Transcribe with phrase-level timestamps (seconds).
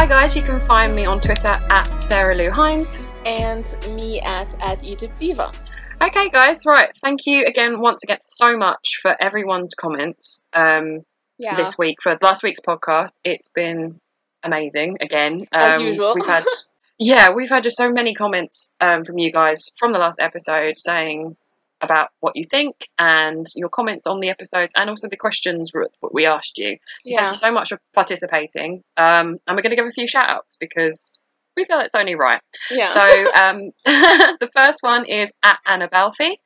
[0.00, 2.98] Hi guys, you can find me on Twitter at Sarah Lou Hines.
[3.26, 5.52] And me at, at YouTube Diva.
[6.00, 6.88] Okay guys, right.
[7.02, 11.00] Thank you again once again so much for everyone's comments um,
[11.36, 11.54] Yeah.
[11.54, 13.12] this week for last week's podcast.
[13.24, 14.00] It's been
[14.42, 15.42] amazing again.
[15.52, 16.14] As Um, usual.
[16.14, 16.44] We've had
[16.98, 20.78] yeah, we've had just so many comments um, from you guys from the last episode
[20.78, 21.36] saying
[21.82, 25.88] about what you think and your comments on the episodes and also the questions that
[26.12, 26.76] we asked you.
[27.04, 27.18] So Yeah.
[27.20, 28.82] thank you so much for participating.
[28.96, 31.18] Um, and we're going to give a few shout outs because
[31.56, 32.40] we feel it's only right.
[32.70, 32.86] Yeah.
[32.86, 36.36] So um, the first one is at Annabelfi,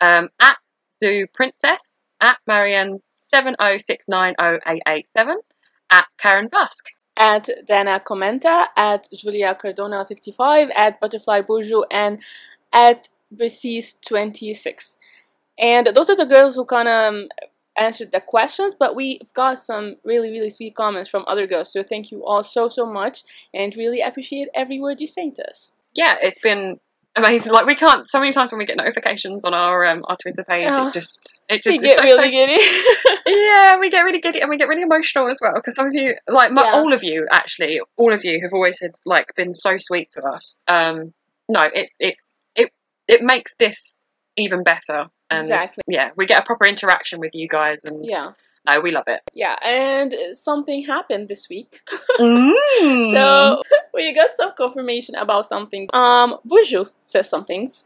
[0.00, 0.56] um, at
[1.00, 5.38] Do Princess, at Marianne seven oh six nine oh eight eight seven,
[5.90, 6.86] at Karen Busk.
[7.18, 12.20] at Dana Comenta, at Julia Cardona 55, at Butterfly Bourgeois, and
[12.72, 14.96] at Bercease26.
[15.58, 17.28] And those are the girls who kind of um,
[17.76, 21.72] answered the questions, but we've got some really, really sweet comments from other girls.
[21.72, 23.22] So thank you all so, so much,
[23.54, 25.72] and really appreciate every word you say to us.
[25.94, 26.78] Yeah, it's been
[27.16, 27.52] amazing.
[27.52, 30.44] Like we can't so many times when we get notifications on our um, our Twitter
[30.44, 30.88] page, Oh.
[30.88, 33.10] it just it We just get it's so, really so giddy.
[33.26, 35.94] yeah, we get really giddy and we get really emotional as well because some of
[35.94, 36.72] you, like my, Yeah.
[36.74, 40.22] all of you, actually, all of you have always had like been so sweet to
[40.22, 40.58] us.
[40.68, 41.14] Um,
[41.48, 42.28] no, it's it's
[43.08, 43.98] it makes this
[44.36, 45.82] even better, and Exactly.
[45.88, 48.32] yeah, we get a proper interaction with you guys, and yeah,
[48.68, 49.20] no, we love it.
[49.32, 49.56] yeah.
[49.62, 51.80] And something happened this week.
[52.18, 53.10] Mm.
[53.12, 53.62] So
[53.94, 55.86] we got some confirmation about something.
[55.92, 57.84] Um, Bourgeois says some things,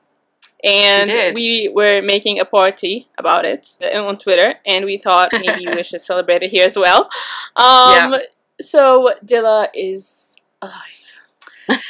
[0.62, 5.66] and we were making a party about it uh, on Twitter, and we thought maybe
[5.74, 7.08] we should celebrate it here as well.
[7.56, 8.14] Um,
[8.60, 11.80] so Dilla is alive.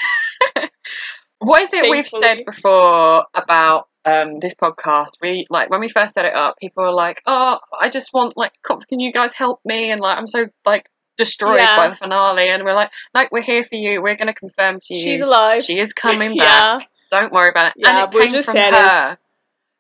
[1.40, 5.18] What is it we've said before about um, this podcast?
[5.20, 8.36] We like when we first set it up, people were like, "Oh, I just want
[8.36, 8.52] like,
[8.89, 11.77] can you guys help me?" And like, I'm so like destroyed Yeah.
[11.77, 14.01] by the finale, and we're like, "Like, we're here for you.
[14.01, 15.62] We're going to confirm to you She's alive.
[15.62, 16.83] she is coming back.
[16.83, 19.18] yeah, Don't worry about it." Yeah, and it came from her.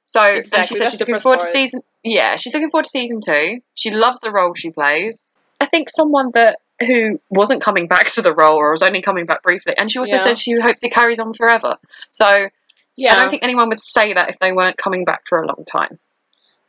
[0.06, 1.82] So and she said she's looking forward to season.
[2.02, 3.60] Yeah, she's looking forward to season two.
[3.74, 5.30] She loves the role she plays.
[5.60, 9.26] I think someone that who wasn't coming back to the role or was only coming
[9.26, 10.22] back briefly, and she also Yeah.
[10.22, 11.76] said she hopes it carries on forever.
[12.08, 12.48] So
[12.96, 13.14] yeah.
[13.14, 15.64] I don't think anyone would say that if they weren't coming back for a long
[15.70, 15.98] time.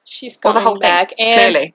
[0.04, 1.74] she's Or the coming whole thing, back, and Clearly,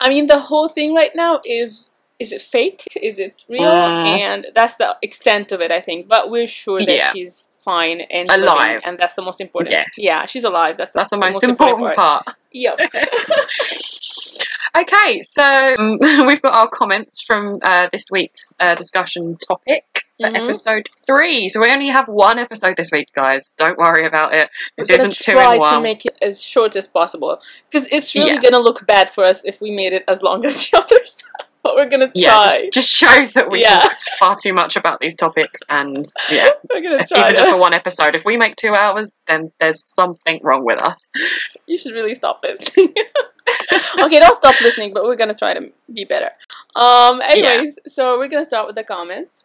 [0.00, 2.84] I mean, the whole thing right now is is it fake?
[3.02, 3.72] Is it real?
[3.74, 4.06] Mm.
[4.20, 6.06] And that's the extent of it, I think.
[6.06, 7.12] But we're sure that Yeah.
[7.12, 8.68] she's fine and Alive.
[8.68, 9.72] living, and that's the most important.
[9.72, 9.94] Yes.
[9.98, 10.76] Yeah, she's alive.
[10.76, 12.24] That's that's the most important part.
[12.52, 12.78] Yep.
[14.76, 19.84] Okay, so um, we've got our comments from uh, this week's uh, discussion topic
[20.20, 20.44] for Mhm.
[20.44, 21.48] episode three.
[21.48, 23.50] So we only have one episode this week, guys.
[23.56, 24.48] Don't worry about it.
[24.76, 25.74] This We're isn't two try in one.
[25.74, 27.40] to make it as short as possible
[27.70, 28.40] because it's really Yeah.
[28.40, 31.22] gonna look bad for us if we made it as long as the others.
[31.62, 32.68] but we're gonna yeah, try.
[32.72, 33.78] just, just shows that we Yeah.
[33.80, 37.20] talked far too much about these topics, and yeah, we're gonna try.
[37.22, 38.14] even just for one episode.
[38.16, 41.08] If we make two hours, then there's something wrong with us.
[41.66, 42.92] You should really stop listening.
[44.00, 46.30] Okay, don't stop listening, but we're gonna try to be better.
[46.76, 49.44] Um, anyways, so we're gonna start with the comments.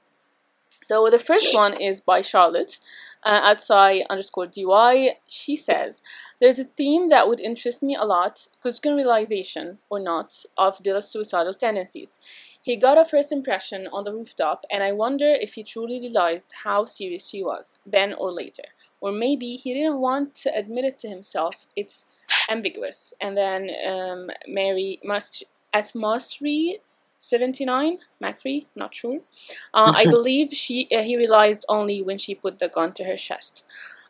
[0.82, 2.80] So the first one is by Charlotte
[3.24, 5.12] uh, at Sai underscore dy.
[5.28, 6.02] She says,
[6.40, 8.48] "There's a theme that would interest me a lot,
[8.86, 12.20] realization or not of Dilla's suicidal tendencies.
[12.62, 16.54] He got a first impression on the rooftop, and I wonder if he truly realized
[16.64, 18.64] how serious she was, then or later.
[19.02, 21.68] Or maybe he didn't want to admit it to himself.
[21.76, 22.06] It's
[22.50, 23.14] ambiguous.
[23.22, 25.44] And then um, Mary Must
[25.74, 26.80] at Masri
[27.20, 29.20] 79, Macri, not sure.
[29.74, 33.18] Uh, I believe she uh, he realized only when she put the gun to her
[33.18, 33.64] chest.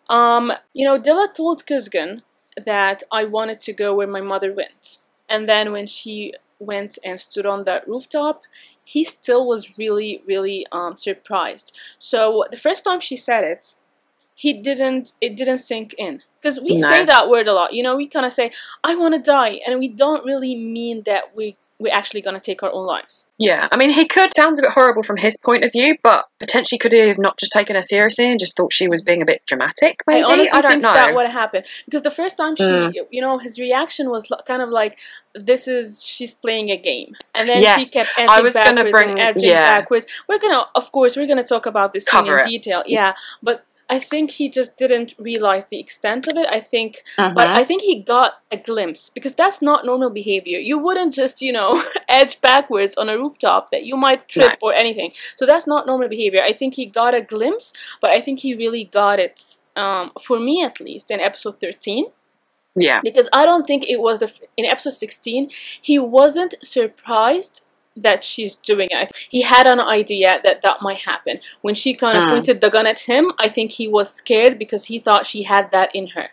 [0.10, 2.24] Um, you know, Dilla told Kuzgun
[2.66, 5.00] that I wanted to go where my mother went.
[5.30, 8.44] And then when she went and stood on the rooftop,
[8.84, 11.76] he still was really, really um, surprised.
[12.00, 13.76] So the first time she said it,
[14.36, 16.88] he didn't it didn't sink in because we No.
[16.90, 18.52] say that word a lot you know we kind of say
[18.84, 22.42] i want to die and we don't really mean that we we're actually going to
[22.42, 24.36] take our own lives Yeah, I mean, he could.
[24.36, 27.38] Sounds a bit horrible from his point of view, but potentially could he have not
[27.40, 30.02] just taken her seriously and just thought she was being a bit dramatic?
[30.06, 30.92] Maybe i honestly don't think know.
[30.94, 32.94] that what happened because the first time she Mm.
[33.12, 35.00] you know his reaction was kind of like
[35.34, 38.92] this is she's playing a game and then Yes, she kept edging was gonna backwards
[38.92, 39.64] bring- and edging yeah.
[39.80, 42.50] backwards we're gonna of course we're gonna talk about this scene Cover in it.
[42.50, 46.48] detail yeah but I think he just didn't realize the extent of it.
[46.50, 47.34] I think Mhm.
[47.34, 50.60] But I think he got a glimpse because that's not normal behavior.
[50.60, 54.74] You wouldn't just, you know, edge backwards on a rooftop that you might trip or
[54.74, 55.12] anything.
[55.36, 56.42] So that's not normal behavior.
[56.44, 60.40] I think he got a glimpse, but I think he really got it, um, for
[60.40, 62.06] me at least, in episode 13.
[62.76, 65.50] yeah, Because I don't think it was the, f- in episode 16,
[65.82, 67.62] he wasn't surprised
[68.02, 69.12] that she's doing it.
[69.30, 71.40] He had an idea that that might happen.
[71.62, 72.30] When she kind of Mm.
[72.30, 75.72] pointed the gun at him, I think he was scared because he thought she had
[75.72, 76.30] that in her.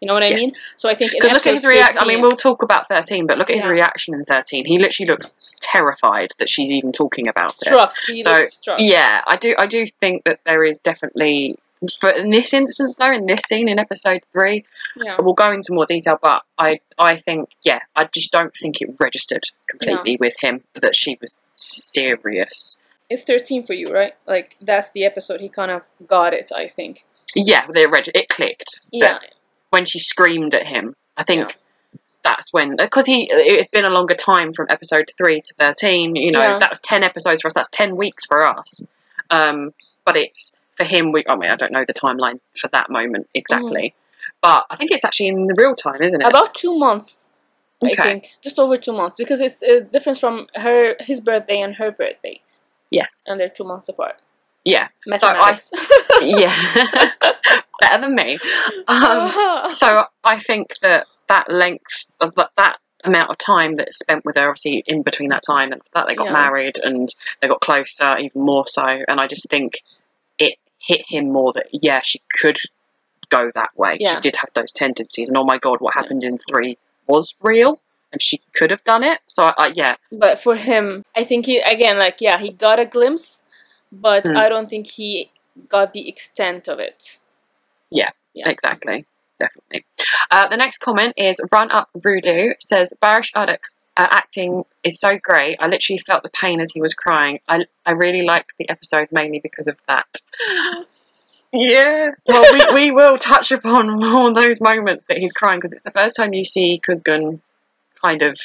[0.00, 0.40] You know what I Yes.
[0.40, 0.52] mean?
[0.74, 2.02] So I think in Because look at his reaction.
[2.02, 4.64] I mean, we'll talk about 13, but look at his reaction in 13.
[4.66, 7.90] He literally looks terrified that she's even talking about it.
[8.06, 8.80] He So, struck.
[8.80, 9.54] Yeah, I do.
[9.56, 11.56] I do think that there is definitely,
[12.00, 14.64] for in this instance though, in this scene in episode three,
[14.96, 15.16] Yeah.
[15.20, 16.18] we'll go into more detail.
[16.20, 20.94] But I, I think, yeah, I just don't think it registered completely with him that
[20.94, 22.78] she was serious.
[23.10, 24.14] It's 13 for you, right?
[24.26, 27.04] Like that's the episode he kind of got it, I think.
[27.34, 28.84] Yeah, the reg- it clicked.
[28.90, 29.18] Yeah.
[29.70, 31.50] when she screamed at him, I think.
[31.50, 31.56] Yeah.
[32.24, 36.14] That's when, because he, it's been a longer time from episode three to thirteen.
[36.14, 36.58] You know, Yeah.
[36.60, 37.54] that was ten episodes for us.
[37.54, 38.86] That's ten weeks for us.
[39.30, 39.74] Um,
[40.04, 41.12] but it's for him.
[41.12, 43.94] We, I mean, I don't know the timeline for that moment exactly,
[44.40, 46.26] but I think it's actually in the real time, isn't it?
[46.26, 47.28] About 2 months.
[47.82, 48.02] I Okay.
[48.02, 51.90] think just over 2 months because it's a difference from her his birthday and her
[51.90, 52.40] birthday
[52.90, 53.24] yes.
[53.26, 54.16] and they're 2 months apart.
[54.64, 54.88] Yeah.
[55.16, 55.58] So I,
[56.20, 56.54] yeah,
[57.80, 58.38] better than me.
[58.86, 64.24] Um, so I think that that length of that, that amount of time that's spent
[64.24, 66.32] with her, obviously in between that time and that they got Yeah.
[66.34, 68.84] married and they got closer, even more so.
[68.84, 69.82] And I just think
[70.86, 72.58] hit him more that yeah, she could
[73.30, 73.96] go that way.
[74.00, 74.14] Yeah.
[74.14, 76.02] She did have those tendencies, and oh my god, what Yeah.
[76.02, 76.76] happened in three
[77.06, 77.80] was real,
[78.12, 79.20] and she could have done it.
[79.26, 82.78] So I, I, yeah, But for him, I think he again like yeah, he got
[82.78, 83.42] a glimpse,
[83.90, 84.36] but Mm.
[84.36, 85.30] I don't think he
[85.68, 87.18] got the extent of it.
[87.90, 88.10] Yeah.
[88.34, 88.48] yeah.
[88.48, 89.06] Exactly.
[89.38, 89.84] Definitely.
[90.30, 95.18] Uh, the next comment is Run Up Voodoo says Barish Arduç's uh, acting is so
[95.22, 95.56] great.
[95.60, 97.40] I literally felt the pain as he was crying.
[97.48, 100.16] I, I really liked the episode mainly because of that.
[101.54, 102.12] Yeah.
[102.26, 105.90] Well, we, we will touch upon all those moments that he's crying because it's the
[105.90, 107.40] first time you see Kuzgun
[108.02, 108.38] kind of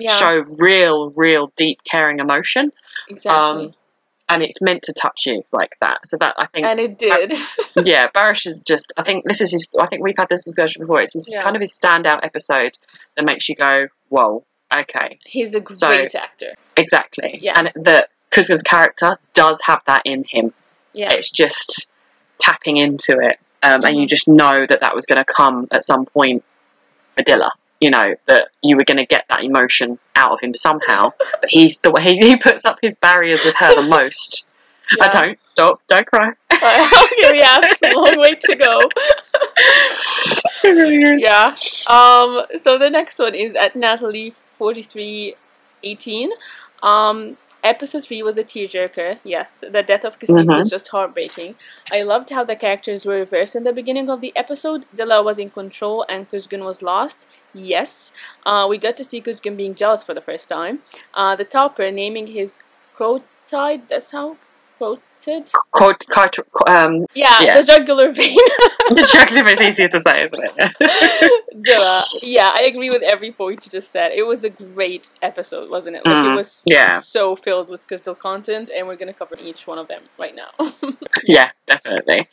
[0.00, 2.72] Yeah, show real, real deep, caring emotion.
[3.08, 3.66] exactly.
[3.66, 3.74] um,
[4.28, 6.06] And it's meant to touch you like that.
[6.06, 7.34] So that I think and it did.
[7.86, 8.92] yeah, Barish is just.
[8.96, 9.68] I think this is his.
[9.78, 11.02] I think we've had this discussion before.
[11.02, 11.42] It's his, Yeah.
[11.42, 12.78] kind of his standout episode
[13.16, 14.44] that makes you go, "Whoa,
[14.74, 16.54] okay, He's a great So- actor.
[16.76, 17.52] exactly." Yeah.
[17.58, 20.54] And the Kuzgun's character does have that in him.
[20.94, 21.10] Yeah.
[21.12, 21.90] It's just
[22.38, 24.08] tapping into it, um, and you Mhm.
[24.08, 26.42] just know that that was going to come at some point.
[27.20, 27.50] Adilla,
[27.84, 31.12] you know that you were going to get that emotion out of him somehow.
[31.42, 34.46] but he's the way he puts up his barriers with her the most.
[35.00, 35.80] I don't stop.
[35.88, 36.28] Don't cry.
[36.52, 38.74] okay, we have a long way to go.
[41.28, 41.54] yeah.
[41.88, 42.30] Um.
[42.64, 45.34] So the next one is at Natalie forty three
[45.82, 46.30] eighteen.
[46.82, 47.36] Um.
[47.72, 49.20] Episode three was a tearjerker.
[49.24, 51.54] Yes, the death of Cacique was just heartbreaking.
[51.90, 54.84] I loved how the characters were reversed in the beginning of the episode.
[54.94, 57.26] Dilla was in control and Kuzgun was lost.
[57.54, 58.12] Yes,
[58.44, 60.80] uh, we got to see Kuzgun being jealous for the first time.
[61.14, 62.58] Uh, the topper naming his
[62.96, 63.88] carotid.
[63.88, 64.36] That's how
[65.24, 65.50] quoted.
[65.72, 66.38] Quote, quote,
[66.68, 67.60] um, Yeah, Yeah.
[67.60, 68.36] the jugular vein.
[68.90, 70.72] the jugular vein is easier to say, isn't it?
[72.22, 74.12] Yeah, I agree with every point you just said.
[74.12, 76.04] It was a great episode, wasn't it?
[76.06, 76.98] Like it Mm, was yeah.
[76.98, 80.50] so filled with crystal content, and we're gonna cover each one of them right now.
[81.24, 82.28] yeah, definitely.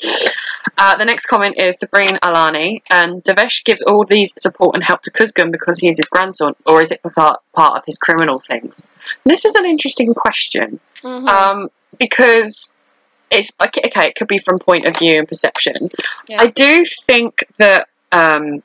[0.77, 5.01] Uh, the next comment is Sabrine Alani, and Devesh gives all these support and help
[5.03, 8.39] to Kuzgun because he is his grandson, or is it part part of his criminal
[8.39, 8.83] things?
[9.25, 11.27] This is an interesting question Mhm.
[11.29, 12.73] um, because
[13.31, 14.07] it's okay, okay.
[14.07, 15.89] It could be from point of view and perception.
[16.27, 16.41] Yeah.
[16.41, 18.61] I do think that um,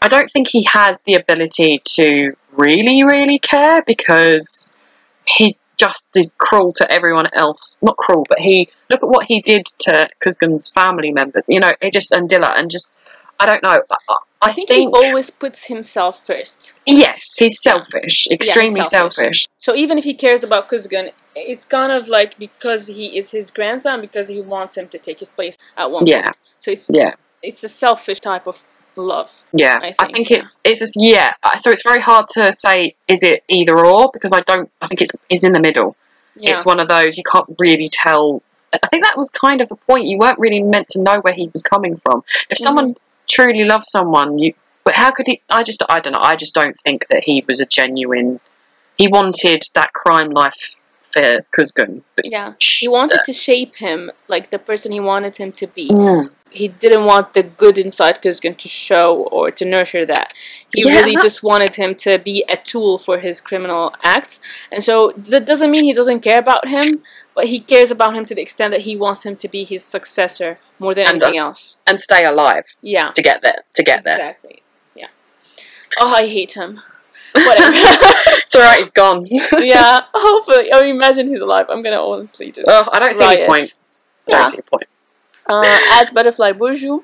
[0.00, 4.72] I don't think he has the ability to really, really care because
[5.26, 7.78] he just is cruel to everyone else.
[7.82, 11.44] Not cruel, but he look at what he did to Kuzgun's family members.
[11.48, 12.96] You know, it just and Dilla and just
[13.40, 13.68] I don't know.
[13.90, 16.72] I, I, I think, he always puts himself first.
[16.86, 19.14] yes, he's selfish, extremely selfish.
[19.16, 19.46] selfish.
[19.58, 23.50] So even if he cares about Kuzgun, it's kind of like because he is his
[23.50, 26.22] grandson, because he wants him to take his place at one Yeah.
[26.26, 26.36] point.
[26.60, 27.14] So it's Yeah.
[27.42, 28.64] it's a selfish type of
[28.96, 29.42] love.
[29.52, 31.32] Yeah, I I think, think, it's it's just yeah.
[31.42, 34.70] uh, So it's very hard to say is it either or because I don't.
[34.82, 35.96] I think it's is in the middle.
[36.36, 36.52] Yeah.
[36.52, 38.42] It's one of those you can't really tell.
[38.72, 40.06] I think that was kind of the point.
[40.06, 42.22] You weren't really meant to know where he was coming from.
[42.50, 42.94] If someone
[43.28, 44.54] truly love someone, you.
[44.84, 45.42] But how could he?
[45.50, 46.20] I just I don't know.
[46.22, 48.40] I just don't think that he was a genuine.
[48.96, 50.82] He wanted that crime life
[51.12, 52.02] for Kuzgun.
[52.24, 52.54] Yeah.
[52.60, 55.88] He wanted to shape him like the person he wanted him to be.
[55.90, 56.30] Mm.
[56.50, 60.32] he didn't want the good inside Kuzgun to show or to nurture that.
[60.74, 64.40] He Yeah, really just wanted him to be a tool for his criminal acts.
[64.72, 67.02] And so that doesn't mean he doesn't care about him,
[67.38, 69.84] but he cares about him to the extent that he wants him to be his
[69.84, 71.76] successor more than And, uh, anything else.
[71.86, 73.12] and stay alive Yeah.
[73.12, 73.60] to get there.
[73.74, 74.16] To get there.
[74.18, 74.62] Exactly.
[74.96, 75.06] Yeah.
[76.00, 76.80] Oh, I hate him.
[77.48, 77.70] Whatever.
[78.42, 79.24] it's alright, he's gone.
[79.60, 80.70] yeah, hopefully.
[80.72, 81.66] Oh, imagine he's alive.
[81.68, 82.66] I'm gonna honestly just.
[82.68, 83.74] oh, I don't see any point.
[84.26, 84.48] I don't Yeah.
[84.50, 84.87] see a point.
[85.48, 87.00] Uh, at Butterfly Bourgeois,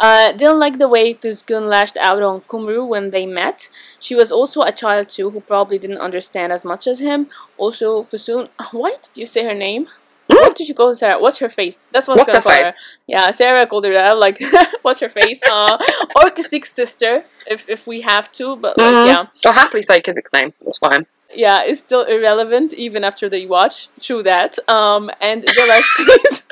[0.00, 3.68] uh, didn't like the way Kuzgun lashed out on Kumru when they met.
[4.00, 7.28] She was also a child too, who probably didn't understand as much as him.
[7.58, 9.88] Also, Fusun, why did you say her name?
[10.28, 11.20] What did you call Sarah?
[11.20, 11.78] What's her face?
[11.92, 12.72] That's what What's her face?
[13.06, 14.16] Yeah, Sarah called her that.
[14.16, 14.40] Like,
[14.82, 15.40] what's her face?
[15.46, 15.76] Uh,
[16.16, 18.56] or Kasik's sister, if if we have to.
[18.56, 19.06] But like, Mhm.
[19.08, 20.54] yeah, I'll happily say Kizik's name.
[20.62, 21.04] That's fine.
[21.34, 23.88] yeah, it's still irrelevant even after the watch.
[24.00, 24.58] True that.
[24.68, 26.42] Um, and the last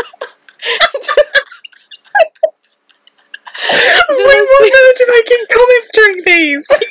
[4.10, 6.66] we want her to making comments during these.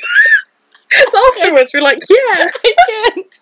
[1.11, 2.49] so afterwards, we're like, yeah.
[2.63, 3.39] I can't.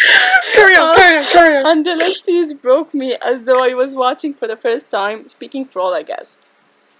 [0.53, 1.65] Carry on, carry on, carry on.
[1.67, 5.65] And the Lesties broke me as though I was watching for the first time, speaking
[5.65, 6.37] for all, I guess.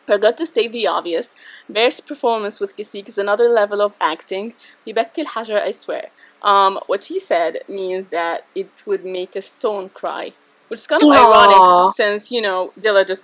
[0.05, 1.33] Forgot to state the obvious.
[1.69, 4.53] Bear's performance with Kasik is another level of acting.
[4.87, 6.09] ببكي الحجر, I swear.
[6.41, 10.33] Um, what she said means that it would make a stone cry.
[10.67, 11.15] Which is kind of Aw.
[11.15, 13.23] ironic since, you know, Dilla just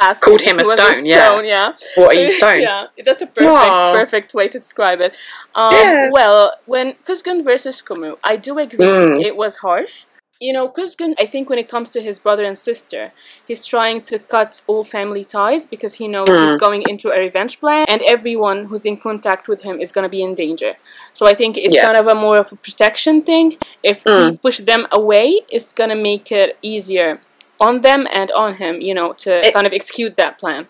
[0.00, 1.28] asked Called if him a he was stone, yeah.
[1.28, 1.72] stone, yeah.
[1.96, 2.62] What are you stone?
[2.62, 3.92] yeah, that's a perfect, Aw.
[3.92, 5.14] perfect way to describe it.
[5.54, 6.08] Um, Yeah.
[6.12, 9.22] Well, when Kuzgun versus Kumu, I do agree Mm.
[9.22, 10.04] it was harsh.
[10.40, 13.10] You know, Kuzgun, I think when it comes to his brother and sister,
[13.48, 16.60] he's trying to cut all family ties because he knows he's Mm.
[16.60, 20.08] going into a revenge plan and everyone who's in contact with him is going to
[20.18, 20.74] be in danger.
[21.12, 21.82] So I think it's Yeah.
[21.86, 23.56] kind of a more of a protection thing.
[23.82, 24.40] If he Mm.
[24.40, 27.18] push them away, it's going to make it easier
[27.60, 30.68] on them and on him, you know, to It- kind of execute that plan.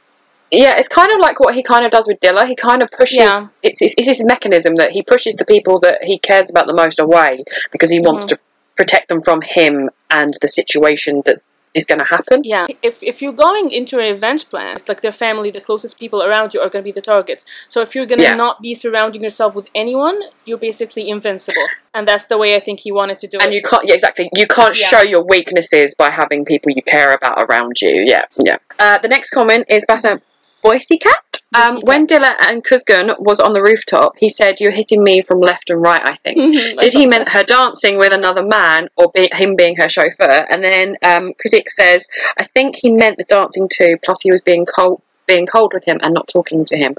[0.50, 2.47] Yeah, it's kind of like what he kind of does with Dilla.
[2.49, 3.18] He kind of pushes.
[3.18, 3.42] Yeah.
[3.62, 6.73] It's, it's, it's his mechanism that he pushes the people that he cares about the
[6.73, 8.37] most away because he wants Mm-hmm.
[8.37, 8.40] to
[8.75, 11.40] protect them from him and the situation that
[11.75, 12.40] is going to happen.
[12.44, 15.98] Yeah, if if you're going into a revenge plan, it's like their family, the closest
[15.98, 17.44] people around you are going to be the targets.
[17.68, 18.34] So if you're going to Yeah.
[18.46, 22.80] not be surrounding yourself with anyone, you're basically invincible, and that's the way I think
[22.80, 23.56] he wanted to do And it.
[23.56, 24.28] you can't, yeah, exactly.
[24.34, 24.87] You can't Yeah.
[24.92, 28.04] show your weaknesses by having people you care about around you.
[28.06, 28.56] Yeah, yeah.
[28.78, 30.20] Uh, the next comment is Bassam
[30.62, 31.22] Boise Cat.
[31.54, 35.40] Um, when Dilla and Kuzgun was on the rooftop, he said, "You're hitting me from
[35.40, 36.36] left and right." I think.
[36.48, 40.46] Mhm, Did he meant her dancing with another man or be, him being her chauffeur?
[40.50, 41.32] And then um,
[41.68, 42.06] says,
[42.38, 45.84] I think he meant the dancing too, plus he was being cold being cold with
[45.84, 46.94] him and not talking to him.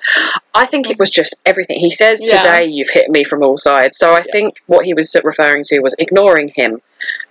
[0.53, 1.79] I think it was just everything.
[1.79, 2.37] He says, Yeah.
[2.43, 3.97] Today you've hit me from all sides.
[3.97, 4.31] So I Yeah.
[4.31, 6.81] think what he was referring to was ignoring him,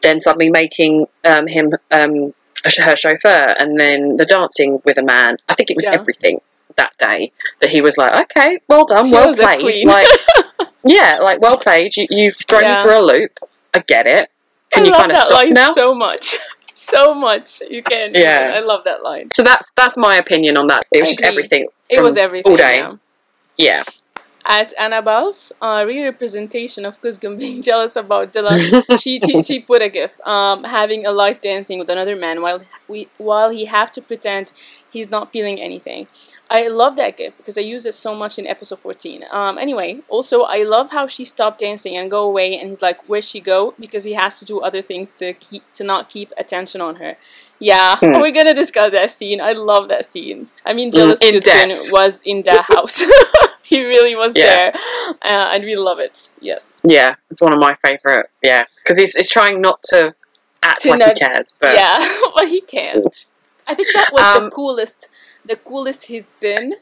[0.03, 2.35] then suddenly making um, him um,
[2.79, 5.37] her chauffeur, and then the dancing with a man.
[5.49, 5.95] I think it was Yeah.
[5.95, 6.41] everything
[6.79, 7.31] that day
[7.61, 9.85] that he was like, Okay, well done, She well played.
[9.87, 10.09] Like,
[10.85, 11.97] yeah, like well played.
[11.97, 12.83] You, you've thrown Yeah.
[12.83, 13.39] me for a loop.
[13.75, 14.31] I get it.
[14.71, 15.73] Can I you kind of that stop line now?
[15.75, 16.37] So, much,
[16.75, 17.61] so much.
[17.69, 18.13] You can.
[18.15, 18.53] Yeah.
[18.55, 19.29] I love that line.
[19.35, 20.81] So that's that's my opinion on that.
[20.93, 21.69] It was just everything.
[21.91, 22.51] It was everything.
[22.53, 22.79] all day.
[22.79, 22.95] yeah.
[23.57, 23.83] Yeah.
[24.51, 28.57] At Annabelle, a re-representation of Kuzgun being jealous about Dilla,
[28.99, 32.61] she, she she put a gif, um, having a life dancing with another man while
[32.89, 34.53] we while he have to pretend
[34.91, 36.07] he's not feeling anything.
[36.51, 39.25] I love that gift because I use it so much in episode 14.
[39.31, 43.03] Um, anyway, also I love how she stopped dancing and go away, and he's like,
[43.07, 46.33] "Where'd she go?" Because he has to do other things to keep to not keep
[46.39, 47.17] attention on her.
[47.59, 48.13] Yeah, Hmm.
[48.21, 49.41] we're gonna discuss that scene.
[49.41, 50.49] I love that scene.
[50.65, 53.03] I mean, Mm, jealous in was in that house.
[53.63, 54.47] he really was Yeah.
[54.57, 54.73] there,
[55.23, 56.29] uh, and we love it.
[56.41, 56.81] Yes.
[56.83, 58.27] Yeah, it's one of my favourite.
[58.43, 60.15] Yeah, because he's, he's trying not to
[60.63, 61.99] act To like he cares, but yeah,
[62.37, 63.27] but he can't.
[63.69, 65.09] I think that was the Um, coolest,
[65.45, 66.75] the coolest he's been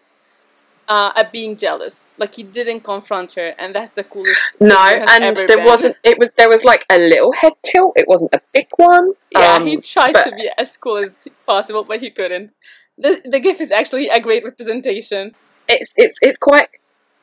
[0.89, 2.13] uh, at being jealous.
[2.17, 4.41] Like he didn't confront her, and that's the coolest.
[4.61, 4.79] no,
[5.13, 5.65] and there been.
[5.67, 5.97] wasn't.
[6.05, 7.93] It was there was like a little head tilt.
[7.97, 9.15] It wasn't a big one.
[9.33, 12.53] Yeah, Um, he tried but- to be as cool as possible, but he couldn't.
[12.99, 15.35] The the gif is actually a great representation.
[15.69, 16.69] it's it's it's quite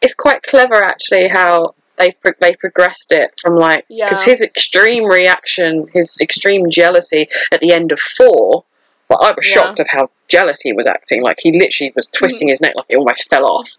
[0.02, 4.32] it's quite clever actually how they pro- they progressed it from like because Yeah.
[4.32, 8.66] his extreme reaction, his extreme jealousy at the end of four.
[9.20, 9.54] Well, I was Yeah.
[9.54, 11.22] shocked of how jealous he was acting.
[11.22, 13.70] Like he literally was twisting his neck like it almost fell off.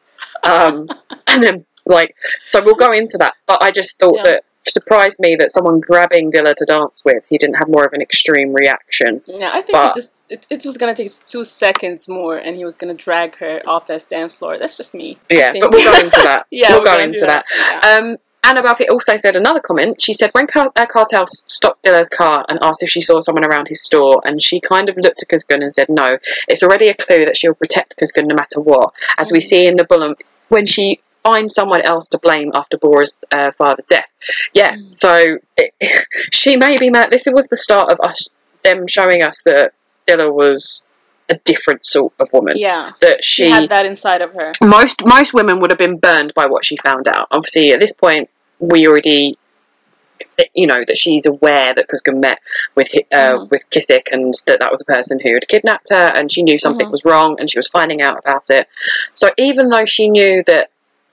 [0.43, 0.89] Um,
[1.27, 3.35] and then like so we'll go into that.
[3.47, 4.23] But I just thought Yeah.
[4.25, 7.93] that surprised me that someone grabbing Dilla to dance with, he didn't have more of
[7.93, 9.21] an extreme reaction.
[9.27, 12.57] Yeah, I think But- it just it, it was gonna take two seconds more, and
[12.57, 14.57] he was gonna drag her off that dance floor.
[14.59, 15.19] That's just me.
[15.31, 16.47] Yeah, but we'll go into that.
[16.51, 17.45] yeah, we'll we're go into do that.
[17.55, 17.81] Yeah.
[17.99, 20.01] Um, Anna Buffy also said another comment.
[20.01, 23.45] She said when Car- uh, Kartal stopped Dilla's car and asked if she saw someone
[23.45, 26.19] around his store, and she kind of looked at Kuzgun and said no.
[26.49, 29.77] It's already a clue that she'll protect Kuzgun no matter what, as we see in
[29.77, 30.15] the Bullen
[30.49, 34.09] when she finds someone else to blame after Bora's uh, father's death.
[34.53, 34.95] Yeah, Mm.
[34.95, 35.73] so it,
[36.33, 37.11] she may be mad.
[37.11, 38.29] This was the start of us
[38.63, 39.73] them showing us that
[40.07, 40.85] Dilla was
[41.31, 42.55] a different sort of woman.
[42.59, 42.93] Yeah.
[43.01, 44.53] That She she, had that inside of her.
[44.63, 47.29] most most women would have been burned by what she found out.
[47.31, 49.37] Obviously, at this point, we already,
[50.55, 52.39] you know, that she's aware that Kuzgun met
[52.75, 53.51] with uh, Mhm.
[53.51, 56.59] with Kissick and that that was a person who had kidnapped her, and she knew
[56.59, 56.93] something Mhm.
[56.93, 58.67] was wrong, and she was finding out about it.
[59.15, 60.71] So even though she knew that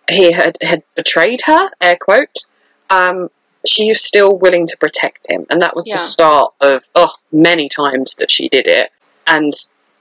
[0.10, 2.46] he had had betrayed her, air quote,
[2.90, 3.30] um,
[3.66, 5.96] she was still willing to protect him, and that was Yeah.
[5.96, 8.92] the start of oh many times that she did it,
[9.28, 9.54] and.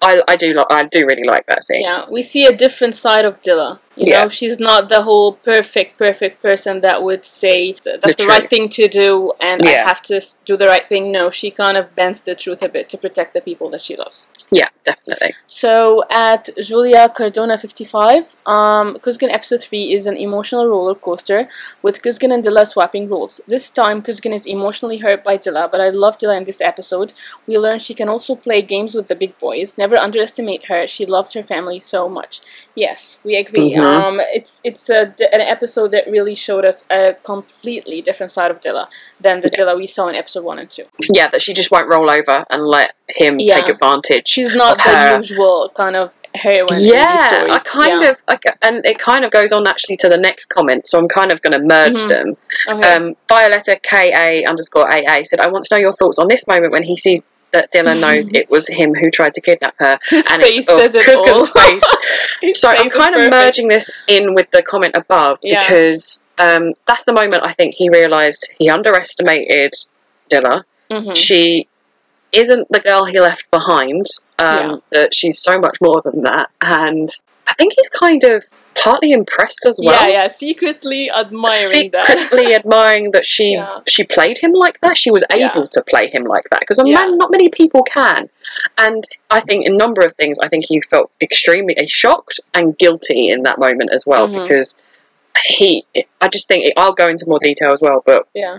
[0.02, 1.82] I, I do like I do really like that scene.
[1.82, 3.80] Yeah, we see a different side of Dilla.
[4.00, 4.22] You Yeah.
[4.22, 8.48] know, she's not the whole perfect, perfect person that would say that's the, The right
[8.52, 9.10] thing to do
[9.48, 10.16] and I have to
[10.50, 11.04] do the right thing.
[11.18, 13.94] No, she kind of bends the truth a bit to protect the people that she
[14.02, 14.18] loves.
[14.50, 15.32] Yeah, definitely.
[15.46, 21.40] So at Julia Cardona 55, um, Kuzgun episode 3 is an emotional roller coaster
[21.82, 23.34] with Kuzgun and Dilla swapping roles.
[23.46, 27.12] This time, Kuzgun is emotionally hurt by Dilla, but I love Dilla in this episode.
[27.46, 29.76] We learn she can also play games with the big boys.
[29.76, 30.86] Never underestimate her.
[30.86, 32.40] She loves her family so much.
[32.74, 33.74] Yes, we agree.
[33.90, 34.02] Mhm.
[34.04, 38.60] Um, it's it's a, an episode that really showed us a completely different side of
[38.60, 38.88] Dilla
[39.20, 40.84] than the Dilla we saw in episode 1 and 2.
[41.12, 43.56] Yeah, that she just won't roll over and let him Yeah.
[43.60, 44.28] take advantage.
[44.28, 45.16] She's not the her.
[45.16, 47.52] usual kind of heroine in these yeah, stories.
[47.54, 48.10] I kind Yeah.
[48.10, 51.08] of like, and it kind of goes on actually to the next comment, so I'm
[51.08, 52.08] kind of going to merge Mhm.
[52.08, 52.36] them.
[52.68, 52.94] Okay.
[52.94, 56.72] Um, Violetta KA underscore AA said, "I want to know your thoughts on this moment
[56.72, 60.24] when he sees that Dylan knows it was him who tried to kidnap her." His
[60.30, 61.46] and face it's says it all.
[61.46, 61.82] Face.
[62.54, 63.32] So I'm kind of perfect.
[63.32, 65.60] merging this in with the comment above Yeah.
[65.62, 69.72] because um, that's the moment I think he realised he underestimated
[70.30, 70.64] Dilla.
[70.90, 71.14] Mhm.
[71.16, 71.68] she
[72.32, 74.06] isn't the girl he left behind.
[74.38, 77.08] Um, That she's so much more than that, and
[77.46, 80.08] I think he's kind of partly impressed as well.
[80.08, 82.06] yeah, yeah, secretly admiring that.
[82.06, 83.80] Secretly admiring that she Yeah.
[83.86, 84.96] she played him like that.
[84.96, 85.50] She was Yeah.
[85.50, 86.94] able to play him like that because a Yeah.
[87.00, 88.30] man, not many people can.
[88.78, 92.40] And I think in a number of things, I think he felt extremely uh, shocked
[92.54, 94.42] and guilty in that moment as well Mhm.
[94.42, 94.76] because
[95.46, 95.84] he.
[96.20, 98.58] I just think I'll go into more detail as well, but yeah,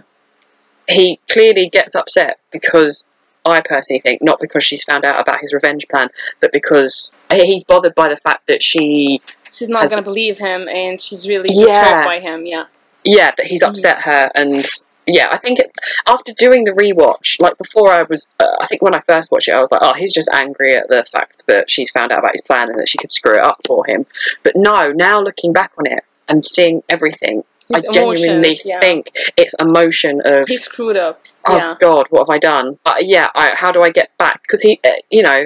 [0.88, 3.06] he clearly gets upset because
[3.46, 7.64] I personally think not because she's found out about his revenge plan, but because he's
[7.64, 12.04] bothered by the fact that she, she's not gonna believe him, and she's really Yeah.
[12.04, 12.46] by him.
[12.46, 12.66] Yeah,
[13.04, 13.70] yeah, that he's Mhm.
[13.70, 14.66] upset her, and
[15.08, 15.72] yeah, I think it,
[16.08, 19.48] after doing the rewatch, like before, I was, uh, I think when I first watched
[19.48, 22.20] it, I was like, oh, he's just angry at the fact that she's found out
[22.20, 24.06] about his plan and that she could screw it up for him.
[24.44, 27.44] But no, now looking back on it and seeing everything,
[27.76, 28.66] his I genuinely emotions.
[28.66, 31.22] Yeah, think it's emotion of he screwed up.
[31.48, 34.42] oh yeah, god what have i done but yeah I, how do i get back
[34.44, 35.46] because he uh, you know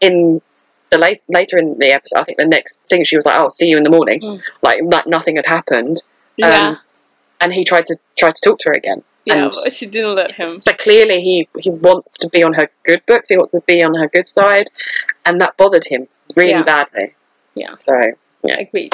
[0.00, 0.40] in
[0.90, 3.46] the late later in the episode i think the next thing she was like "I'll
[3.46, 4.42] oh see you in the morning Mm.
[4.62, 6.02] like like nothing had happened
[6.36, 6.78] yeah, um,
[7.40, 9.34] and he tried to try to talk to her again yeah.
[9.34, 10.60] and- But she didn't let him.
[10.60, 13.82] so clearly he he wants to be on her good books he wants to be
[13.82, 14.68] on her good side
[15.24, 16.62] and that bothered him really Yeah.
[16.62, 17.14] badly
[17.54, 17.74] Yeah.
[17.78, 17.94] so
[18.46, 18.92] yeah, Agreed.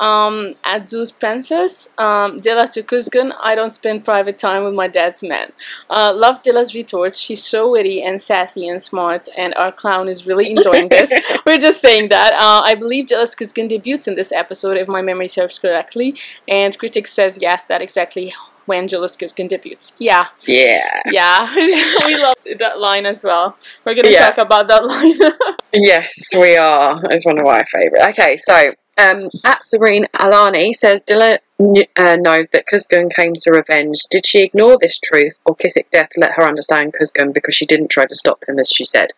[0.00, 4.88] Um, at Zeus Princess, um, Dilla to Kuzgun, I don't spend private time with my
[4.88, 5.52] dad's men.
[5.90, 7.14] Uh, love Dilla's retort.
[7.14, 11.12] She's so witty and sassy and smart, and our clown is really enjoying this.
[11.44, 12.32] We're just saying that.
[12.32, 16.16] Uh, I believe Dilla's Kuzgun debuts in this episode, if my memory serves correctly,
[16.48, 18.32] and Critics says yes, that exactly
[18.66, 19.92] when Dilla's Kuzgun debuts.
[19.98, 21.54] Yeah, yeah yeah,
[22.06, 23.56] we love that line as well.
[23.84, 24.30] We're gonna Yeah.
[24.30, 25.18] talk about that line.
[25.72, 27.00] Yes, we are.
[27.12, 28.08] It's one of my favourite.
[28.10, 33.50] Okay, so um, at Serene Alani says Dilla kn- uh, knows that Kuzgun came to
[33.50, 33.98] revenge.
[34.10, 37.54] Did she ignore this truth or kiss it death to let her understand Kuzgun because
[37.54, 39.08] she didn't try to stop him, as she said?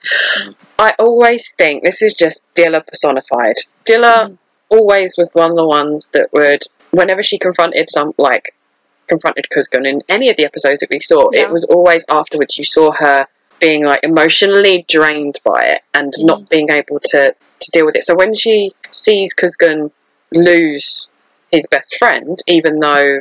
[0.41, 0.55] Mm.
[0.79, 3.57] I always think this is just Dilla personified.
[3.85, 4.39] Dilla Mm.
[4.69, 8.55] always was one of the ones that would, whenever she confronted some, like,
[9.09, 11.43] confronted Kuzgun in any of the episodes that we saw, Yeah.
[11.43, 13.27] it was always afterwards you saw her
[13.59, 16.25] being like emotionally drained by it and Mm.
[16.25, 18.05] not being able to to deal with it.
[18.05, 19.91] So when she sees Kuzgun
[20.33, 21.09] lose
[21.51, 23.21] his best friend, even though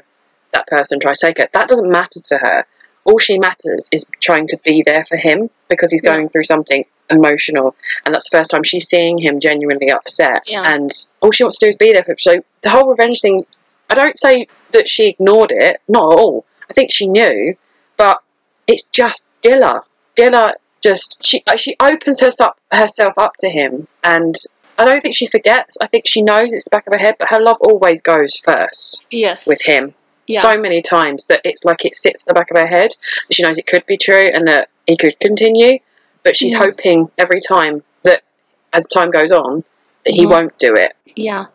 [0.54, 2.65] that person tries to take her, that doesn't matter to her.
[3.04, 6.12] All she matters is trying to be there for him because he's Yeah.
[6.13, 7.75] going through something emotional,
[8.06, 10.43] and that's the first time she's seeing him genuinely upset.
[10.45, 10.62] Yeah.
[10.65, 12.19] And all she wants to do is be there for him.
[12.19, 13.45] So the whole revenge thing,
[13.89, 16.45] I don't say that she ignored it, not at all.
[16.69, 17.56] I think she knew,
[17.97, 18.19] but
[18.67, 19.82] it's just Dilla.
[20.15, 24.36] Dilla just she uh, she opens herself herself up to him, and
[24.78, 25.78] I don't think she forgets.
[25.82, 28.36] I think she knows it's the back of her head, but her love always goes
[28.38, 29.46] first yes.
[29.46, 29.94] with him.
[30.28, 30.41] Yeah.
[30.41, 32.91] So many times that it's like it sits at the back of her head.
[33.30, 35.80] She knows it could be true and that he could continue,
[36.24, 38.24] but she's hoping every time that
[38.74, 39.63] as time goes on
[40.06, 40.30] that he Mhm.
[40.30, 40.94] won't do it.
[41.15, 41.48] Yeah.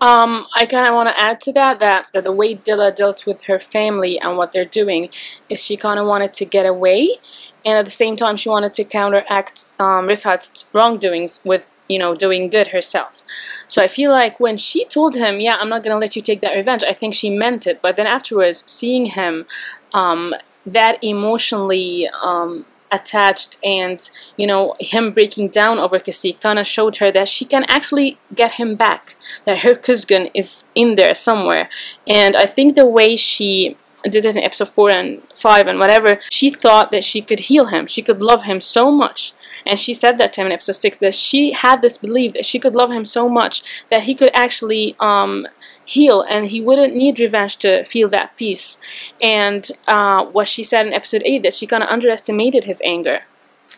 [0.00, 3.26] Um, I kind of want to add to that, that that the way Dilla dealt
[3.26, 5.10] with her family and what they're doing
[5.48, 7.18] is she kind of wanted to get away
[7.64, 12.14] and at the same time she wanted to counteract um, Rifat's wrongdoings with you know
[12.14, 13.22] doing good herself.
[13.68, 16.40] So I feel like when she told him, "Yeah, I'm not gonna let you take
[16.40, 17.80] that revenge," I think she meant it.
[17.82, 19.46] But then afterwards, seeing him
[19.92, 26.66] um, that emotionally um, attached and you know him breaking down over Kasik kind of
[26.66, 31.14] showed her that she can actually get him back that her Kuzgun is in there
[31.14, 31.70] somewhere
[32.06, 36.18] and I think the way she did it in episode 4 and 5 and whatever
[36.30, 39.32] she thought that she could heal him she could love him so much
[39.66, 42.46] and she said that to him in episode 6 that she had this belief that
[42.46, 45.46] she could love him so much that he could actually um,
[45.84, 48.78] heal and he wouldn't need revenge to feel that peace.
[49.20, 53.22] And uh, what she said in episode 8 that she kind of underestimated his anger.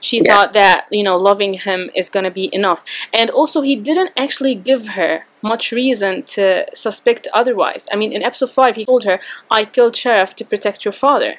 [0.01, 0.35] She yeah.
[0.35, 2.85] thought that, you know, loving him is going to be enough.
[3.13, 7.89] And also, he didn't actually give her much reason to suspect otherwise.
[7.93, 11.39] I mean, in episode 5, he told her, I killed Sheriff to protect your father.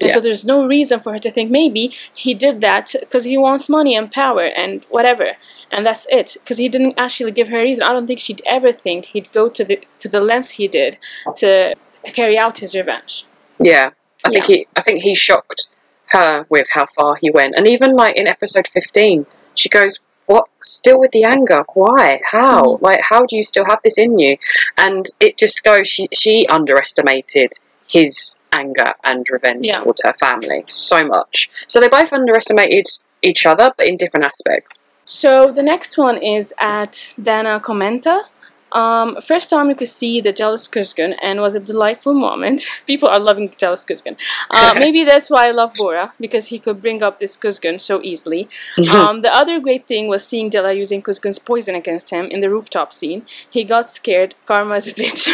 [0.00, 0.14] And yeah.
[0.14, 3.68] so there's no reason for her to think maybe he did that because he wants
[3.68, 5.36] money and power and whatever
[5.70, 8.42] and that's it because he didn't actually give her a reason i don't think she'd
[8.46, 10.98] ever think he'd go to the to the lengths he did
[11.36, 11.74] to
[12.06, 13.26] carry out his revenge
[13.58, 13.90] yeah
[14.24, 15.68] i think he i think he shocked
[16.12, 17.54] her with how far he went.
[17.56, 20.48] And even like in episode 15 she goes what?
[20.62, 21.64] Still with the anger?
[21.74, 22.20] Why?
[22.24, 22.76] How?
[22.76, 22.82] Mm.
[22.82, 24.36] like how do you still have this in you?
[24.78, 27.52] And it just goes she she underestimated
[27.88, 29.80] his anger and revenge yeah.
[29.80, 31.50] towards her family so much.
[31.66, 32.86] So they both underestimated
[33.22, 34.78] each other but in different aspects.
[35.04, 38.22] So the next one is at Dana Commenta.
[38.72, 42.64] Um, first time you could see the jealous Kuzgun and was a delightful moment.
[42.86, 44.16] People are loving jealous Kuzgun.
[44.50, 48.00] Uh, maybe that's why I love Bora because he could bring up this Kuzgun so
[48.02, 48.48] easily.
[48.76, 48.96] Mm-hmm.
[48.96, 52.50] Um, the other great thing was seeing Dilla using Kuzgun's poison against him in the
[52.50, 53.26] rooftop scene.
[53.48, 54.34] He got scared.
[54.46, 55.28] Karma is a bitch.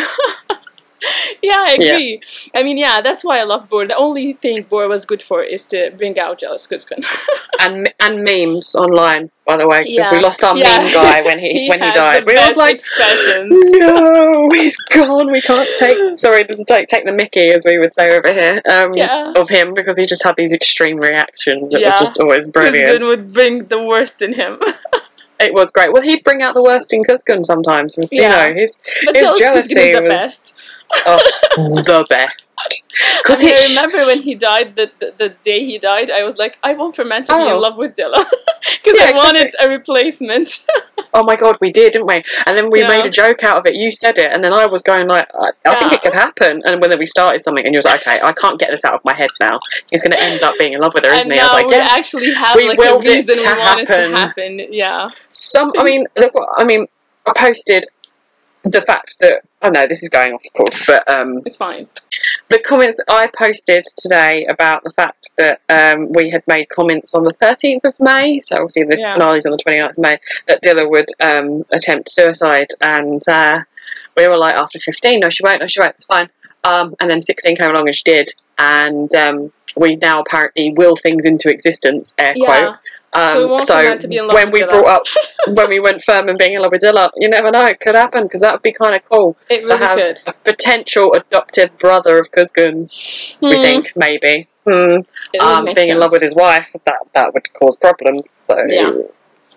[1.43, 2.21] yeah, I agree.
[2.23, 2.61] Yeah.
[2.61, 3.87] I mean, yeah, that's why I love Bor.
[3.87, 7.05] The only thing Bor was good for is to bring out Jealous Kuzgun.
[7.61, 10.13] and and memes online, by the way, because yeah.
[10.13, 10.79] we lost our yeah.
[10.79, 12.25] meme guy when he, he when he died.
[12.27, 13.51] We were like, expressions.
[13.73, 15.31] no, he's gone.
[15.31, 18.95] We can't take sorry take take the Mickey as we would say over here um,
[18.95, 19.33] yeah.
[19.37, 21.73] of him because he just had these extreme reactions.
[21.73, 23.01] It was just always brilliant.
[23.03, 24.61] Kuzgun would bring the worst in him.
[25.39, 25.93] It was great.
[25.93, 27.99] Well, he'd bring out the worst in Kuzgun sometimes.
[28.11, 28.79] You know, his,
[29.15, 30.55] his jealousy was the best
[31.07, 31.19] oh,
[31.57, 32.47] the best.
[33.23, 36.57] Because I remember when he died, the, the, the day he died, I was like,
[36.63, 37.37] I want Ferment to oh.
[37.37, 37.59] be in oh.
[37.59, 38.25] love with Dilla
[38.83, 39.67] because yeah, I wanted exactly.
[39.67, 40.67] a replacement.
[41.15, 42.23] oh my god, we did, didn't we?
[42.47, 42.89] And then we yeah.
[42.89, 43.75] made a joke out of it.
[43.75, 45.79] You said it, and then I was going like, I, I yeah.
[45.81, 46.63] think it could happen.
[46.65, 48.95] And when we started something, and you was like, okay, I can't get this out
[48.95, 49.61] of my head now.
[49.91, 51.41] He's going to end up being in love with her, isn't and he?
[51.41, 53.83] I was like, yes, actually have we like a reason we want happen.
[53.83, 54.67] it to happen.
[54.73, 55.11] Yeah.
[55.31, 56.87] Some, I mean, look, I mean,
[57.27, 57.85] I posted
[58.65, 61.89] the fact that I know this is going off course, but um, it's fine.
[62.49, 67.15] The comments that I posted today about the fact that um, we had made comments
[67.15, 69.15] on the 13th of May, so obviously the yeah.
[69.15, 73.63] finale's on the 29th of May, that Dilla would um, attempt suicide, and uh,
[74.17, 76.31] we were like, after 15, no, she won't, no, she won't, it's fine.
[76.63, 80.95] Um, and then 16 came along and she did, and um, we now apparently will
[80.95, 82.47] things into existence, air yeah.
[82.47, 82.91] quote.
[83.13, 83.99] Um, so, so
[84.35, 85.03] when we brought up
[85.49, 87.95] when we went firm and being in love with Dilla, you never know, it could
[87.95, 90.21] happen because that would be kind of cool it to have could.
[90.27, 93.39] a potential adopted brother of Kuzgun's.
[93.41, 93.51] Mm.
[93.51, 93.63] We hmm.
[93.63, 94.71] think maybe hmm.
[95.41, 95.89] um, being sense.
[95.89, 98.35] in love with his wife that that would cause problems.
[98.47, 98.93] So yeah.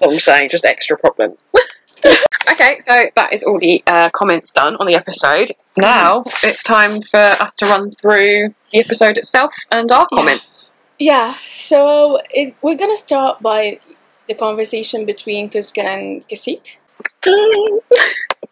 [0.01, 1.45] I'm saying just extra problems.
[2.51, 5.51] okay, so that is all the uh, comments done on the episode.
[5.75, 10.65] Now it's time for us to run through the episode itself and our comments.
[10.99, 13.79] Yeah, so it, we're gonna start by
[14.27, 16.77] the conversation between Kuzgun and Kasik.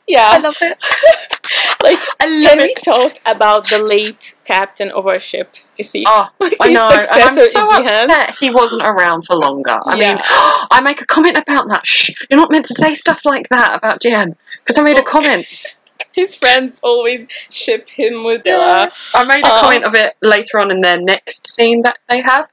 [0.08, 0.78] yeah, I love it.
[1.84, 2.64] like, love can it.
[2.64, 6.04] we talk about the late captain of our ship, Kasik?
[6.08, 6.90] Oh, like I know.
[6.90, 9.78] And I'm so upset he wasn't around for longer.
[9.86, 10.08] I yeah.
[10.08, 10.18] mean,
[10.72, 11.86] I make a comment about that.
[11.86, 15.04] Shh, you're not meant to say stuff like that about Jian because I made a
[15.04, 15.76] comment
[16.18, 18.90] his friends always ship him with Dilla.
[19.14, 22.22] I made a um, comment of it later on in their next scene that they
[22.22, 22.50] have.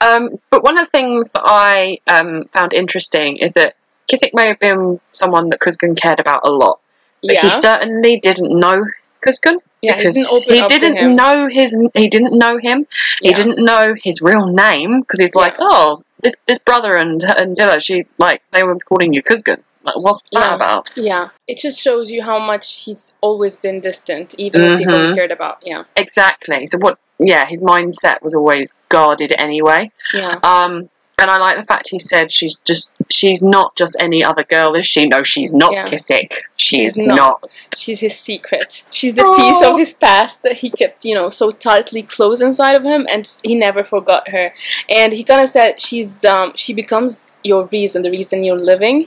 [0.00, 3.74] Um, but one of the things that I um, found interesting is that
[4.10, 6.78] Kasik may have been someone that Kuzgun cared about a lot.
[7.22, 7.42] But yeah.
[7.42, 8.84] he certainly didn't know
[9.26, 9.58] Kuzgun.
[9.82, 12.86] Yeah, because he didn't, he didn't know his he didn't know him.
[13.20, 13.28] Yeah.
[13.28, 15.66] He didn't know his real name because he's like, yeah.
[15.68, 19.62] oh, this this brother and and Dilla, she like they were calling you Kuzgun.
[19.94, 20.54] Like, what's that yeah.
[20.54, 20.90] about?
[20.96, 24.78] Yeah, it just shows you how much he's always been distant, even mm-hmm.
[24.78, 25.14] people he mm-hmm.
[25.14, 25.58] cared about.
[25.64, 26.66] Yeah, exactly.
[26.66, 26.98] So what?
[27.18, 29.90] Yeah, his mindset was always guarded anyway.
[30.14, 30.38] Yeah.
[30.44, 30.88] Um,
[31.20, 34.74] And I like the fact he said she's just she's not just any other girl,
[34.80, 35.02] is she?
[35.08, 35.84] No, she's not Yeah.
[35.84, 36.30] Kissick.
[36.54, 37.16] She's, She's not.
[37.16, 37.50] not.
[37.76, 38.84] She's his secret.
[38.98, 39.76] She's the piece of Oh.
[39.76, 43.56] his past that he kept, you know, so tightly closed inside of him, and he
[43.56, 44.46] never forgot her.
[44.88, 48.98] And he kind of said she's um she becomes your reason, the reason you're living.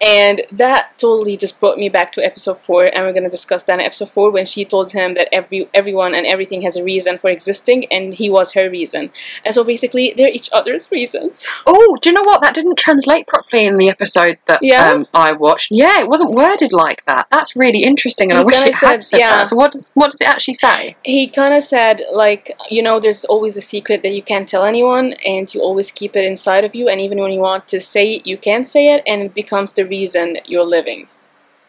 [0.00, 3.74] And that totally just brought me back to episode four, and we're gonna discuss that
[3.74, 7.18] in episode four when she told him that every everyone and everything has a reason
[7.18, 9.10] for existing, and he was her reason.
[9.44, 11.44] And so basically, they're each other's reasons.
[11.66, 12.40] Oh, do you know what?
[12.40, 14.90] That didn't translate properly in the episode that Yeah?
[14.92, 15.70] um, I watched.
[15.70, 17.26] Yeah, it wasn't worded like that.
[17.30, 19.36] That's really interesting, and He I wish it had said- said yeah.
[19.38, 19.48] that.
[19.48, 20.96] So what does what does it actually say?
[21.04, 24.64] he kind of said like you know there's always a secret that you can't tell
[24.64, 27.80] anyone and you always keep it inside of you and even when you want to
[27.80, 31.08] say it you can't say it and it becomes the reason you're living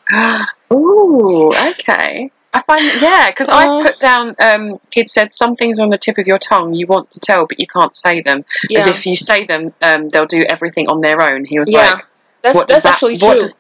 [0.73, 2.31] Ooh, okay.
[2.53, 3.57] I find yeah, because Uh.
[3.57, 4.35] I put down.
[4.41, 7.45] Um, kid said some things on the tip of your tongue you want to tell,
[7.45, 8.43] but you can't say them.
[8.69, 11.45] yeah As if you say them, um, they'll do everything on their own.
[11.45, 12.05] He was Yeah, like,
[12.41, 12.93] that's what does that's that?
[12.93, 13.57] actually what true does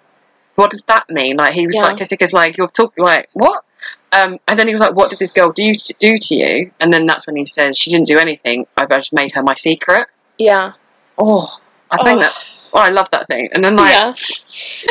[0.55, 1.37] what does that mean?
[1.37, 1.83] Like he was Yeah.
[1.83, 3.63] like, Kissick like, you're talking like what?
[4.11, 6.71] Um, and then he was like, what did this girl do to, do to you?
[6.79, 8.65] And then that's when he says she didn't do anything.
[8.75, 10.07] I've just made her my secret.
[10.39, 10.73] yeah
[11.17, 11.59] Oh,
[11.91, 12.21] I think Oh.
[12.21, 12.49] that's.
[12.73, 13.49] Oh, I love that scene.
[13.53, 14.13] And then like, yeah.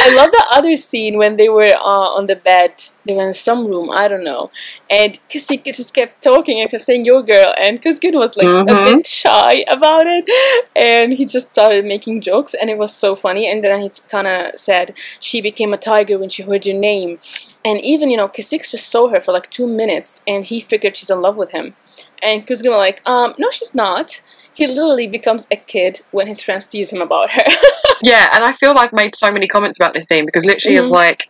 [0.01, 2.73] I love the other scene when they were uh, on the bed.
[3.07, 4.51] They were in some room i don't know.
[4.91, 7.55] And Kasika just kept talking and kept saying your girl.
[7.59, 8.85] And Kuzgun was like a Mhm.
[8.85, 10.29] bit shy about it.
[10.77, 13.51] And he just started making jokes and it was so funny.
[13.51, 17.19] And then he kind of said she became a tiger when she heard your name.
[17.65, 20.97] And even you know Kasix just saw her for like two minutes and he figured
[20.97, 21.75] she's in love with him.
[22.23, 24.21] And Kuzgun was like um no she's not
[24.59, 27.45] he literally becomes a kid when his friends tease him about her
[28.03, 30.77] Yeah, and I feel like I've made so many comments about this scene because literally
[30.79, 30.85] Mhm.
[30.85, 31.21] of like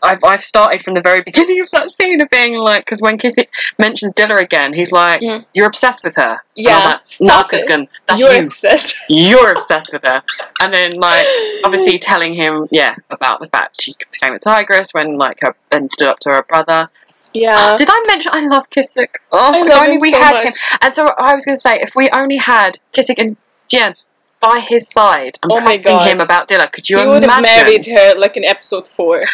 [0.00, 3.18] I've I've started from the very beginning of that scene of being like because when
[3.18, 3.48] Kissick
[3.80, 5.40] mentions Dilla again, he's like, Yeah.
[5.54, 7.88] "You're obsessed with her." Yeah, like, it.
[8.06, 8.44] That's you're you.
[8.46, 10.22] obsessed You're obsessed with her."
[10.60, 11.26] And then like
[11.64, 15.92] obviously telling him, yeah, about the fact she became a tigress when like her and
[15.92, 16.90] stood up to her brother.
[17.34, 19.16] Yeah Did I mention I love Kissick?
[19.32, 20.44] Oh, I if love only him we so had much.
[20.46, 20.52] him.
[20.82, 23.36] And so I was going to say, if we only had Kissick and
[23.68, 23.94] Jen
[24.40, 27.86] by his side and Oh my him about Dilla, could you he would have married
[27.86, 29.24] her like in episode four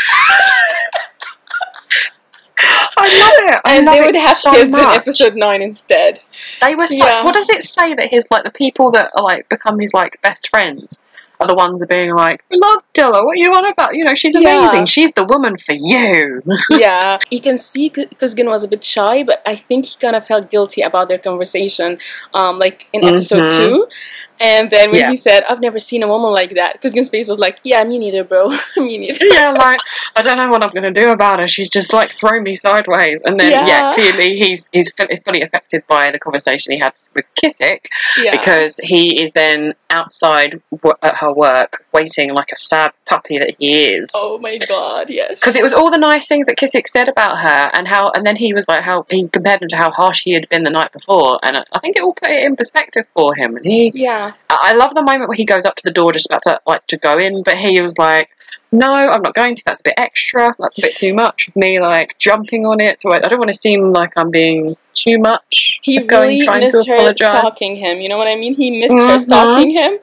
[2.96, 3.60] I love it.
[3.64, 4.96] I and love they it would have so kids in much.
[4.96, 6.20] episode nine instead
[6.60, 6.94] They were so.
[7.04, 7.24] Yeah.
[7.24, 10.20] What does it say that his like the people that are like become his like
[10.22, 11.02] best friends
[11.40, 13.24] are the ones that are being like, "We love Dilla.
[13.24, 13.94] What are you on about?
[13.94, 14.68] You know, she's Yeah.
[14.68, 14.86] amazing.
[14.86, 19.42] She's the woman for you." yeah you can see Kuzgun was a bit shy but
[19.46, 21.98] I think he kind of felt guilty about their conversation
[22.32, 23.56] um like in episode Mhm.
[23.56, 23.86] two
[24.40, 25.10] and then when Yeah.
[25.10, 27.98] he said I've never seen a woman like that Kuzgun's face was like yeah me
[27.98, 29.80] neither bro me neither yeah, like
[30.16, 31.48] I don't know what I'm going to do about her.
[31.48, 33.20] She's just like thrown me sideways.
[33.24, 33.92] And then yeah, Yeah.
[33.94, 37.86] clearly he's he's fully, fully affected by the conversation he had with Kissick
[38.18, 43.38] yeah because he is then outside w- at her work waiting like a sad puppy
[43.38, 44.10] that he is.
[44.16, 47.38] oh my god yes Because it was all the nice things that Kissick said about
[47.38, 50.22] her, and how, and then he was like how he compared him to how harsh
[50.24, 53.06] he had been the night before, and I think it all put it in perspective
[53.14, 53.56] for him.
[53.56, 56.12] And he, yeah I I love the moment where he goes up to the door
[56.12, 58.28] just about to like to go in, but he was like,
[58.72, 59.62] "No, I'm not going to.
[59.66, 60.54] That's a bit extra.
[60.58, 63.00] That's a bit too much me, like jumping on it.
[63.02, 65.80] So I, I don't want to seem like I'm being too much.
[65.82, 68.00] he going really missed to her stalking him.
[68.00, 68.54] You know what I mean?
[68.54, 69.20] He missed her Mhm.
[69.20, 69.98] stalking him.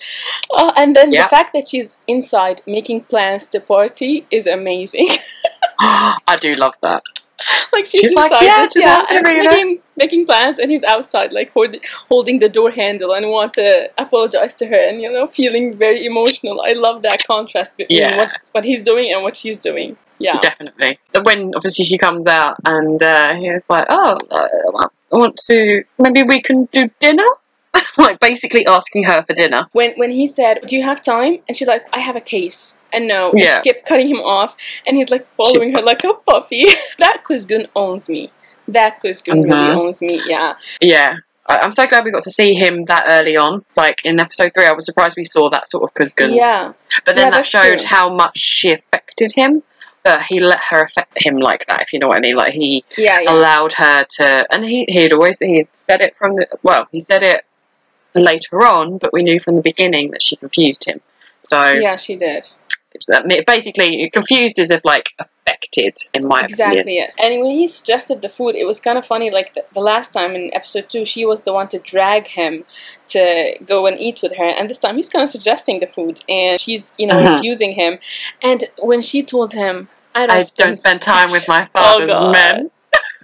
[0.53, 1.23] Uh, and then Yeah.
[1.23, 5.09] the fact that she's inside making plans to party is amazing.
[5.79, 7.03] I do love that.
[7.73, 11.31] like she's, She's like, inside, "Yeah, just, yeah, and making, making plans, and he's outside,
[11.31, 11.75] like hold,
[12.09, 16.05] holding the door handle and want to apologize to her, and you know, feeling very
[16.05, 16.61] emotional.
[16.61, 18.17] I love that contrast between Yeah.
[18.17, 19.97] what, what he's doing and what she's doing.
[20.19, 20.99] Yeah, Definitely.
[21.23, 25.83] When obviously she comes out and uh, he's like, "Oh, uh, I want to.
[25.97, 27.25] Maybe we can do dinner."
[27.97, 29.67] like basically asking her for dinner.
[29.73, 32.77] when when he said, "Do you have time?" and she's like, "I have a case,"
[32.93, 33.61] and no, and Yeah.
[33.61, 36.65] she kept cutting him off, and he's like following her like a puppy.
[36.99, 38.31] that Kuzgun owns me.
[38.67, 39.75] That Kuzgun really Mhm.
[39.77, 40.21] owns me.
[40.25, 41.15] Yeah, Yeah.
[41.49, 43.65] I'm so glad we got to see him that early on.
[43.75, 46.33] Like in episode three, I was surprised we saw that sort of Kuzgun.
[46.33, 46.71] yeah,
[47.03, 47.87] But then Yeah, that showed true.
[47.87, 49.63] how much she affected him.
[50.03, 52.35] But he let her affect him like that, if you know what I mean.
[52.35, 53.31] Like he yeah, yeah.
[53.33, 57.21] allowed her to, and he he'd always he said it from the well, he said
[57.21, 57.43] it
[58.15, 61.01] later on, but we knew from the beginning that she confused him.
[61.41, 62.47] So yeah, she did.
[63.47, 66.51] basically confused is if like affected in my opinion.
[66.71, 67.13] Exactly, yes.
[67.21, 69.31] And when he suggested the food, it was kind of funny.
[69.31, 72.65] Like the, the last time in episode two, she was the one to drag him
[73.09, 76.19] to go and eat with her, and this time he's kind of suggesting the food,
[76.29, 77.35] and she's you know Mhm.
[77.35, 77.99] refusing him.
[78.41, 82.31] And when she told him, "I don't, I don't spend time with my father's God.
[82.33, 82.71] men.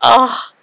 [0.02, 0.50] Oh,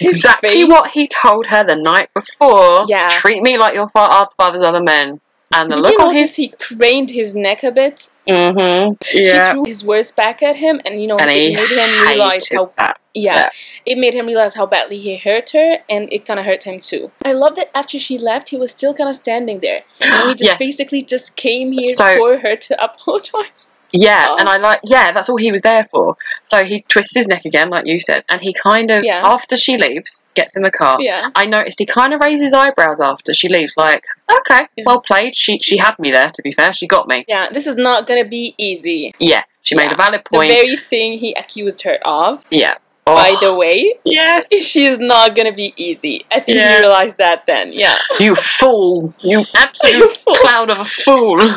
[0.00, 0.68] exactly face.
[0.68, 2.84] what he told her the night before.
[2.88, 3.08] Yeah.
[3.10, 5.20] Treat me like your our father's other men.
[5.54, 6.36] and the Did look you on his.
[6.36, 8.08] he craned his neck a bit?
[8.26, 8.94] Mm-hmm.
[9.04, 9.52] She Yeah.
[9.52, 12.72] threw his words back at him, and you know, And it made him realize how
[12.78, 12.98] that.
[13.12, 13.50] yeah, Yeah.
[13.84, 16.80] it made him realize how badly he hurt her, and it kind of hurt him
[16.80, 17.10] too.
[17.22, 19.82] I love that after she left, he was still kind of standing there.
[20.00, 20.58] Know, he just Yes.
[20.58, 23.68] basically just came here So- for her to apologize.
[23.92, 24.36] Yeah, Oh.
[24.38, 26.16] and I like, yeah, that's all he was there for.
[26.44, 29.20] So he twists his neck again, like you said, and he kind of, Yeah.
[29.24, 30.96] after she leaves, gets in the car.
[31.00, 34.04] Yeah, I noticed he kind of raises his eyebrows after she leaves, like,
[34.38, 34.84] okay, Yeah.
[34.86, 35.36] well played.
[35.36, 36.28] She she had me there.
[36.28, 37.24] To be fair, she got me.
[37.28, 37.48] yeah.
[37.52, 39.14] This is not gonna be easy.
[39.18, 39.94] Yeah, she made Yeah.
[39.94, 42.74] a valid The very thing he accused her of, yeah.
[43.04, 46.24] by Oh, the way, yes, she's not gonna be easy.
[46.30, 46.76] I think Yeah.
[46.76, 47.72] you realized that then.
[47.72, 47.96] Yeah.
[48.18, 49.12] you fool!
[49.22, 50.34] You absolute You fool.
[50.36, 51.38] cloud of a fool!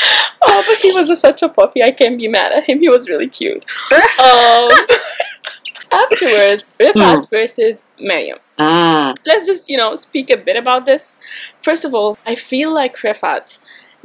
[0.42, 1.82] Oh, but he was a, such a puppy.
[1.82, 2.80] I can't be mad at him.
[2.80, 3.64] He was really cute.
[3.92, 4.68] Um,
[5.92, 8.38] afterwards, Rifat versus Miriam.
[8.58, 9.16] Mm.
[9.26, 11.16] Let's just, you know, speak a bit about this.
[11.60, 13.58] First of all, I feel like Rifat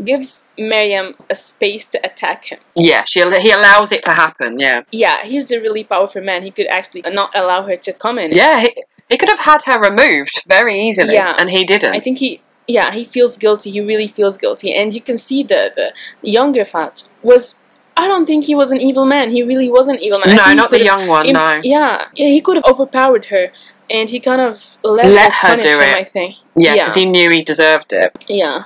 [0.03, 2.59] gives Miriam a space to attack him.
[2.75, 4.59] Yeah, she he allows it to happen.
[4.59, 6.43] Yeah, Yeah, he's a really powerful man.
[6.43, 8.31] He could actually not allow her to come in.
[8.31, 8.59] yeah.
[8.61, 11.35] He, he could have had her removed very easily, Yeah.
[11.39, 11.93] and he didn't.
[11.93, 13.71] I think he, yeah, he feels guilty.
[13.71, 17.55] He really feels guilty, and you can see the the younger Fat was.
[17.97, 19.31] I don't think he was an evil man.
[19.31, 20.35] He really was an evil man.
[20.35, 21.27] No, not the young one.
[21.31, 21.61] no.
[21.63, 23.51] Yeah, yeah, he could have overpowered her,
[23.89, 25.81] and he kind of let, Let her do him.
[25.81, 25.97] it.
[25.99, 26.35] I think.
[26.57, 26.83] Yeah, Yeah.
[26.83, 28.11] because he knew he deserved it.
[28.27, 28.63] Yeah,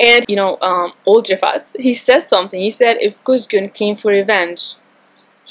[0.00, 2.60] and you know, um, old Jafat, he said something.
[2.60, 4.74] He said if Kuzgun came for revenge,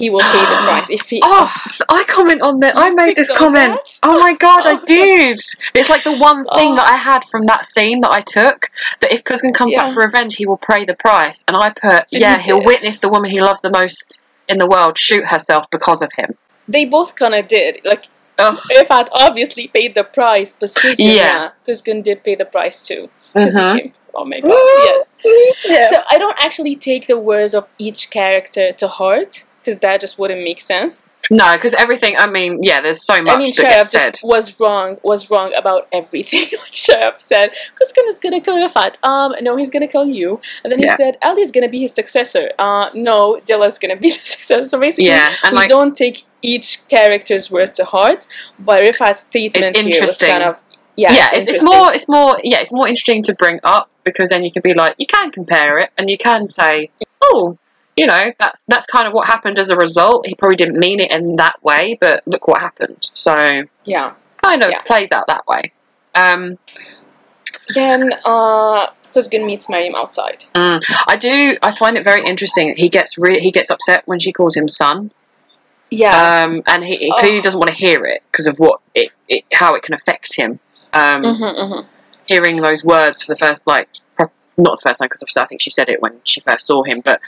[0.02, 0.90] he will pay the price.
[0.90, 1.50] If he, Oh,
[1.90, 2.74] I comment on that.
[2.76, 3.74] I made this comment.
[3.76, 4.00] that?
[4.04, 4.86] Oh my god, I Oh.
[4.98, 5.40] did.
[5.76, 6.76] It's like the one thing Oh.
[6.80, 8.58] that I had from that scene that I took.
[9.02, 9.80] That if Kuzgun comes Yeah.
[9.86, 11.44] back for revenge, he will pay the price.
[11.48, 14.58] And I put, And yeah, he he'll witness the woman he loves the most in
[14.58, 16.30] the world shoot herself because of him.
[16.68, 17.82] they both kind of did.
[17.92, 18.06] Like
[18.40, 18.58] Ugh.
[18.76, 21.50] Rifat obviously paid the price, but Kuzgun, Yeah.
[21.68, 23.10] Kuzgun did pay the price too.
[23.34, 23.74] Because Mhm.
[23.76, 23.92] he came.
[24.16, 24.52] Oh my god,
[24.90, 25.02] yes.
[25.74, 25.88] Yeah.
[25.92, 30.18] So I don't actually take the words of each character to heart because that just
[30.20, 31.04] wouldn't make sense.
[31.30, 32.16] no, because everything.
[32.18, 34.14] I mean, yeah, there's so much I mean, that Sheriff gets said.
[34.16, 34.98] just was wrong.
[35.04, 36.48] Was wrong about everything.
[36.60, 38.96] like Sheriff said, Kuzgun is gonna kill Rifat.
[39.04, 40.42] Um, no, he's gonna kill you.
[40.64, 40.96] And then he Yeah.
[40.96, 42.50] said, Ali is gonna be his successor.
[42.58, 44.68] Uh, no, Dilla's gonna be the successor.
[44.68, 48.26] So basically, Yeah, and we like- don't take each character's word to heart.
[48.58, 50.30] But Rifat's statement here was interesting.
[50.30, 50.64] kind of
[50.98, 51.66] yeah, yeah, it's, it's interesting.
[51.80, 54.74] more it's more yeah, it's more interesting to bring up because then you can be
[54.74, 56.90] like you can compare it and you can say,
[57.22, 57.58] oh,
[57.98, 60.26] you know, that's that's kind of what happened as a result.
[60.28, 63.10] He probably didn't mean it in that way, but look what happened.
[63.14, 63.36] So
[63.86, 64.14] yeah.
[64.44, 64.82] kind of Yeah.
[64.82, 65.72] plays out that way.
[66.16, 66.58] Um,
[67.74, 70.46] Then uh, Kuzgun meets Mariam outside.
[70.56, 71.58] mm, I do.
[71.62, 72.74] I find it very interesting.
[72.76, 75.12] He gets re- he gets upset when she calls him son,
[75.90, 76.44] Yeah.
[76.46, 77.20] um, and he, he Oh.
[77.20, 80.36] clearly doesn't want to hear it because of what it, it how it can affect
[80.36, 80.60] him.
[80.94, 81.82] Um, hmm hmm
[82.28, 83.90] hearing those words for the first like
[84.58, 87.02] not the first time because I think she said it when she first saw him,
[87.02, 87.20] but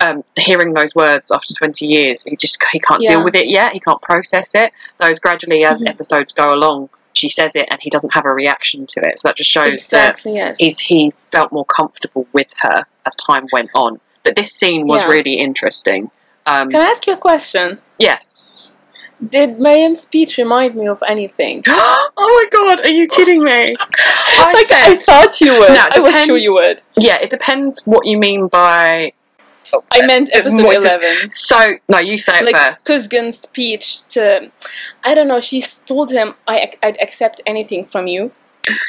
[0.00, 3.12] um, hearing those words after twenty years, he just he can't Yeah.
[3.12, 3.72] deal with it yet.
[3.72, 4.72] He can't process it.
[5.00, 5.88] Those gradually as Mhm.
[5.90, 9.18] episodes go along, she says it and he doesn't have a reaction to it.
[9.18, 10.34] So that just shows Exactly.
[10.34, 10.58] Yes.
[10.58, 14.00] that he's he felt more comfortable with her as time went on.
[14.22, 15.08] But this scene was Yeah.
[15.08, 16.10] really interesting.
[16.46, 17.80] Um, Can I ask you a question?
[17.98, 18.42] yes.
[19.30, 21.62] Did Mariam's speech remind me of anything?
[21.68, 23.74] oh my god, are you kidding me?
[24.38, 25.70] I like I thought you would.
[25.70, 26.82] No, it I was sure you would.
[26.98, 29.12] yeah, it depends what you mean by.
[29.90, 31.30] I meant episode eleven.
[31.30, 32.86] So no, you say it Like first.
[32.86, 34.50] Kuzgun's speech to,
[35.04, 35.40] I don't know.
[35.40, 38.32] She told him, "I I'd accept anything from you,"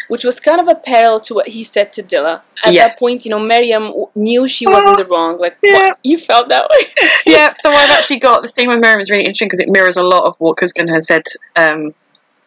[0.08, 2.42] which was kind of a parallel to what he said to Dilla.
[2.66, 2.94] At Yes.
[2.96, 5.38] that point, you know, Miriam knew she was in the wrong.
[5.40, 5.78] Like, Yeah.
[5.90, 6.00] what?
[6.04, 6.88] you felt that way?
[7.26, 9.98] yeah, so I've actually got the scene with Miriam is really interesting because it mirrors
[9.98, 11.24] a lot of what Kuzgun has said
[11.56, 11.94] um,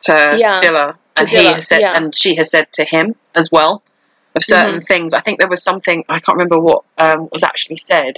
[0.01, 1.95] to Yeah, Dilla, and he has said, yeah.
[1.97, 3.83] and she has said to him as well
[4.37, 4.81] of certain Mm-hmm.
[4.81, 5.12] things.
[5.14, 8.14] I think there was something I can't remember what um, was actually said.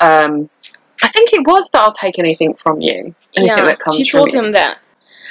[0.00, 0.50] Um,
[1.02, 4.04] I think it was that I'll take anything from you, anything yeah, that comes she
[4.10, 4.40] told you.
[4.40, 4.78] him that,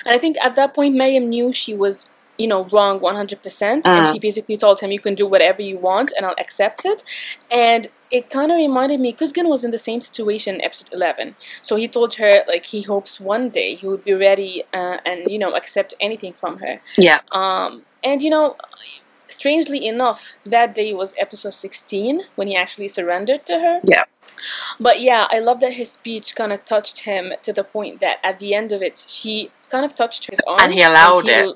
[0.05, 2.09] and I think at that point, Mariam knew she was.
[2.37, 3.91] You know, wrong 100%.
[3.95, 4.11] And Mm.
[4.11, 7.03] she basically told him, You can do whatever you want and I'll accept it.
[7.51, 11.35] And it kind of reminded me, Kuzgun was in the same situation in episode 11.
[11.61, 15.29] So he told her, like, he hopes one day he would be ready uh, and,
[15.29, 16.81] you know, accept anything from her.
[16.97, 18.55] Yeah, Um, and, you know,
[19.41, 23.81] strangely enough, that day was episode 16 when he actually surrendered to her.
[23.87, 24.03] Yeah.
[24.79, 28.17] But yeah, I love that his speech kind of touched him to the point that
[28.23, 30.59] at the end of it, she kind of touched his arm.
[30.61, 31.47] And he allowed he, it.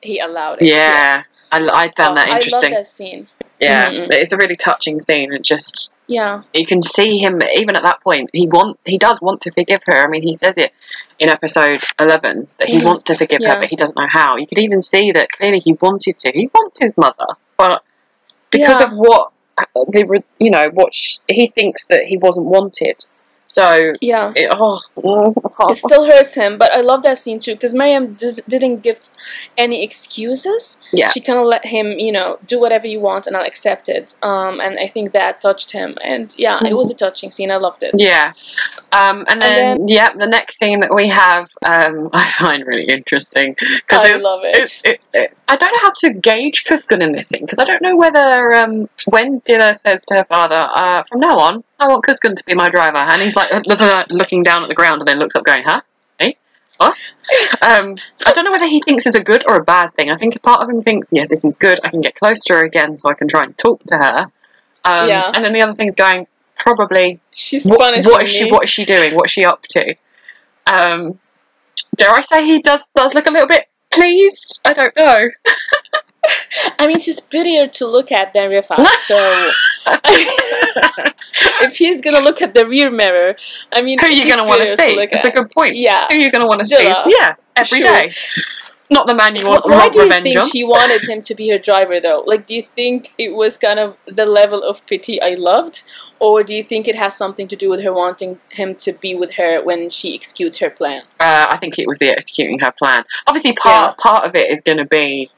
[0.00, 0.68] He allowed it.
[0.68, 1.28] Yeah, yes.
[1.52, 2.72] I, I found Oh, that interesting.
[2.72, 3.28] I love that scene.
[3.64, 4.12] Yeah, Mhm.
[4.12, 5.32] it's a really touching scene.
[5.32, 6.42] It just Yeah.
[6.52, 8.30] you can see him even at that point.
[8.32, 9.96] He want he does want to forgive her.
[10.04, 10.72] I mean, he says it
[11.18, 12.84] in episode eleven that he Mhm.
[12.84, 13.54] wants to forgive Yeah.
[13.54, 14.36] her, but he doesn't know how.
[14.36, 16.32] You could even see that clearly he wanted to.
[16.32, 17.82] He wants his mother, but
[18.50, 18.86] because Yeah.
[18.86, 19.30] of what
[19.92, 22.96] the you know what sh- he thinks that he wasn't wanted.
[23.46, 24.32] So Yeah.
[24.34, 24.80] it, oh,
[25.70, 29.08] It still hurts him, but I love that scene too because Miriam dis- didn't give
[29.58, 30.78] any excuses.
[30.92, 31.10] yeah.
[31.10, 34.14] She kind of let him, you know, do whatever you want, and I'll accept it.
[34.22, 37.50] Um, and I think that touched him, and yeah, it was a touching scene.
[37.50, 37.92] I loved it.
[37.96, 38.32] Yeah.
[38.92, 42.84] Um, and then, then- yeah, the next scene that we have, um, I find really
[42.84, 44.56] interesting because I love it.
[44.56, 47.64] It's, it's, it's, I don't know how to gauge Kuzgun in this scene because I
[47.64, 51.88] don't know whether um, when Dilla says to her father, uh, "From now on, I
[51.88, 53.50] want Kuzgun to be my driver," and he's like
[54.10, 55.80] looking down at the ground and then looks up, going, "Huh?
[56.76, 56.96] What?"
[57.62, 60.10] um, I don't know whether he thinks it's a good or a bad thing.
[60.10, 61.78] I think a part of him thinks, "Yes, this is good.
[61.84, 64.32] I can get close to her again, so I can try and talk to her."
[64.84, 65.30] Um, Yeah.
[65.32, 66.26] And then the other thing's going,
[66.56, 68.52] probably She's what, punishing what is she me.
[68.52, 69.94] what is she doing what's she up to
[70.66, 71.18] um
[71.96, 75.28] dare i say he does does look a little bit pleased i don't know
[76.78, 78.86] I mean, she's prettier to look at than Rifat.
[78.98, 79.50] So
[81.62, 83.36] if he's gonna look at the rear mirror,
[83.72, 85.50] I mean, who are you going to want to prettier see look it's a good
[85.50, 86.06] point Yeah.
[86.10, 87.90] who are you going to want to see yeah every Sure.
[87.92, 88.12] day.
[88.90, 91.34] not the man you want Why do you revenge think on she wanted him to
[91.34, 92.22] be her driver, though?
[92.26, 95.82] Like, do you think it was kind of the level of pity I loved,
[96.20, 99.14] or do you think it has something to do with her wanting him to be
[99.14, 101.02] with her when she executes her plan?
[101.20, 104.60] uh, i think it was the executing her plan obviously part part of it is
[104.62, 105.30] going to be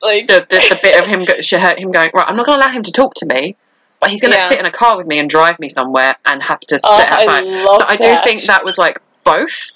[0.00, 2.58] Like, the, the, the bit of him go, she- him going right i'm not going
[2.58, 3.56] to allow him to talk to me
[4.00, 4.48] but he's going to Yeah.
[4.48, 7.08] sit in a car with me and drive me somewhere and have to oh, sit
[7.10, 8.22] outside I so I do that.
[8.24, 9.72] think that was like both.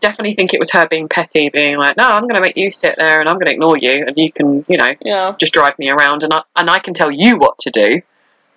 [0.00, 2.70] Definitely think it was her being petty, being like, "No, I'm going to make you
[2.70, 5.34] sit there, and I'm going to ignore you, and you can, you know, Yeah.
[5.38, 8.02] just drive me around, and I and I can tell you what to do."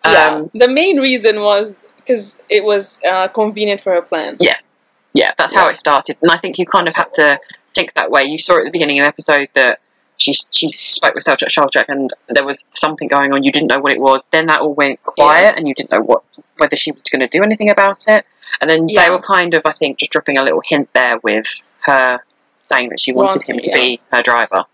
[0.06, 0.26] yeah.
[0.36, 4.36] Um, The main reason was because it was uh, convenient for her plan.
[4.40, 4.76] yes,
[5.14, 7.40] yeah, that's how it started, and I think you kind of have to
[7.74, 8.24] think that way.
[8.26, 9.80] You saw at the beginning of the episode that
[10.18, 13.44] she she spoke with Shaljak, and there was something going on.
[13.44, 14.26] You didn't know what it was.
[14.32, 16.26] Then that all went quiet, and you didn't know what
[16.58, 18.26] whether she was going to do anything about it.
[18.62, 19.04] And then Yeah.
[19.04, 21.48] they were kind of, I think, just dropping a little hint there with
[21.82, 22.22] her
[22.62, 24.66] saying that she wanted him to be her driver.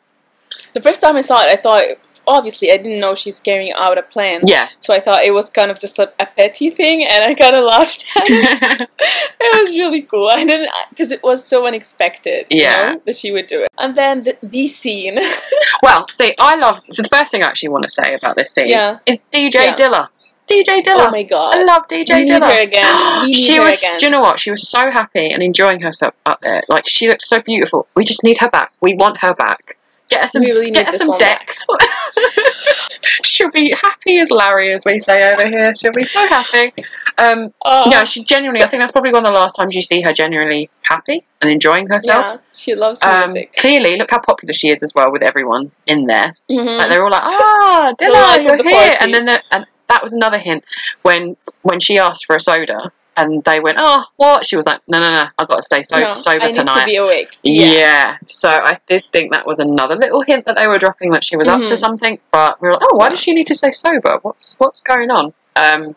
[0.73, 1.83] The first time I saw it, I thought,
[2.27, 4.41] obviously, I didn't know she's carrying out a plan.
[4.45, 4.67] Yeah.
[4.79, 7.55] So I thought it was kind of just a, a petty thing, and I kind
[7.55, 8.89] of laughed at it.
[9.39, 10.27] it was really cool.
[10.29, 12.47] I didn't because it was so unexpected.
[12.49, 12.93] you Yeah.
[12.93, 13.69] know, that she would do it.
[13.77, 15.19] And then the, the scene.
[15.83, 18.67] well, see, I love the first thing I actually want to say about this scene
[18.67, 18.99] yeah.
[19.05, 19.75] is DJ Yeah.
[19.75, 20.09] Dilla.
[20.47, 21.07] DJ Dilla.
[21.07, 21.55] Oh my god.
[21.55, 22.61] I love DJ We Dilla.
[22.63, 23.33] again.
[23.33, 23.81] She was.
[23.81, 23.97] again.
[23.97, 24.39] Do you know what?
[24.39, 26.61] She was so happy and enjoying herself up there.
[26.67, 27.87] Like she looked so beautiful.
[27.95, 28.73] We just need her back.
[28.81, 29.77] We want her back.
[30.13, 30.41] Get her some.
[30.43, 31.65] We really get some decks.
[33.23, 35.73] She'll be happy as Larry, as we say over here.
[35.75, 36.73] She'll be so happy.
[37.17, 38.63] Um, Oh, no, she genuinely.
[38.63, 41.51] I think that's probably one of the last times you see her genuinely happy and
[41.51, 42.23] enjoying herself.
[42.25, 43.53] yeah, she loves Um, music.
[43.55, 46.35] clearly, look how popular she is as well with everyone in there.
[46.49, 46.77] Mhm.
[46.79, 48.97] Like they're all like, "Ah, Dilla, you're here!" party.
[49.01, 50.63] And then the, and that was another hint
[51.03, 54.81] when when she asked for a soda, and they went, "Oh, what?" She was like,
[54.87, 56.95] "No, no, no, I've got to stay so- No, sober I need tonight." to be
[56.97, 57.29] awake.
[57.43, 58.17] yeah.
[58.27, 61.35] So I did think that was another little hint that they were dropping that she
[61.37, 61.77] was up to Mhm.
[61.77, 62.19] something.
[62.31, 63.09] But we were like, "Oh, why Yeah.
[63.11, 64.19] does she need to stay sober?
[64.21, 65.95] What's what's going on?" Um,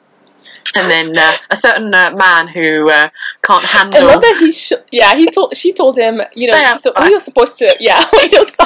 [0.75, 3.09] and then uh, a certain uh, man who uh,
[3.43, 4.03] can't handle.
[4.03, 4.53] I love that he.
[4.53, 5.57] Sh- yeah, he told.
[5.57, 6.21] She told him.
[6.35, 7.75] You know, so he was supposed to.
[7.81, 8.57] Yeah, he was.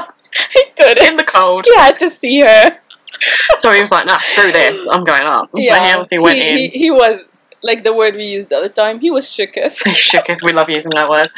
[0.52, 1.04] He couldn't.
[1.06, 2.78] in the cold, He had to see her.
[3.56, 4.86] so he was like, "Nah, screw this.
[4.90, 6.56] I'm going up." So he obviously went he, in.
[6.56, 7.24] He, he was
[7.62, 9.00] like the word we used the other time.
[9.00, 9.76] He was shooketh.
[9.94, 11.30] Shook if we love using that word.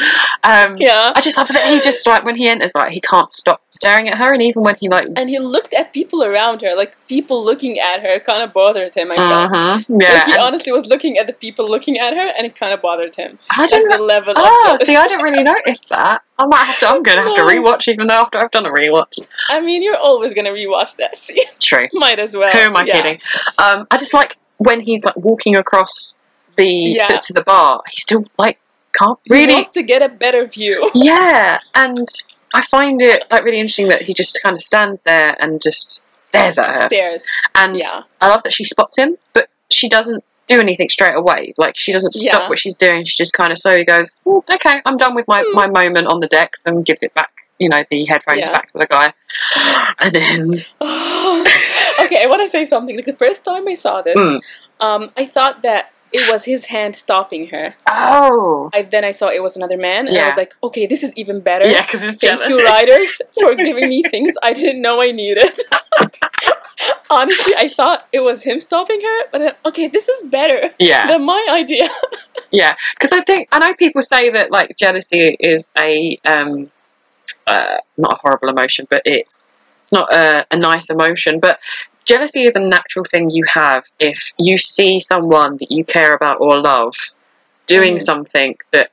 [0.45, 1.13] Um, yeah.
[1.15, 4.09] I just love that he just like when he enters, like he can't stop staring
[4.09, 6.97] at her, and even when he like, And he looked at people around her, like
[7.09, 9.11] people looking at her, kind of bothered him.
[9.13, 9.51] I felt.
[9.53, 12.47] Mhm, Like yeah, he and honestly was looking at the people looking at her, and
[12.47, 13.39] it kind of bothered him.
[13.51, 13.91] I didn't.
[13.91, 14.35] the level.
[14.37, 16.23] Oh, see, I didn't really notice that.
[16.39, 16.89] I might have to.
[16.89, 19.19] I'm going to have to rewatch, even though after I've done a rewatch.
[19.49, 21.45] I mean, you're always gonna rewatch that scene.
[21.61, 21.89] True.
[21.93, 22.51] Might as well.
[22.53, 22.93] Who am I Yeah.
[23.01, 23.21] kidding?
[23.59, 26.19] Um, I just like when he's like walking across
[26.57, 27.09] the, Yeah.
[27.09, 27.83] the to the bar.
[27.91, 28.59] He still like
[28.99, 29.55] can't He really.
[29.55, 30.91] wants to get a better view.
[30.95, 32.07] Yeah, and
[32.55, 36.03] I find it like really interesting that he just kind of stands there and just
[36.25, 36.87] stares at her.
[36.89, 37.25] Stairs.
[37.55, 38.03] And Yeah.
[38.21, 41.55] I love that she spots him, but she doesn't do anything straight away.
[41.57, 42.49] Like she doesn't stop Yeah.
[42.49, 43.05] what she's doing.
[43.05, 45.55] She just kind of slowly goes, "Mm, "Okay, I'm done with my, Hmm.
[45.55, 47.31] my moment on the decks," and gives it back.
[47.59, 48.53] You know, the headphones Yeah.
[48.53, 49.13] back to the guy,
[50.01, 50.65] and then
[52.05, 52.95] okay, I want to say something.
[52.97, 54.41] Like the first time I saw this, Mm.
[54.81, 57.75] um, I thought that it was his hand stopping her.
[57.89, 61.03] oh, I, then I saw it was another man, and I was like, okay, this
[61.03, 61.69] is even better.
[61.69, 62.49] yeah, because it's Thank jealous.
[62.51, 65.57] you, writers, for giving me things I didn't know I needed.
[67.11, 71.07] Honestly, I thought it was him stopping her, but then, okay, this is better Yeah,
[71.07, 71.89] than my idea.
[72.51, 72.75] yeah.
[72.95, 76.71] Because I think I know people say that like jealousy is a um,
[77.47, 81.39] uh, not a horrible emotion, but it's it's not a, a nice emotion.
[81.41, 81.61] But
[82.05, 86.37] jealousy is a natural thing you have if you see someone that you care about
[86.41, 86.95] or love
[87.67, 88.01] doing Mhm.
[88.01, 88.91] something that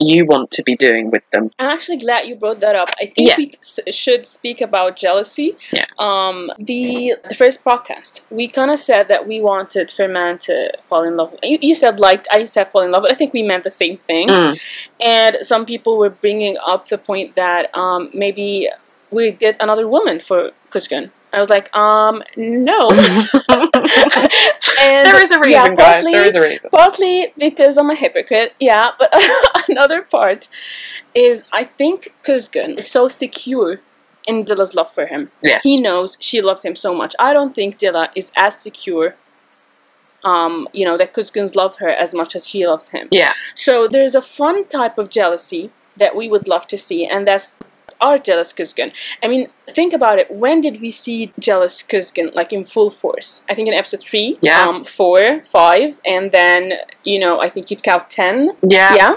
[0.00, 1.50] you want to be doing with them.
[1.58, 2.88] I'm actually glad you brought that up.
[3.02, 5.56] I think we s- should speak about jealousy.
[5.72, 5.86] Yeah.
[5.98, 10.54] Um, the the first podcast, we kind of said that we wanted for man to
[10.80, 11.34] fall in love.
[11.42, 13.72] You, you said like I said fall in love, but I think we meant the
[13.72, 14.28] same thing.
[14.28, 14.60] Mm.
[15.00, 18.68] And some people were bringing up the point that um, maybe
[19.10, 21.10] we get another woman for Kuzgun.
[21.32, 22.88] I was like, um, no.
[23.50, 25.76] and there is a reason, yeah, guys.
[25.76, 26.70] partly- There is a reason.
[26.70, 29.12] Partly because I'm a hypocrite, yeah, but
[29.68, 30.48] another part
[31.14, 33.80] is I think Kuzgun is so secure
[34.26, 35.30] in Dilla's love for him.
[35.42, 35.62] Yes.
[35.64, 37.14] He knows she loves him so much.
[37.18, 39.16] I don't think Dilla is as secure,
[40.24, 43.06] um, you know, that Kuzgun's love her as much as she loves him.
[43.10, 43.32] Yeah.
[43.54, 47.58] So there's a fun type of jealousy that we would love to see, and that's
[48.00, 48.92] our jealous Kuzgun.
[49.22, 50.30] I mean, think about it.
[50.30, 53.44] When did we see jealous Kuzgun like in full force?
[53.48, 54.60] I think in episode three, Yeah.
[54.62, 56.74] um, four, five, and then
[57.04, 58.56] you know I think you'd count ten.
[58.62, 58.94] Yeah.
[58.94, 59.14] Yeah,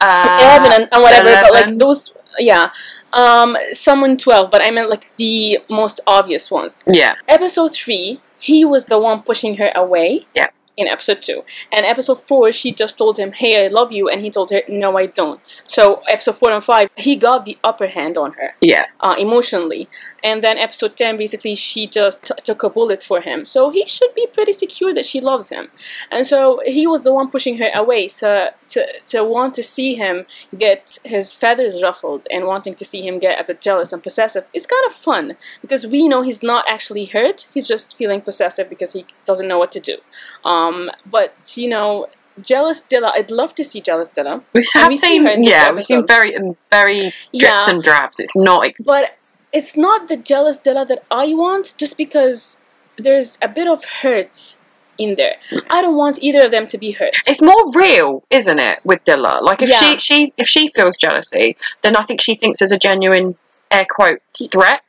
[0.00, 1.30] Uh, eleven and, and whatever.
[1.42, 2.70] But like those, yeah,
[3.12, 4.50] um, someone twelve.
[4.50, 6.82] But I meant like the most obvious ones.
[6.86, 7.14] Yeah.
[7.28, 10.26] Episode three, he was the one pushing her away.
[10.34, 10.48] Yeah.
[10.74, 14.22] In episode two, and episode four, she just told him, "Hey, I love you," and
[14.22, 17.88] he told her, "No, I don't." So episode four and five, he got the upper
[17.88, 18.86] hand on her Yeah.
[19.00, 19.86] uh, emotionally,
[20.24, 23.44] and then episode ten, basically, she just t- took a bullet for him.
[23.46, 25.70] So he should be pretty secure that she loves him,
[26.10, 28.08] and so he was the one pushing her away.
[28.08, 33.02] So to to want to see him get his feathers ruffled and wanting to see
[33.06, 36.42] him get a bit jealous and possessive It's kind of fun because we know he's
[36.42, 37.46] not actually hurt.
[37.54, 39.96] He's just feeling possessive because he doesn't know what to do.
[40.44, 42.06] Um, but you know,
[42.40, 43.12] jealous Dilla.
[43.14, 44.42] I'd love to see jealous Dilla.
[44.54, 46.34] We have we see seen, this yeah, we've seen very,
[46.70, 47.70] very drips Yeah.
[47.70, 48.18] and drabs.
[48.20, 49.16] It's not, ex- But
[49.52, 52.56] it's not the jealous Dilla that I want, just because
[52.98, 54.56] there's a bit of hurt
[54.98, 55.36] in there.
[55.70, 57.14] I don't want either of them to be hurt.
[57.26, 59.40] it's more real, isn't it, with Dilla?
[59.42, 59.78] Like if Yeah.
[59.78, 63.36] she, she, if she feels jealousy, then I think she thinks there's a genuine
[63.70, 64.20] air quote
[64.52, 64.82] threat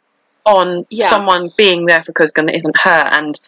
[0.46, 1.08] on Yeah.
[1.08, 3.40] someone being there for Kuzgun that isn't her, and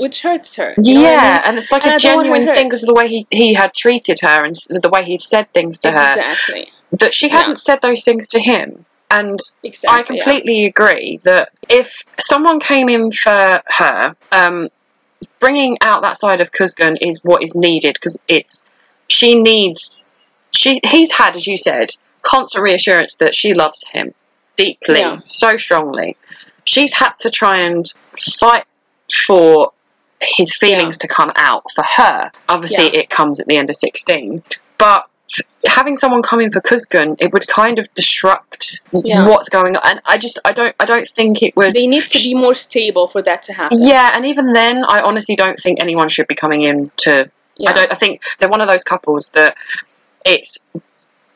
[0.00, 0.74] which hurts her.
[0.82, 1.40] you know I yeah, mean?
[1.46, 3.06] and it's like And a I don't want her genuine thing because of the way
[3.08, 6.72] he he had treated her and the way he'd said things to her Exactly.
[6.90, 7.36] that she Yeah.
[7.36, 9.98] hadn't said those things to him, and Exactly.
[9.98, 14.68] I completely agree that if someone came in for her, um,
[15.38, 18.64] bringing out that side of Kuzgun is what is needed because it's
[19.08, 19.94] she needs
[20.52, 21.90] she he's had as you said
[22.22, 24.14] constant reassurance that she loves him
[24.56, 25.18] deeply Yeah.
[25.24, 26.16] so strongly.
[26.64, 27.84] She's had to try and
[28.38, 28.64] fight
[29.26, 29.72] for
[30.20, 32.30] his feelings to come out for her.
[32.48, 33.00] Obviously, Yeah.
[33.00, 34.42] it comes at the end of sixteen,
[34.78, 35.08] but
[35.66, 39.28] having someone come in for Kuzgun, it would kind of disrupt Yeah.
[39.28, 39.82] what's going on.
[39.84, 41.74] And I just, I don't, I don't think it would.
[41.74, 43.78] They need to be more stable for that to happen.
[43.80, 47.30] yeah, and even then, I honestly don't think anyone should be coming in to.
[47.56, 47.70] Yeah.
[47.70, 47.92] I don't.
[47.92, 49.54] I think they're one of those couples that
[50.24, 50.58] it's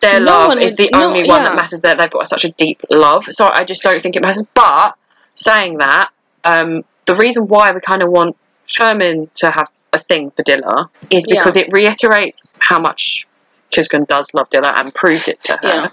[0.00, 1.48] their No love is would- the no, only one yeah.
[1.50, 1.80] that matters.
[1.82, 4.46] That they've got such a deep love, so I just don't think it matters.
[4.54, 4.94] But
[5.34, 6.10] saying that,
[6.44, 8.36] um, the reason why we kind of want
[8.66, 13.26] Sherman to have a thing for Dilla is because it reiterates how much
[13.74, 15.68] Kuzgun does love Dilla and proves it to her.
[15.68, 15.88] Yeah.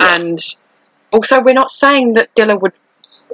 [0.00, 0.38] And
[1.12, 2.72] also, we're not saying that Dilla would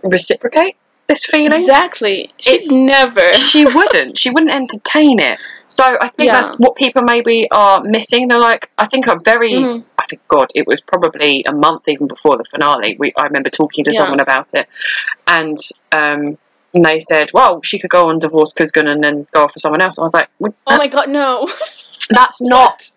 [0.03, 0.77] reciprocate
[1.09, 1.61] this feeling.
[1.61, 2.33] Exactly.
[2.39, 3.33] She'd It's- never.
[3.35, 4.19] She wouldn't.
[4.19, 5.39] She wouldn't entertain it.
[5.69, 6.43] So I think Yeah.
[6.43, 8.29] that's what people maybe are missing.
[8.29, 9.85] They're like, I think a very, Mhm.
[9.99, 12.97] I think God, it was probably a month even before the finale.
[12.99, 13.99] We, I remember talking to Yeah.
[14.01, 14.67] someone about it,
[15.27, 15.57] and
[15.93, 16.37] um,
[16.75, 19.59] and they said, well, she could go on divorce Kuzgun and then go off for
[19.59, 19.99] someone else.
[19.99, 21.47] I was like, "Well, Oh my god, no.
[22.09, 22.91] that's not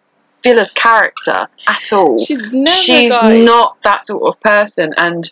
[0.46, 2.24] Dilla's character at all.
[2.24, 2.68] She's never.
[2.72, 3.12] She's
[3.46, 5.26] not that sort of person, and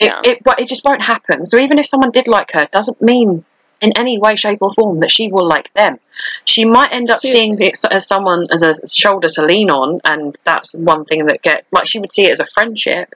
[0.00, 0.20] it, Yeah.
[0.24, 1.44] it it just won't happen.
[1.44, 3.44] So even if someone did like her, doesn't mean
[3.80, 5.98] in any way, shape, or form that she will like them.
[6.44, 10.38] She might end up seeing it as someone as a shoulder to lean on, and
[10.44, 13.14] that's one thing that gets like she would see it as a friendship,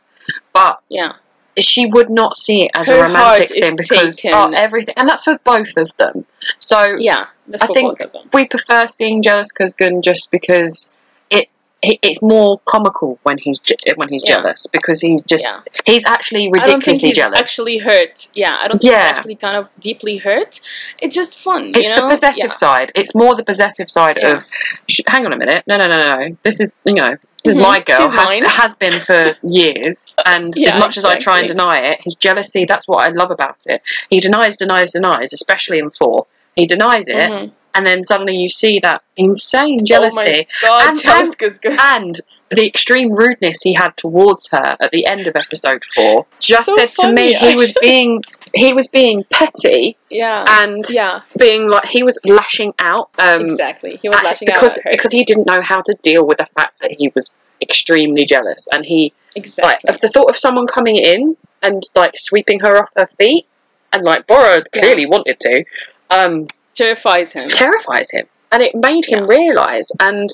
[0.53, 1.13] but Yeah.
[1.57, 5.23] she would not see it as Her a romantic thing because oh, everything, and that's
[5.25, 6.27] for both of them.
[6.59, 7.27] So Yeah.
[7.63, 8.23] I think both of them.
[8.33, 10.93] we prefer seeing jealous Kuzgun just because
[11.31, 11.49] it,
[11.83, 13.61] it it's more comical when he's
[13.97, 14.37] when he's Yeah.
[14.37, 15.61] jealous because he's just Yeah.
[15.85, 17.39] he's actually I don't think ridiculously he's jealous.
[17.39, 18.29] actually hurt.
[18.35, 19.09] Yeah, I don't think Yeah.
[19.11, 20.61] he's actually kind of deeply hurt.
[21.03, 21.73] It's just fun.
[21.75, 22.51] it's you the possessive Yeah.
[22.51, 22.93] side.
[22.95, 24.45] It's more the possessive side of.
[24.89, 25.65] Sh- hang on a minute.
[25.67, 26.37] No, no, no, no.
[26.43, 27.11] This is you know
[27.45, 27.63] this is Mhm.
[27.63, 30.17] my girl, has, has been for years.
[30.25, 33.31] And as much as I try and deny it, his jealousy, that's what I love
[33.31, 33.83] about it.
[34.09, 36.27] He denies, denies, denies, especially in four.
[36.57, 37.53] He denies it, Mhm.
[37.77, 41.79] And then suddenly you see that insane Oh jealousy my god, And- good.
[41.81, 42.21] and
[42.51, 46.77] the extreme rudeness he had towards her at the end of episode four just So
[46.77, 48.23] said to me funny, he was being
[48.55, 50.45] he was being petty Yeah.
[50.63, 53.99] and yeah, being like he was lashing out um exactly.
[54.03, 56.81] He was lashing because out because he didn't know how to deal with the fact
[56.81, 59.89] that he was extremely jealous and he like exactly.
[59.91, 63.47] of the thought of someone coming in and like sweeping her off her feet
[63.93, 64.81] and like Bora Yeah.
[64.81, 65.65] clearly wanted to
[66.11, 66.47] um
[66.77, 67.49] Terrifies him.
[67.49, 69.37] terrifies him and it made him Yeah.
[69.39, 70.29] realize and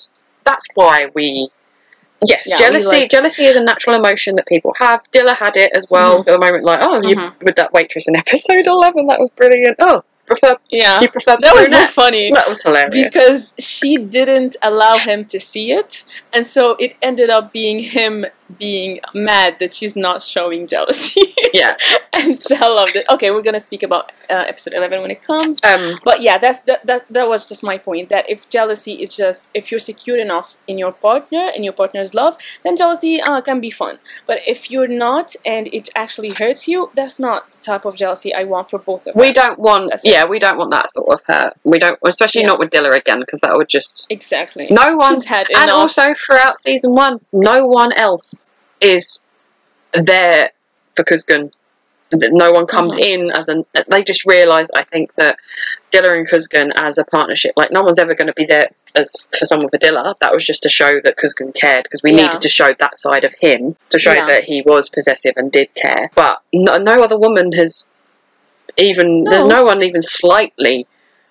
[0.44, 1.50] that's why we
[2.24, 5.70] yes Yeah, jealousy like- jealousy is a natural emotion that people have dilla had it
[5.74, 6.28] as well Mhm.
[6.28, 7.32] at the moment like oh you Mhm.
[7.42, 11.00] with that waitress in episode 11 that was brilliant oh prefer Yeah.
[11.00, 12.30] you prefer That was more funny.
[12.32, 17.28] that was hilarious because she didn't allow him to see it and so it ended
[17.30, 18.26] up being him
[18.58, 21.22] being mad that she's not showing jealousy.
[21.52, 21.76] Yeah.
[22.14, 23.04] And I loved it.
[23.10, 25.60] Okay we're gonna speak about uh, episode 11 when it comes.
[25.62, 29.14] Um but yeah that's that, that's that was just my point that if jealousy is
[29.14, 33.40] just if you're secure enough in your partner in your partner's love then jealousy uh,
[33.42, 33.98] can be fun.
[34.26, 38.34] But if you're not and it actually hurts you that's not the type of jealousy
[38.34, 39.20] i want for both of us.
[39.20, 40.28] we don't want That's yeah it.
[40.30, 41.52] we don't want that sort of hurt.
[41.64, 42.48] We don't especially Yeah.
[42.48, 44.68] not with dilla again because that would just exactly.
[44.70, 48.41] No one She's had and also throughout season one, no one else
[48.82, 49.22] is
[49.94, 50.50] there
[50.96, 51.52] for Kuzgun.
[52.10, 53.00] That No one comes Mhm.
[53.06, 53.64] in as an.
[53.88, 55.38] They just realised, I think, that
[55.90, 59.16] Dilla and Kuzgun as a partnership, like no one's ever going to be there as
[59.38, 60.14] for someone for Dilla.
[60.20, 62.24] That was just to show that Kuzgun cared because we Yeah.
[62.24, 64.26] needed to show that side of him to show Yeah.
[64.26, 66.10] that he was possessive and did care.
[66.14, 67.86] But no, no other woman has
[68.76, 69.24] even.
[69.24, 69.58] There's No.
[69.60, 70.86] no one even slightly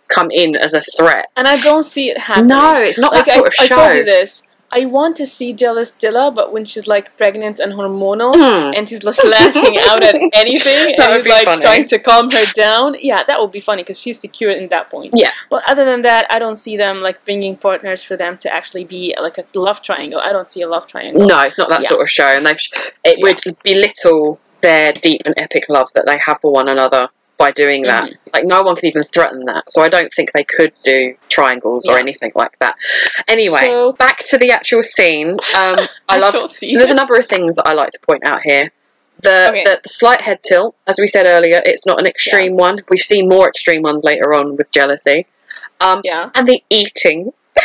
[0.08, 1.28] come in as a threat.
[1.38, 2.48] and I don't see it happening.
[2.48, 3.76] No, it's not like that sort I, of show.
[3.76, 4.44] I told you this.
[4.74, 8.72] I want to see jealous Dilla, but when she's like pregnant and hormonal, Hmm.
[8.76, 11.62] and she's just lashing out at anything, and he's like funny.
[11.62, 12.96] trying to calm her down.
[13.02, 15.14] Yeah, that would be funny because she's secure in that point.
[15.16, 15.32] Yeah.
[15.50, 18.86] But other than that, I don't see them like bringing partners for them to actually
[18.86, 20.20] be like a love triangle.
[20.24, 21.28] I don't see a love triangle.
[21.28, 21.90] No, it's not that Yeah.
[21.90, 22.60] sort of show, and they've
[23.04, 23.24] it Yeah.
[23.24, 27.10] would belittle their deep and epic love that they have for one another
[27.44, 28.04] by doing that.
[28.06, 28.30] Mm-hmm.
[28.34, 31.88] Like no one could even threaten that, so I don't think they could do triangles
[31.90, 32.76] or anything like that.
[33.28, 35.30] Anyway, So- back to the actual scene.
[35.62, 35.78] Um,
[36.14, 36.34] I love.
[36.52, 38.66] So there's a number of things that I like to point out here.
[39.28, 39.64] The, Okay.
[39.68, 42.76] the the slight head tilt, as we said earlier, it's not an extreme one.
[42.90, 45.20] We've seen more extreme ones later on with jealousy.
[45.86, 46.30] Um, Yeah.
[46.36, 47.34] and the eating.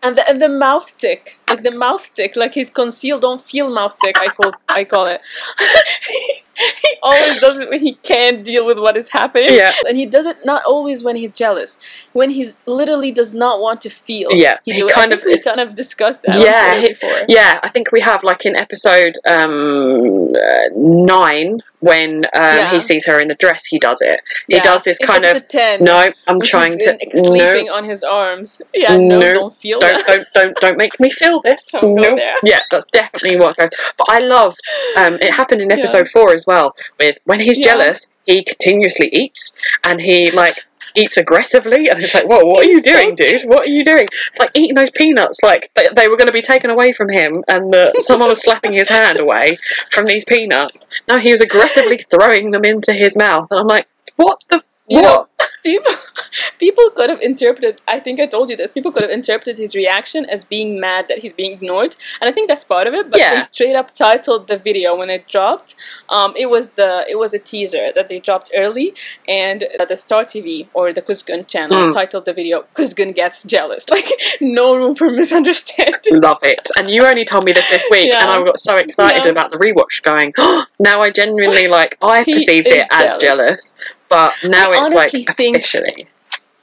[0.00, 3.68] And the, and the mouth tick, like the mouth tick, like his conceal don't feel
[3.68, 4.16] mouth tick.
[4.16, 5.20] I call I call it.
[6.82, 9.54] He always does it when he can't deal with what is happening.
[9.54, 9.72] Yeah.
[9.86, 11.78] and he does it not always when he's jealous.
[12.12, 14.30] When he's literally does not want to feel.
[14.32, 16.34] Yeah, he, he kind of we kind of discussed that.
[16.38, 17.22] Yeah, he- before.
[17.28, 22.70] Yeah, I think we have like in episode um, uh, nine when um, Yeah.
[22.70, 23.64] he sees her in the dress.
[23.66, 24.20] He does it.
[24.48, 24.62] He Yeah.
[24.62, 25.42] does this In kind of
[25.80, 26.10] no.
[26.26, 27.74] I'm trying to in- sleeping no.
[27.74, 28.60] on his arms.
[28.74, 30.06] Yeah, no, No, don't feel Don't that.
[30.06, 31.72] don't don't don't make me feel this.
[31.82, 32.16] No.
[32.16, 32.34] there.
[32.44, 33.68] Yeah, that's definitely what goes.
[33.96, 34.54] But I love.
[34.96, 35.76] Um, it happened in Yeah.
[35.76, 36.74] episode four as well.
[36.98, 37.64] With when he's Yeah.
[37.72, 39.52] jealous, he continuously eats
[39.84, 40.58] and he like
[40.98, 43.42] eats aggressively, and it's like, whoa, what are you doing, dude?
[43.42, 44.06] What are you doing?
[44.30, 45.38] It's like eating those peanuts.
[45.42, 48.42] Like they, they were going to be taken away from him, and the, someone was
[48.42, 49.58] slapping his hand away
[49.90, 50.76] from these peanuts.
[51.06, 53.86] Now he was aggressively throwing them into his mouth, and I'm like,
[54.16, 55.28] what the You what?
[55.37, 55.92] know, people
[56.58, 59.74] people could have interpreted I think I told you this, people could have interpreted his
[59.74, 61.94] reaction as being mad that he's being ignored.
[62.20, 63.34] And I think that's part of it, but Yeah.
[63.36, 65.74] they straight up titled the video when it dropped.
[66.08, 68.94] Um, it was the it was a teaser that they dropped early
[69.26, 71.92] and the Star TV or the Kuzgun channel Mm.
[71.94, 73.84] titled the video Kuzgun gets jealous.
[73.98, 74.08] Like
[74.40, 76.20] no room for misunderstanding.
[76.20, 76.68] Love it.
[76.76, 78.20] And you only told me this this week, Yeah.
[78.22, 79.30] and I got so excited Yeah.
[79.30, 80.32] about the rewatch going,
[80.78, 83.74] now I genuinely, like, I perceived it as jealous.
[84.08, 86.08] But now I it's like officially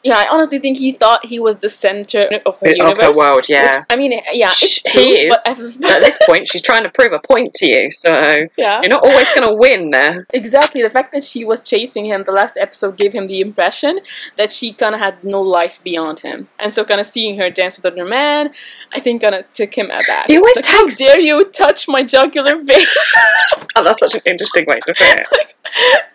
[0.06, 2.98] Yeah, I honestly think he thought he was the center of her of universe.
[3.00, 3.86] her world, which- yeah.
[3.90, 5.02] I mean, yeah, it's true.
[5.02, 5.34] he is.
[5.34, 8.12] But At this point, she's trying to prove a point to you, so
[8.56, 8.82] yeah.
[8.82, 10.28] you're not always going to win there.
[10.32, 10.84] Exactly.
[10.84, 14.00] The fact that she was chasing him the last episode gave him the impression
[14.38, 16.50] that she kind of had no life beyond him.
[16.60, 18.52] And so, kind of seeing her dance with another man,
[18.94, 20.28] I think kind of took him at aback.
[20.28, 22.78] He always like, how dare you touch my jugular vein?
[22.78, 25.28] And oh, that's such an interesting way to put it.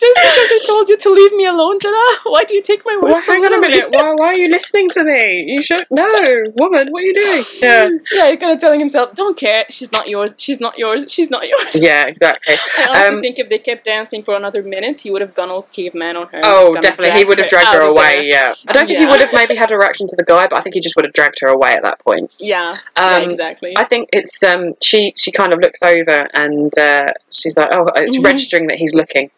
[0.01, 2.97] Just because I told you to leave me alone, Dilla, why do you take my
[3.03, 3.80] words Well, so hang on a literally?
[3.89, 5.45] Why, why are you listening to me?
[5.49, 6.89] You should no, woman.
[6.91, 7.45] What are you doing?
[7.63, 9.65] Yeah, Yeah, he's kind of telling himself, "Don't care.
[9.71, 10.35] She's not yours.
[10.37, 11.05] She's not yours.
[11.09, 12.55] She's not yours." yeah, exactly.
[12.79, 15.51] I honestly Um, think if they kept dancing for another minute, he would have gone
[15.51, 16.41] all caveman on her.
[16.45, 17.19] Oh, definitely.
[17.19, 18.15] He would have dragged her of away.
[18.15, 18.23] there.
[18.23, 20.59] Yeah, I don't think he would have maybe had a reaction to the guy, but
[20.59, 22.35] I think he just would have dragged her away at that point.
[22.39, 23.75] Yeah, yeah, Um, exactly.
[23.77, 27.87] I think it's um she she kind of looks over and uh, she's like oh
[27.97, 28.25] it's Mhm.
[28.25, 29.31] registering that he's looking,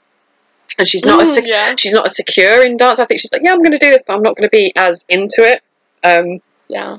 [0.78, 2.98] and she's not as Mm, sec- yeah, she's not as secure in dance.
[2.98, 4.56] I think she's like yeah I'm going to do this, but I'm not going to
[4.56, 5.62] be as into it.
[6.04, 6.98] Um, yeah.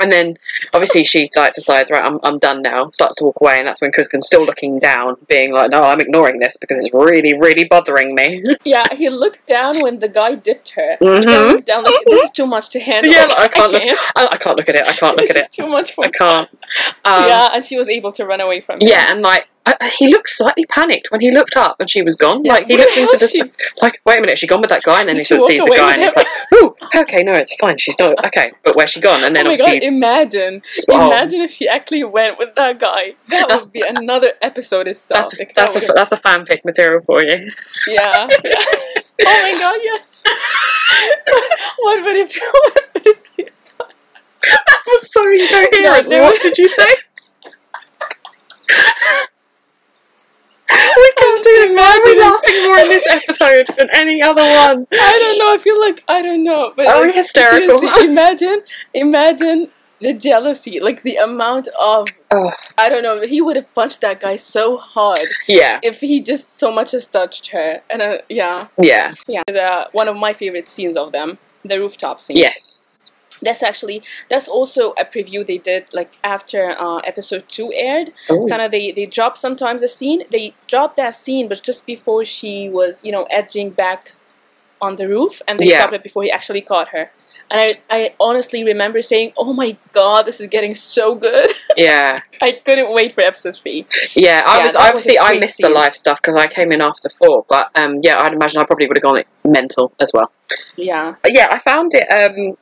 [0.00, 0.38] and then
[0.72, 2.88] obviously she like decides right I'm I'm done now.
[2.88, 6.00] Starts to walk away, and that's when Kuzgun's still looking down, being like no I'm
[6.00, 8.42] ignoring this because it's really really bothering me.
[8.64, 10.96] Yeah, he looked down when the guy dipped her.
[10.98, 11.48] He Mhm.
[11.52, 13.12] looked down like this is too much to handle.
[13.12, 14.00] Yeah, like, I can't look- can't.
[14.16, 14.86] I, I can't look at it.
[14.86, 15.52] I can't look at it.
[15.52, 16.48] too much for I can't.
[17.04, 18.88] Um, yeah, and she was able to run away from him.
[18.88, 22.16] Yeah, and like I, he looked slightly panicked when he looked up and she was
[22.16, 22.44] gone.
[22.44, 23.42] Yeah, Like he looked into the she?
[23.82, 25.00] like, wait a minute, she gone with that guy?
[25.00, 27.54] And then he sort of sees the guy and he's like, "Ooh, okay, no, it's
[27.56, 27.76] fine.
[27.76, 29.22] She's not okay." But where's she gone?
[29.22, 30.62] And then oh my god, imagine.
[30.90, 33.14] oh, Imagine if she actually went with that guy.
[33.28, 35.28] That That's- would be another episode itself.
[35.28, 37.50] that's Like, that's that a that's a fanfic material for you.
[37.86, 40.22] yeah, oh my god, yes.
[41.78, 42.40] what would it be?
[42.40, 43.44] What would it be?
[44.42, 46.08] that was so incoherent.
[46.08, 46.86] No, what was- did you say?
[51.00, 51.74] We can't do this.
[51.74, 54.86] Why are we laughing more in this episode than any other one?
[54.92, 55.54] I don't know.
[55.54, 56.72] I feel like I don't know.
[56.76, 57.78] But Are we hysterical?
[58.00, 58.62] imagine,
[58.94, 59.68] imagine
[60.00, 63.20] the jealousy, like the amount of Oh, I don't know.
[63.26, 67.06] He would have punched that guy so hard yeah, if he just so much as
[67.06, 67.82] touched her.
[67.90, 69.42] And uh, yeah, yeah, yeah.
[69.46, 72.36] The, one of my favorite scenes of them, the rooftop scene.
[72.36, 73.10] yes.
[73.42, 78.10] That's actually that's also a preview they did like after uh, episode two aired.
[78.30, 78.46] Ooh.
[78.48, 80.24] Kind of they they dropped sometimes a scene.
[80.30, 84.14] They dropped that scene, but just before she was you know edging back
[84.80, 85.78] on the roof, and they Yeah.
[85.80, 87.10] stopped it before he actually caught her.
[87.52, 92.20] And I, I honestly remember saying, "Oh my god, this is getting so good!" Yeah.
[92.42, 93.86] I couldn't wait for episode three.
[94.14, 95.74] Yeah, I Yeah, was was obviously a I missed the scene.
[95.74, 98.86] live stuff because I came in after four, but um, yeah, I'd imagine I probably
[98.86, 100.30] would have gone mental as well.
[100.76, 102.06] Yeah, But yeah, I found it.
[102.12, 102.56] Um,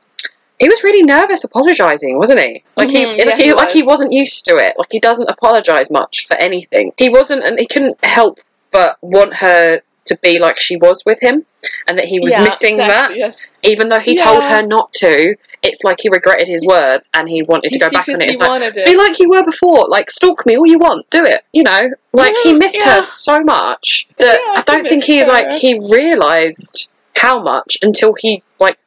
[0.59, 2.63] he was really nervous, apologising, wasn't he?
[2.75, 3.87] Like he, yeah, like he, he like he was.
[3.87, 4.75] wasn't used to it.
[4.77, 6.91] Like he doesn't apologise much for anything.
[6.97, 8.39] He wasn't, and he couldn't help
[8.71, 11.45] but want her to be like she was with him,
[11.87, 15.35] and that he was yeah, missing exactly, Yes, even though he told her not to.
[15.61, 18.29] It's like he regretted his words, and he wanted he to go back on it.
[18.29, 18.85] It's like, wanted it.
[18.85, 19.87] be like you were before.
[19.87, 21.43] Like stalk me all you want, do it.
[21.53, 22.95] You know, like he Mhm, missed yeah.
[22.95, 27.77] her so much that Yeah, I don't he think he like he realised how much
[27.81, 28.77] until he like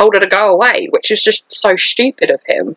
[0.00, 2.76] told her to go away, which is just so stupid of him.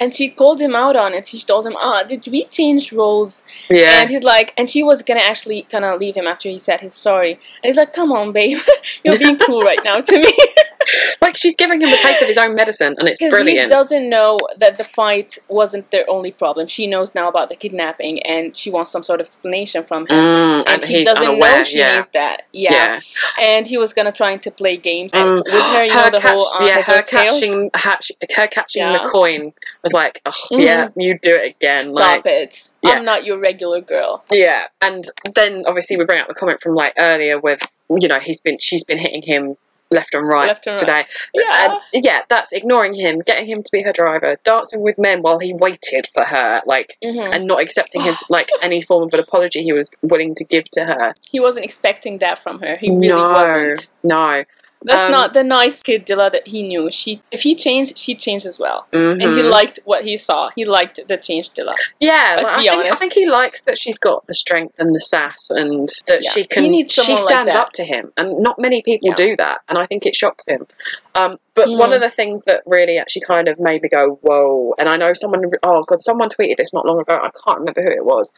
[0.00, 1.28] And she called him out on it.
[1.28, 5.02] She told him, "Ah, did we change roles?" Yeah, And he's like, and she was
[5.02, 7.32] gonna actually kind of leave him after he said his sorry.
[7.34, 8.58] And he's like, "Come on, babe,
[9.04, 10.36] you're being cruel right now to me."
[11.20, 13.70] like she's giving him a taste of his own medicine, and it's Because he brilliant.
[13.70, 16.66] doesn't know that the fight wasn't their only problem.
[16.68, 20.18] She knows now about the kidnapping, and she wants some sort of explanation from him.
[20.18, 21.58] Mm, and, and he doesn't unaware.
[21.58, 21.94] know she yeah.
[21.96, 22.42] needs that.
[22.52, 22.72] Yeah.
[22.72, 23.00] yeah,
[23.40, 25.44] And he was gonna trying to play games and Mm.
[25.44, 28.92] with her, you know, the catch- whole uh, yeah, her catching, hatch, her catching Yeah.
[29.02, 30.64] the coin was like, oh, Mhm.
[30.64, 31.80] yeah, you do it again.
[31.80, 32.70] Stop like, it!
[32.82, 32.90] Yeah.
[32.92, 34.24] I'm not your regular girl.
[34.30, 35.04] Yeah, and
[35.34, 37.60] then obviously we bring up the comment from like earlier with
[37.90, 39.56] you know he's been she's been hitting him
[39.94, 41.06] left and right Left and right.
[41.06, 41.06] today.
[41.34, 41.78] Yeah.
[41.94, 45.38] And yeah, that's ignoring him, getting him to be her driver, dancing with men while
[45.38, 47.34] he waited for her, like Mhm.
[47.34, 50.64] and not accepting his like any form of an apology he was willing to give
[50.72, 51.14] to her.
[51.30, 52.76] He wasn't expecting that from her.
[52.76, 53.88] He really no, wasn't.
[54.02, 54.44] no.
[54.84, 56.90] That's Um, not the nice kid Dilla that he knew.
[56.90, 59.50] She, if he changed, she changed as well, and he Mhm.
[59.50, 60.50] liked what he saw.
[60.54, 61.74] He liked the changed Dilla.
[62.00, 64.94] Yeah, like, be I, think, I think he likes that she's got the strength and
[64.94, 66.30] the sass, and that Yeah.
[66.30, 66.70] she He can.
[66.70, 67.60] needs she like stands that.
[67.60, 69.14] up to him, and not many people Yeah.
[69.14, 70.66] do that, and I think it shocks him.
[71.14, 71.78] Um, but Mm.
[71.78, 74.96] one of the things that really actually kind of made me go, "Whoa!" And I
[74.96, 75.48] know someone.
[75.62, 77.14] Oh God, someone tweeted this not long ago.
[77.14, 78.32] I can't remember who it was,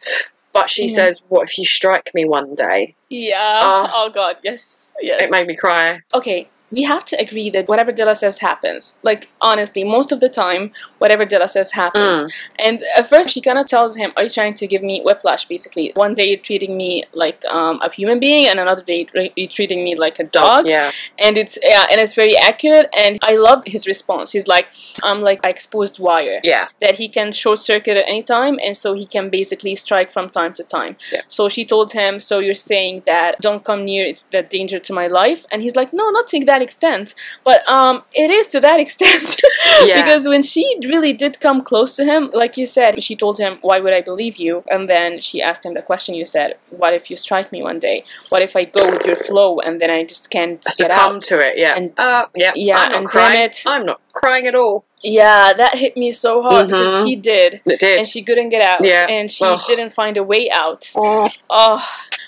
[0.53, 3.59] but she says, "What if you strike me one day?" Yeah.
[3.63, 4.37] Uh, oh God.
[4.43, 4.93] Yes.
[5.01, 5.21] Yes.
[5.21, 6.01] It made me cry.
[6.13, 8.95] okay, we have to agree that whatever Dilla says happens.
[9.01, 12.23] Like, honestly, most of the time, whatever Dilla says happens.
[12.23, 12.31] Mm.
[12.59, 15.45] And at first, she kind of tells him, Are you trying to give me whiplash,
[15.45, 15.91] basically?
[15.95, 19.83] One day you're treating me like um, a human being, and another day you're treating
[19.83, 20.67] me like a dog.
[20.67, 22.89] Yeah, And it's yeah, and it's very accurate.
[22.97, 24.31] And I love his response.
[24.33, 24.67] He's like,
[25.03, 28.75] I'm like an exposed wire yeah, that he can short circuit at any time, and
[28.75, 30.97] so he can basically strike from time to time.
[31.11, 31.21] Yeah.
[31.27, 34.05] So she told him, "So you're saying that don't come near?
[34.05, 36.56] It's the danger to my life?" And he's like, "No, not saying that.
[36.57, 39.35] That extent, but um, it is to that extent.
[39.83, 40.01] Yeah.
[40.01, 43.59] because when she really did come close to him, like you said, she told him,
[43.61, 46.93] "Why would I believe you?" And then she asked him the question you said, "What
[46.93, 48.03] if you strike me one day?
[48.29, 51.39] What if I go with your flow and then I just can't get out?" to
[51.39, 51.75] it, yeah.
[51.77, 53.41] And- uh, yeah, yeah, I'm and damn crying.
[53.43, 53.63] it.
[53.65, 54.85] I'm not crying at all.
[55.03, 57.05] Yeah, that hit me so hard because Mhm.
[57.05, 57.61] she did.
[57.65, 57.97] It did.
[57.99, 59.05] And she couldn't get out, Yeah.
[59.07, 59.59] and she Ugh.
[59.67, 60.89] didn't find a way out.
[60.95, 61.79] Oh, Oh,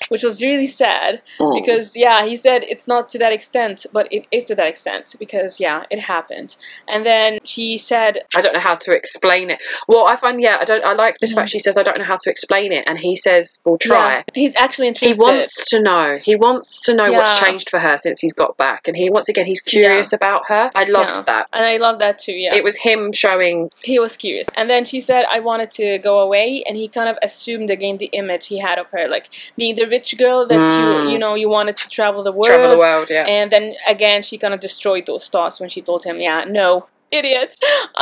[0.07, 1.21] which was really sad.
[1.39, 1.53] oh.
[1.59, 5.15] because yeah he said it's not to that extent but it is to that extent
[5.19, 6.55] because yeah it happened
[6.87, 9.61] and then she said I don't know how to explain it.
[9.87, 10.85] Well, I find yeah, I don't.
[10.85, 11.35] I like this Mhm.
[11.35, 11.49] fact.
[11.49, 14.17] She says I don't know how to explain it, and he says we'll try.
[14.17, 15.15] yeah, he's actually interested.
[15.15, 16.17] He wants to know.
[16.21, 19.27] He wants to know what's changed for her since he's got back, and he once
[19.29, 20.69] again he's curious about her.
[20.75, 21.21] I loved Yeah.
[21.31, 21.47] that.
[21.53, 23.69] and i love that too Yeah, It was him showing.
[23.83, 27.09] he was curious and then she said i wanted to go away and he kind
[27.09, 29.25] of assumed again the image he had of her like
[29.57, 31.03] being the rich girl that Mm.
[31.05, 33.25] you you know you wanted to travel the world Travel the world, yeah.
[33.27, 36.85] and then again she kind of destroyed those thoughts when she told him yeah no
[37.11, 37.55] idiot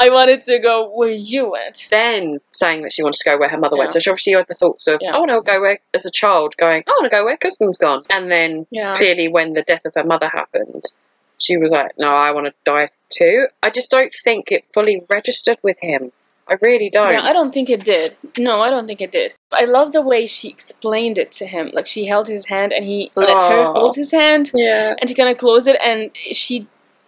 [0.04, 3.48] i wanted to go where you went then saying that she wanted to go where
[3.50, 3.92] her mother went.
[3.94, 5.16] So she obviously had the thoughts of, Yeah.
[5.16, 7.78] I want to go where, as a child, going, I want to go where Kuzgun's
[7.78, 8.04] gone.
[8.10, 10.84] And then yeah clearly, when the death of her mother happened,
[11.38, 13.48] she was like, no, I want to die too.
[13.64, 16.12] I just don't think it fully registered with him.
[16.50, 17.12] I really don't.
[17.12, 18.16] Yeah, I don't think it did.
[18.38, 19.34] No, I don't think it did.
[19.52, 21.72] I love the way she explained it to him.
[21.74, 24.96] Like she held his hand and he let her hold his hand yeah.
[25.00, 26.68] and she kind of closed it and she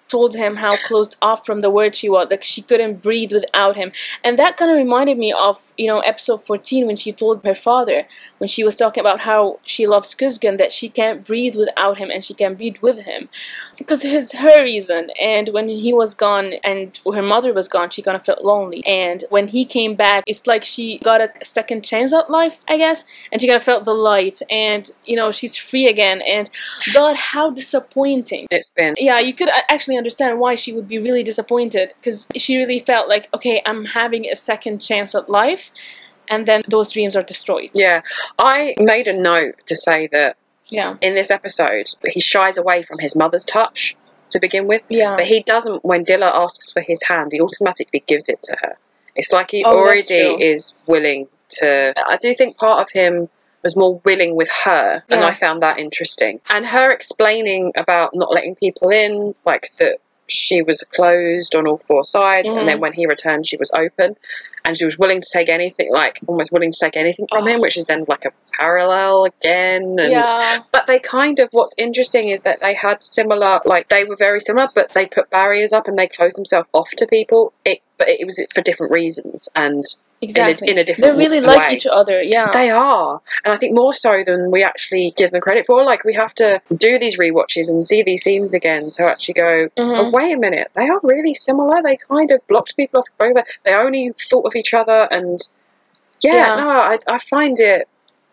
[0.10, 3.76] told him how closed off from the world she was like she couldn't breathe without
[3.76, 3.92] him.
[4.24, 7.56] And that kind of reminded me of you know episode 14 when she told her
[7.56, 8.06] father
[8.40, 12.10] when she was talking about how she loves Kuzgun that she can't breathe without him
[12.10, 13.30] and she can breathe with him.
[13.78, 18.02] Because it's her reason and when he was gone and her mother was gone she
[18.02, 18.84] kind of felt lonely.
[18.86, 22.78] And when he came back it's like she got a second chance at life i
[22.78, 24.42] guess and she kind of felt the light.
[24.50, 26.22] And you know she's free again.
[26.22, 26.50] And
[26.94, 28.48] god how disappointing.
[28.52, 28.96] It's been.
[28.98, 32.80] yeah you could uh, actually understand why she would be really disappointed because she really
[32.92, 35.64] felt like okay i'm having a second chance at life
[36.32, 38.00] and then those dreams are destroyed Yeah.
[38.38, 38.58] I
[38.94, 40.32] made a note to say that
[40.78, 43.80] yeah in this episode, he shies away from his mother's touch
[44.34, 44.84] to begin with.
[45.02, 48.54] yeah But he doesn't, when Dilla asks for his hand, he automatically gives it to
[48.64, 48.74] her.
[49.20, 50.62] It's like he Oh, already is
[50.94, 51.22] willing
[51.60, 51.94] to.
[52.14, 53.14] I do think part of him
[53.64, 56.40] was more willing with her, and I found that interesting.
[56.50, 59.98] And her explaining about not letting people in, like that
[60.28, 62.60] she was closed on all four sides, Mhm.
[62.60, 64.16] and then when he returned, she was open,
[64.64, 67.48] and she was willing to take anything, like almost willing to take anything from Oh.
[67.48, 69.96] him, which is then like a parallel again.
[70.00, 74.04] And yeah but they kind of what's interesting is that they had similar like they
[74.04, 77.54] were very similar but they put barriers up and they closed themselves off to people
[77.64, 79.84] it but it was for different reasons and
[80.22, 81.46] exactly in a different they really way.
[81.46, 85.32] like each other yeah they are and i think more so than we actually give
[85.32, 88.90] them credit for like we have to do these rewatches and see these scenes again
[88.90, 89.98] to actually go Mhm.
[90.00, 93.26] oh wait a minute they are really similar they kind of blocked people off the
[93.26, 95.40] road they only thought of each other and
[96.22, 96.56] yeah, Yeah.
[96.58, 97.88] no I, I find it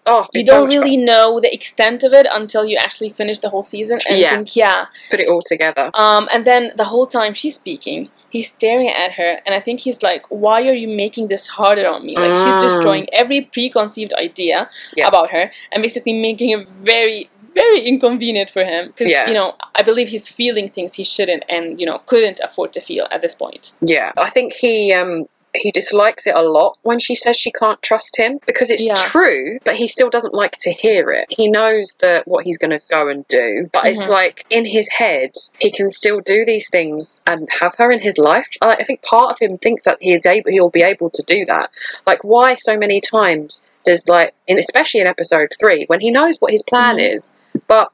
[0.07, 0.77] oh you don't fun.
[0.77, 4.31] really know the extent of it until you actually finish the whole season and Yeah.
[4.35, 8.49] think yeah put it all together um and then the whole time she's speaking he's
[8.49, 12.05] staring at her and i think he's like why are you making this harder on
[12.07, 12.61] me like she's Mm.
[12.61, 15.09] destroying every preconceived idea Yeah.
[15.09, 19.27] about her and basically making it very very inconvenient for him because Yeah.
[19.29, 22.81] you know i believe he's feeling things he shouldn't and you know couldn't afford to
[22.81, 25.27] feel at this point Yeah, I think he um
[25.59, 28.95] he dislikes it a lot when she says she can't trust him because it's Yeah.
[28.95, 31.27] true, but he still doesn't like to hear it.
[31.31, 34.09] He knows that what he's going to go and do, but it's Mhm.
[34.09, 38.19] like in his head he can still do these things and have her in his
[38.19, 38.49] life.
[38.63, 41.23] I I think part of him thinks that he is able he'll be able to
[41.23, 41.71] do that.
[42.07, 46.37] Like why so many times does like in especially in episode 3 when he knows
[46.41, 47.15] what his plan Mhm.
[47.15, 47.33] is,
[47.69, 47.91] but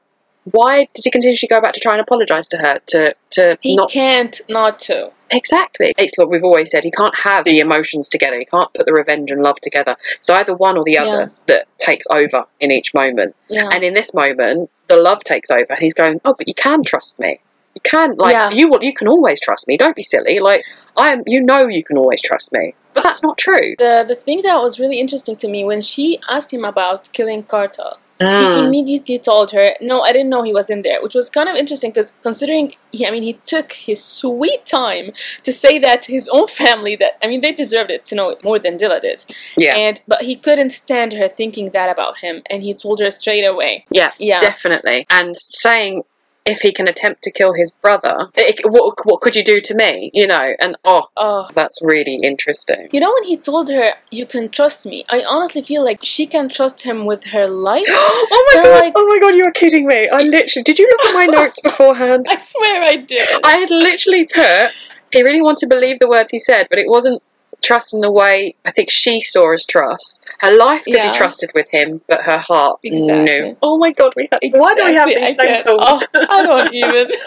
[0.51, 3.75] why does he continuously go back to try and apologize to her to to he
[3.75, 5.93] not can't not to Exactly.
[5.97, 6.83] It's what we've always said.
[6.83, 8.37] He can't have the emotions together.
[8.39, 9.95] He can't put the revenge and love together.
[10.21, 11.27] So either one or the other Yeah.
[11.47, 13.35] that takes over in each moment.
[13.49, 15.65] yeah And in this moment, the love takes over.
[15.69, 17.39] And he's going, "Oh, but you can trust me.
[17.75, 18.49] You can like Yeah.
[18.51, 18.83] you will.
[18.83, 19.77] You can always trust me.
[19.77, 20.39] Don't be silly.
[20.39, 20.63] Like
[20.95, 21.23] I am.
[21.25, 22.75] You know you can always trust me.
[22.93, 23.75] But that's not true.
[23.79, 27.41] the the thing that was really interesting to me when she asked him about killing
[27.43, 28.65] Kartal he Mm.
[28.67, 31.55] immediately told her, "No, I didn't know he was in there," which was kind of
[31.55, 35.11] interesting because considering, he, I mean, he took his sweet time
[35.43, 38.29] to say that to his own family that I mean they deserved it to know
[38.29, 39.25] it more than Dilla did,
[39.57, 39.75] Yeah.
[39.75, 43.43] and but he couldn't stand her thinking that about him, and he told her straight
[43.45, 43.85] away.
[43.89, 44.11] Yeah.
[44.19, 45.05] Yeah, Definitely.
[45.09, 46.03] And saying
[46.45, 49.73] if he can attempt to kill his brother, it, what what could you do to
[49.75, 50.11] me?
[50.13, 51.47] You know, and oh, Oh.
[51.55, 52.89] that's really interesting.
[52.91, 56.25] You know when he told her, "You can trust me," I honestly feel like she
[56.27, 57.85] can trust him with her life.
[57.89, 58.83] oh my They're god!
[58.83, 59.35] like- oh my god!
[59.35, 60.09] You are kidding me!
[60.09, 60.79] I literally did.
[60.79, 62.25] You look at my notes beforehand?
[62.29, 63.27] I swear I did.
[63.43, 64.71] I had literally put.
[65.11, 67.21] He really wanted to believe the words he said, but it wasn't
[67.63, 70.21] trust in the way I think she saw as trust.
[70.39, 71.11] Her life could Yeah.
[71.11, 73.23] be trusted with him, but her heart Exactly.
[73.41, 73.57] knew.
[73.61, 74.13] Oh my god!
[74.15, 74.39] We had.
[74.51, 76.07] Why do we have Exactly, these I same thoughts?
[76.15, 77.07] Oh, I don't even.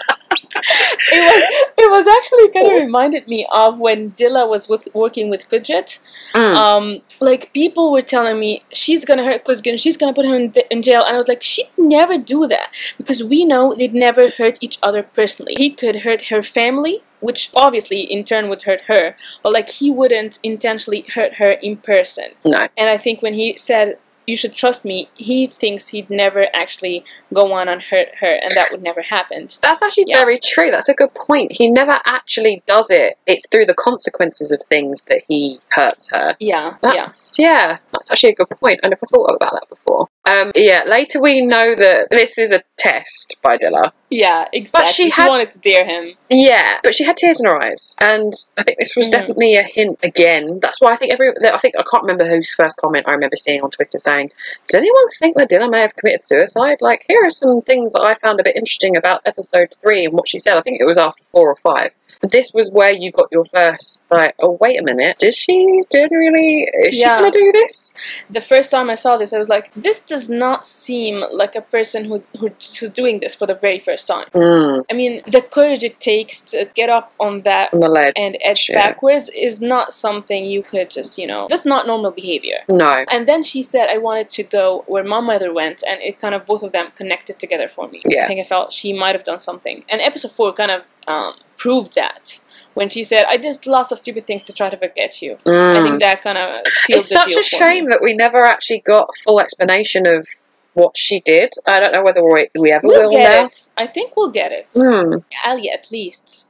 [1.11, 1.43] it was
[1.77, 5.99] it was actually kind of reminded me of when Dilla was with, working with Kudjet.
[6.33, 6.55] Mm.
[6.55, 10.53] Um, like people were telling me she's gonna hurt Kuzgun, she's gonna put him in,
[10.69, 14.29] in jail, and I was like, she'd never do that because we know they'd never
[14.29, 15.55] hurt each other personally.
[15.57, 19.89] He could hurt her family, which obviously in turn would hurt her, but like he
[19.89, 22.29] wouldn't intentionally hurt her in person.
[22.45, 22.67] no.
[22.77, 23.97] And I think when he said,
[24.27, 28.51] You should trust me, he thinks he'd never actually go on and hurt her, and
[28.51, 29.49] that would never happen.
[29.61, 30.17] That's actually Yeah.
[30.21, 30.69] very true.
[30.69, 31.53] That's a good point.
[31.53, 33.17] He never actually does it.
[33.25, 36.35] It's through the consequences of things that he hurts her.
[36.39, 36.75] Yeah, yeah.
[36.81, 37.77] That's yeah.
[37.93, 38.81] That's actually a good point.
[38.83, 40.07] I never thought about that before.
[40.25, 40.83] Um, yeah.
[40.85, 43.91] Later we know that this is a test by Dilla.
[44.09, 44.93] Yeah, exactly.
[44.93, 46.15] she she had- wanted to dare him.
[46.29, 49.11] Yeah, but she had tears in her eyes, and I think this was Mhm.
[49.11, 50.59] definitely a hint again.
[50.61, 51.33] That's why I think every.
[51.43, 54.31] I think I can't remember whose first comment I remember seeing on Twitter saying,
[54.67, 58.01] "Does anyone think that Dilla may have committed suicide?" Like, here are some things that
[58.01, 60.55] I found a bit interesting about episode three and what she said.
[60.57, 61.91] I think it was after four or five.
[62.21, 66.67] This was where you got your first like, oh wait a minute, did she genuinely?
[66.83, 67.19] Is she Yeah.
[67.19, 67.95] gonna do this?
[68.29, 71.61] The first time I saw this, I was like, this does not seem like a
[71.61, 72.47] person who, who
[72.79, 74.27] who's doing this for the very first time.
[74.33, 78.13] Mm, I mean, the courage it takes to get up on that on ledge.
[78.17, 78.79] and edge Yeah.
[78.79, 82.59] backwards is not something you could just, you know, that's not normal behavior.
[82.69, 83.05] No.
[83.11, 86.33] And then she said, I wanted to go where my mother went, and it kind
[86.35, 88.01] of both of them connected together for me.
[88.05, 88.23] Yeah.
[88.23, 89.83] I think I felt she might have done something.
[89.89, 92.39] And episode four kind of um, proved that
[92.73, 95.33] when she said, I did lots of stupid things to try to forget you.
[95.45, 95.83] I Mm.
[95.83, 97.91] think that kind of sealed It's such a shame me.
[97.91, 100.27] that we never actually got full explanation of
[100.73, 101.53] what she did.
[101.67, 103.45] I don't know whether we, we ever We'll will get now.
[103.47, 103.69] it.
[103.77, 104.67] I think we'll get it.
[104.75, 105.15] Hmm.
[105.43, 106.45] Ali, at least,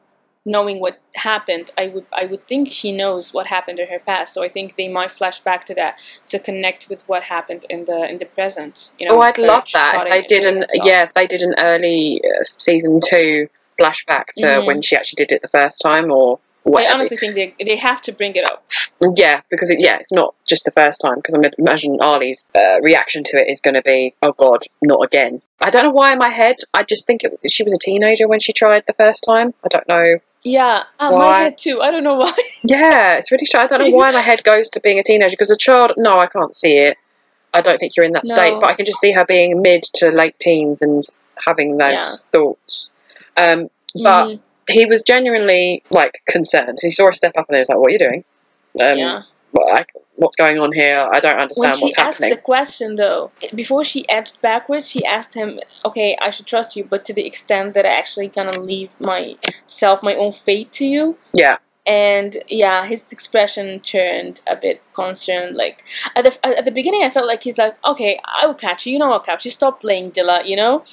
[0.45, 4.33] knowing what happened, I would I would think she knows what happened in her past.
[4.33, 5.95] So I think they might flash back to that
[6.27, 8.91] to connect with what happened in the in the present.
[8.99, 11.55] You know, Oh, I'd love that if they did an yeah if they did an
[11.59, 13.47] early uh, season two
[13.79, 14.65] flashback to Mhm.
[14.67, 17.77] when she actually did it the first time or what I honestly think they they
[17.77, 18.63] have to bring it up.
[19.15, 21.15] Yeah, because it, yeah, it's not just the first time.
[21.15, 24.99] Because I'm imagine Ali's uh, reaction to it is going to be, "Oh God, not
[25.03, 26.57] again." I don't know why in my head.
[26.73, 29.53] I just think it, she was a teenager when she tried the first time.
[29.63, 30.19] I don't know.
[30.43, 31.81] Yeah, uh, my head too.
[31.81, 32.33] I don't know why.
[32.63, 33.71] Yeah, it's really strange.
[33.71, 35.93] I don't know why my head goes to being a teenager because a child.
[35.95, 36.97] No, I can't see it.
[37.53, 39.83] I don't think you're in that state, but I can just see her being mid
[39.95, 41.01] to late teens and
[41.45, 42.11] having those Yeah.
[42.33, 42.91] thoughts.
[43.37, 43.69] Um,
[44.03, 46.77] but Mhm, he was genuinely like concerned.
[46.81, 48.23] He saw her step up and he was like, "What are you doing?
[48.81, 49.21] Um, yeah.
[49.51, 51.07] what- I- what's going on here?
[51.11, 55.05] I don't understand When understand she asked the question, though, before she edged backwards, she
[55.05, 58.59] asked him, "Okay, I should trust you, but to the extent that I actually gonna
[58.59, 61.57] leave myself, my own fate to you." Yeah,
[61.87, 65.85] and yeah his expression turned a bit concerned like
[66.15, 68.93] at the, at the beginning i felt like he's like okay i will catch you
[68.93, 70.83] you know i'll catch you stop playing dilla you know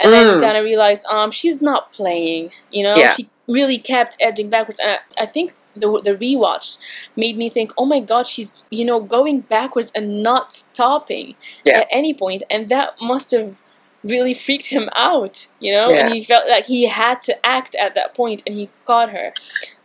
[0.00, 0.34] and then Mm.
[0.34, 3.14] he kind of realized um she's not playing you know Yeah.
[3.14, 6.78] she really kept edging backwards and I, I think the, the rewatch
[7.16, 11.34] made me think oh my god she's you know going backwards and not stopping
[11.64, 11.80] Yeah.
[11.80, 13.62] at any point and that must have
[14.02, 15.98] really freaked him out you know Yeah.
[16.06, 19.32] and he felt like he had to act at that point and he caught her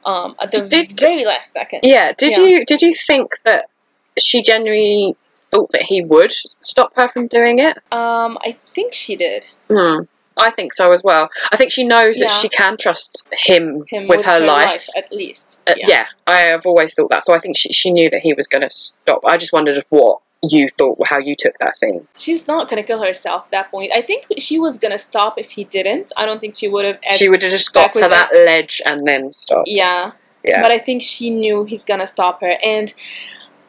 [0.06, 1.82] um, at the Did- very last second.
[1.84, 2.12] yeah.
[2.18, 2.44] Did Yeah.
[2.44, 3.70] you did you think that
[4.18, 5.16] she genuinely
[5.52, 7.78] thought that he would stop her from doing it?
[7.92, 9.48] Um, I think she did.
[9.70, 10.04] Hmm.
[10.38, 11.30] I think so as well.
[11.52, 14.88] I think she knows that she can trust him, Him with, her, life.
[14.98, 15.62] at least.
[15.68, 16.06] Uh, yeah.
[16.26, 17.24] I have always thought that.
[17.24, 19.22] So I think she, she knew that he was going to stop.
[19.26, 22.08] I just wondered what you thought, how you took that scene.
[22.18, 23.92] She's not gonna kill herself at that point.
[23.94, 26.12] I think she was gonna stop if he didn't.
[26.18, 26.98] I don't think she would have.
[27.12, 29.68] she would have just got to that ledge and then stopped.
[29.70, 30.14] Yeah.
[30.44, 30.62] Yeah.
[30.64, 32.92] But I think she knew he's gonna stop her, and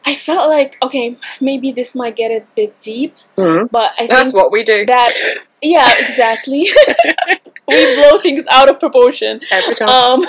[0.05, 3.71] I felt like okay, maybe this might get a bit deep, Mhm.
[3.71, 5.13] but I think That's what we do that
[5.63, 6.69] yeah, exactly.
[7.69, 9.41] we blow things out of proportion.
[9.51, 9.89] every time.
[9.89, 10.25] um,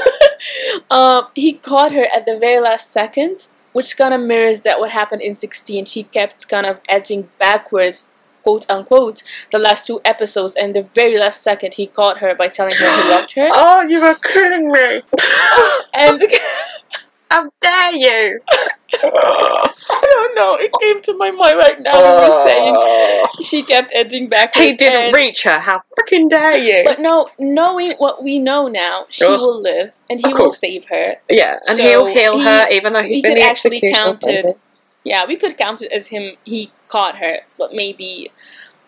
[0.91, 4.91] um, he caught her at the very last second, which kind of mirrors that what
[4.91, 5.85] happened in 16.
[5.85, 8.09] She kept kind of edging backwards,
[8.43, 12.47] quote unquote, the last two episodes, and the very last second he caught her by
[12.47, 13.49] telling her he loved her.
[13.51, 15.01] oh, you are killing me.
[15.95, 16.21] And
[17.31, 18.39] How dare you?
[18.93, 19.71] I
[20.01, 20.55] don't know.
[20.59, 21.99] It came to my mind right now.
[22.19, 24.65] when were saying she kept edging backwards.
[24.67, 25.57] he didn't and- reach her.
[25.59, 26.83] How freaking dare you?
[26.85, 31.15] But no, knowing what we know now, she will live and he will save her.
[31.29, 34.03] yeah, and So he'll heal he- her, even though he's we been could actually executioner.
[34.05, 34.57] count it.
[35.03, 36.37] Yeah, we could count it as him.
[36.45, 38.31] He caught her, but maybe.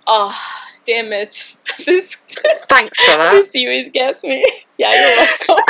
[0.07, 0.39] Ah,
[0.85, 1.55] damn it!
[1.85, 2.15] This
[2.69, 3.31] Thanks for that.
[3.31, 4.43] this series gets me.
[4.77, 5.63] Yeah, you're welcome.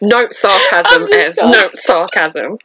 [0.00, 1.34] Note sarcasm, I'm just Ez.
[1.36, 1.50] sorry.
[1.52, 2.58] Note sarcasm.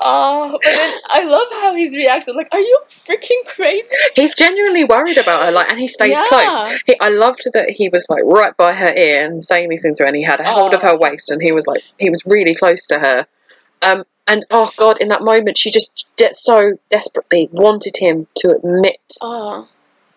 [0.00, 2.34] Oh, but then I love how he's reacted.
[2.36, 3.94] Like, are you freaking crazy?
[4.14, 6.24] He's genuinely worried about her, like, and he stays Yeah.
[6.26, 6.80] close.
[6.86, 9.98] He, I loved that he was like right by her ear and saying these things
[9.98, 10.88] to her, and he had a hold of Oh.
[10.88, 13.26] her waist, and he was like, he was really close to her.
[13.82, 18.50] Um, and oh god, in that moment, she just de- so desperately wanted him to
[18.54, 19.68] admit Oh,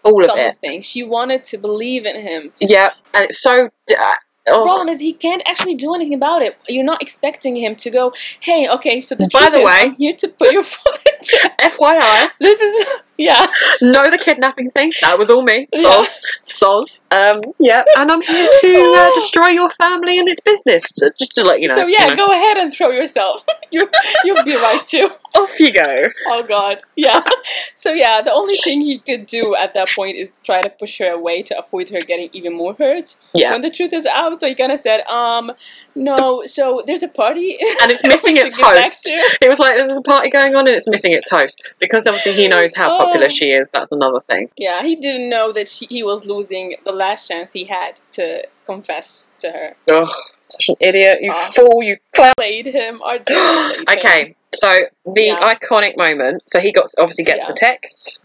[0.03, 0.53] all of it.
[0.53, 0.81] something.
[0.83, 2.51] She wanted to believe in him.
[2.59, 3.71] Yeah, and it's so.
[3.89, 4.13] Uh,
[4.47, 4.53] Oh.
[4.53, 4.63] The oh.
[4.63, 6.57] problem is he can't actually do anything about it.
[6.67, 9.71] You're not expecting him to go, "Hey, okay, so the By truth the is, way-
[9.71, 12.87] I'm here to put your foot in check." FYI, This is
[13.17, 13.47] yeah.
[13.81, 14.91] no, the kidnapping thing.
[15.01, 15.67] That was all me.
[15.73, 16.99] Soz, soz.
[17.11, 20.83] Um, yeah, and I'm here to uh, destroy your family and its business.
[20.95, 21.75] So, just to let you know.
[21.75, 22.27] so yeah, you know.
[22.27, 23.45] go ahead and throw yourself.
[23.71, 23.87] you
[24.23, 25.09] you'll be right too.
[25.35, 26.03] off you go.
[26.27, 27.21] Oh god, yeah.
[27.73, 30.99] So yeah, the only thing he could do at that point is try to push
[30.99, 33.15] her away to avoid her getting even more hurt.
[33.33, 33.51] Yeah.
[33.51, 35.51] When the truth is out, so he kind of said, um,
[35.93, 36.43] no.
[36.47, 39.11] So there's a party, and it's missing its should get back host.
[39.41, 42.33] It was like there's a party going on and it's missing its host because obviously
[42.33, 43.29] he knows how popular Oh.
[43.29, 43.69] she is.
[43.73, 44.49] That's another thing.
[44.57, 48.43] Yeah, he didn't know that she, he was losing the last chance he had to
[48.65, 49.75] confess to her.
[49.91, 50.09] Ugh,
[50.47, 51.19] such an idiot!
[51.21, 51.51] You Oh.
[51.55, 51.83] fool!
[51.83, 52.33] You clown!
[52.37, 53.99] Played him or didn't play him.
[53.99, 54.69] Okay, so
[55.05, 55.53] the Yeah.
[55.53, 56.43] iconic moment.
[56.47, 57.47] So he got obviously gets Yeah.
[57.51, 58.23] the text.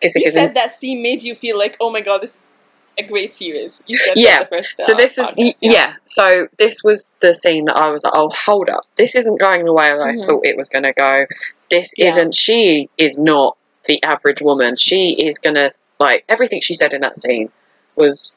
[0.00, 2.56] Kissy You said that scene made you feel like, oh my god, this is
[2.98, 3.82] a great series.
[3.86, 4.74] You said Yeah, that the first.
[4.80, 5.94] So uh, this is podcast, yeah.
[6.04, 9.64] So this was the scene that I was like, oh hold up, this isn't going
[9.64, 10.26] the way I Mhm.
[10.26, 11.26] thought it was going to go.
[11.68, 12.08] This Yeah.
[12.08, 12.34] isn't.
[12.34, 13.56] She is not
[13.86, 14.76] the average woman.
[14.76, 17.50] She is gonna like everything she said in that scene
[17.96, 18.32] was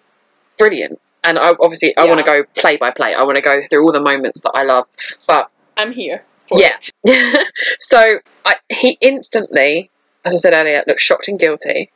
[0.58, 1.00] brilliant.
[1.24, 3.14] And I obviously I want to go play by play.
[3.14, 4.88] I want to go through all the moments that I love.
[5.28, 6.78] But I'm here for Yeah.
[7.06, 7.48] it.
[7.80, 9.90] so I, he instantly,
[10.26, 11.92] as I said earlier, looked shocked and guilty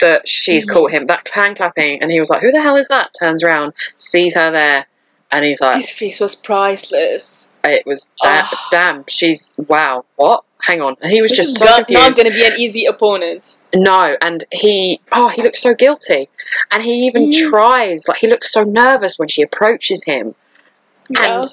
[0.00, 0.72] that she's Mhm.
[0.72, 1.04] caught him.
[1.06, 4.34] That hand clapping, and he was like, "Who the hell is that?" Turns around, sees
[4.34, 4.86] her there,
[5.30, 7.48] and he's like, His face was priceless.
[7.64, 8.50] "It was Oh.
[8.70, 9.04] damn.
[9.08, 10.04] She's wow.
[10.16, 10.44] What?
[10.62, 13.56] Hang on." He was This just so not going to be an easy opponent.
[13.74, 16.28] No, and he oh he looks so guilty,
[16.70, 17.50] and he even Mhm.
[17.50, 20.34] tries like he looks so nervous when she approaches him,
[21.08, 21.36] Yeah.
[21.36, 21.44] and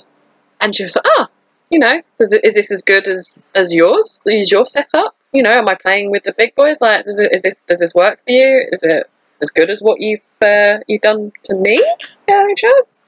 [0.59, 1.25] and she was like, oh,
[1.71, 4.23] you know, is, is this as good as as yours?
[4.27, 5.15] Is your setup?
[5.33, 6.81] You know, am I playing with the big boys?
[6.81, 8.67] Like, does it, is this does this work for you?
[8.71, 9.09] Is it
[9.41, 11.77] as good as what you've uh, you've done to me?
[12.27, 13.05] Yeah, any chance?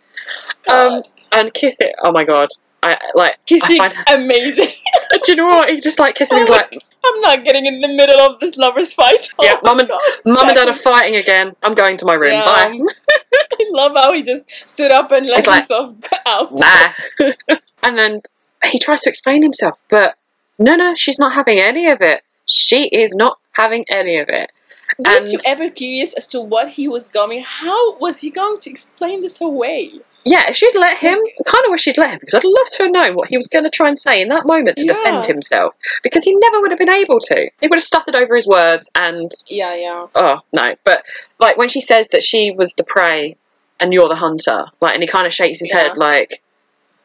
[0.68, 1.94] Um, and kiss it.
[2.04, 2.48] Oh my god,
[2.84, 3.38] I like.
[3.46, 4.70] Kissing's find- amazing.
[5.26, 5.70] do you know what?
[5.70, 6.38] He just like kissing.
[6.40, 9.28] He's like, I'm not getting in the middle of this lovers fight.
[9.42, 11.56] Yeah, Oh my mum and- God, Mum and Dad are fighting again.
[11.64, 12.32] I'm going to my room.
[12.34, 12.80] Yeah, Bye.
[13.34, 16.54] I love how he just stood up and let like, himself out.
[16.54, 16.92] nah.
[17.84, 18.22] and then
[18.66, 20.16] he tries to explain himself, but
[20.58, 22.22] no, no, she's not having any of it.
[22.46, 24.52] She is not having any of it.
[24.98, 27.44] Weren't and- you ever curious as to what he was going?
[27.44, 30.00] How was he going to explain this away?
[30.26, 32.70] Yeah, if she'd let him, I kind of wish she'd let him because I'd love
[32.78, 34.86] to have known what he was going to try and say in that moment to
[34.86, 37.50] defend himself because he never would have been able to.
[37.60, 40.08] He would have stuttered over his words and Yeah, yeah.
[40.16, 40.76] oh no.
[40.84, 41.06] But
[41.40, 43.36] like when she says that she was the prey
[43.80, 45.80] and you're the hunter, like, and he kind of shakes his Yeah.
[45.90, 46.42] head like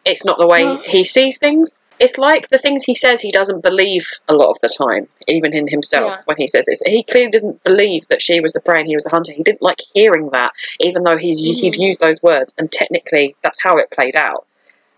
[0.09, 1.78] it's not the way Well- he sees things.
[2.00, 5.52] It's like the things he says he doesn't believe a lot of the time, even
[5.52, 6.22] in himself Yeah.
[6.26, 6.78] when he says it.
[6.88, 9.32] He clearly doesn't believe that she was the prey and he was the hunter.
[9.32, 11.82] He didn't like hearing that, even though he's he'd Mhm.
[11.88, 14.46] used those words, and technically that's how it played out.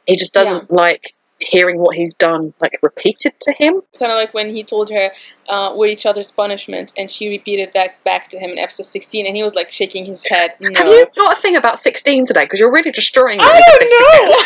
[0.06, 3.80] He just doesn't like hearing what he's done like repeated to him.
[3.98, 5.10] Kind of like when he told her
[5.48, 9.26] uh, we're each other's punishment, and she repeated that back to him in episode 16,
[9.26, 10.52] and he was like shaking his head.
[10.60, 10.68] No.
[10.76, 12.42] Have you got a thing about sixteen today?
[12.42, 13.42] Because you're really destroying it.
[13.42, 14.44] I don't know.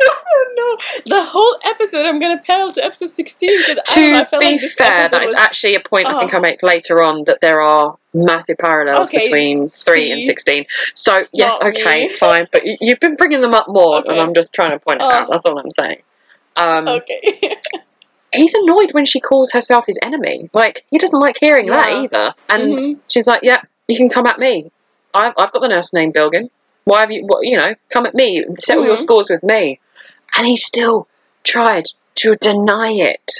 [0.56, 0.76] I.
[1.06, 4.52] The whole episode, I'm gonna pedal to episode 16 because I, I to felt be
[4.52, 6.38] like this fair, that is was actually a point I think Oh.
[6.38, 10.64] I make later on that there are massive parallels Okay, between three and sixteen.
[10.94, 12.16] So It's yes, okay, me.
[12.16, 15.04] fine, but you've been bringing them up more, and I'm just trying to point it
[15.04, 15.10] Oh.
[15.10, 15.30] out.
[15.30, 16.02] That's all I'm saying.
[16.56, 17.56] Um, okay.
[18.34, 20.50] He's annoyed when she calls herself his enemy.
[20.52, 22.34] Like he doesn't like hearing that either.
[22.48, 22.98] And Mhm.
[23.08, 24.70] she's like, "Yeah, you can come at me.
[25.12, 26.48] I've I've got the nurse named Bilgin.
[26.84, 27.24] Why have you?
[27.26, 28.44] What, you know, come at me.
[28.60, 29.00] Settle your Mhm.
[29.02, 29.80] scores with me."
[30.36, 31.06] And he still
[31.44, 33.32] tried to deny it.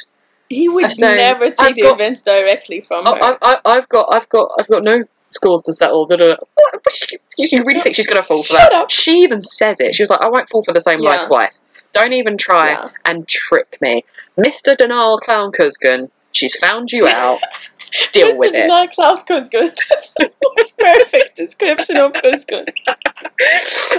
[0.48, 3.38] he would So, never take I've the got- revenge directly from Oh, her.
[3.42, 6.06] I, I, I've got, I've got, I've got no scores to settle.
[6.06, 6.36] Da, da.
[6.54, 7.12] What?
[7.38, 8.72] you, really think she's going to fall for Shut that?
[8.72, 8.90] up.
[8.90, 9.94] She even says it.
[9.94, 12.88] She was like, "I won't fall for the same lie twice." Don't even try Yeah.
[13.04, 14.04] and trick me.
[14.36, 14.74] Mr.
[14.76, 17.38] Denal Clown Kuzgun, she's found you out.
[18.12, 18.38] Deal Mr.
[18.38, 18.70] with it.
[18.70, 19.76] Denal Cloud Kuzgun.
[19.88, 20.30] That's the
[20.78, 22.68] perfect description of Kuzgun.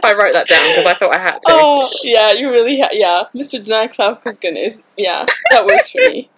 [0.03, 1.49] I wrote that down because I thought I had to.
[1.49, 3.23] Oh, yeah, you really, ha- yeah.
[3.35, 3.59] Mr.
[3.61, 6.29] Denal Cloud Kuzgun is, yeah, that works for me.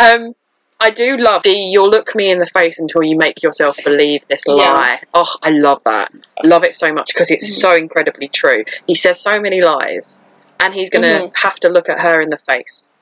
[0.00, 0.34] Um,
[0.80, 4.22] I do love the you'll look me in the face until you make yourself believe
[4.28, 4.54] this Yeah.
[4.54, 5.02] lie.
[5.12, 6.10] Oh, I love that.
[6.42, 7.60] I love it so much because it's Mhm.
[7.60, 8.64] so incredibly true.
[8.86, 10.22] He says so many lies,
[10.60, 11.32] and he's going to Mhm.
[11.42, 12.92] have to look at her in the face,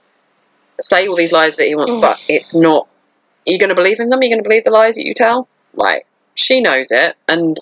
[0.80, 2.00] say all these lies that he wants, Mm.
[2.00, 2.88] but it's not.
[3.44, 4.22] You're going to believe in them.
[4.22, 5.48] You're going to believe the lies that you tell.
[5.74, 7.56] Like she knows it, and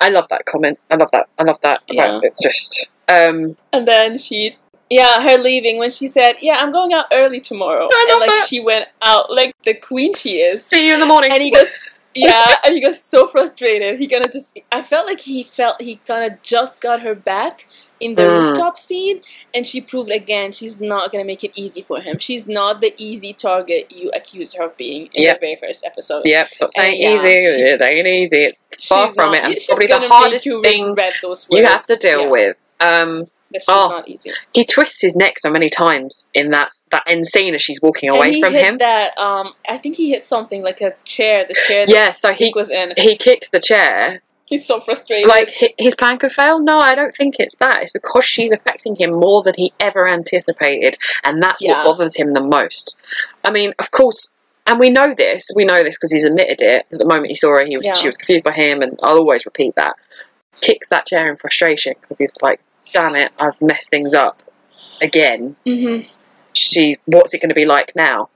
[0.00, 0.78] I love that comment.
[0.90, 1.28] I love that.
[1.38, 1.82] I love that.
[1.88, 2.20] Yeah.
[2.22, 2.88] It's just.
[3.08, 4.56] Um, And then she,
[4.90, 8.30] yeah, her leaving when she said, "Yeah, I'm going out early tomorrow," I love and
[8.30, 8.46] like that.
[8.48, 10.64] she went out like the queen she is.
[10.64, 11.30] see you in the morning.
[11.32, 13.98] And he goes, yeah, and he got so frustrated.
[14.00, 17.66] He gonna just, I felt like he felt he kind of just got her back
[18.00, 18.42] in the Mm.
[18.48, 19.20] rooftop scene,
[19.54, 22.18] and she proved again she's not gonna make it easy for him.
[22.18, 25.40] She's not the easy target you accused her of being in Yep.
[25.40, 26.22] the very first episode.
[26.26, 27.40] Yep, stop saying yeah, easy.
[27.40, 28.42] she- it ain't easy.
[28.42, 29.44] It's far from not- it.
[29.46, 32.56] And probably the hardest you thing those you have to deal Yeah, with.
[32.80, 33.30] Um,
[33.68, 33.88] Oh.
[33.88, 34.32] not easy.
[34.52, 38.10] he twists his neck so many times in that that end scene as she's walking
[38.10, 38.78] and away he from hit him.
[38.78, 39.16] that.
[39.16, 41.44] Um, I think he hit something like a chair.
[41.48, 41.86] The chair.
[41.86, 42.92] That Yeah, so he was in.
[42.98, 44.20] he kicks the chair.
[44.48, 45.28] He's so frustrated.
[45.28, 46.60] Like his plan could fail.
[46.60, 47.82] No, I don't think it's that.
[47.82, 51.84] It's because she's affecting him more than he ever anticipated, and that's Yeah.
[51.84, 52.96] what bothers him the most.
[53.44, 54.28] I mean, of course.
[54.68, 55.48] And we know this.
[55.54, 56.86] We know this because he's admitted it.
[56.92, 57.94] At the moment he saw her, he was Yeah.
[57.94, 59.94] she was confused by him, and I'll always repeat that.
[60.60, 62.60] Kicks that chair in frustration because he's like,
[62.92, 64.42] "Damn it, I've messed things up
[65.00, 66.00] again." hmm
[66.52, 68.28] She's what's it going to be like now?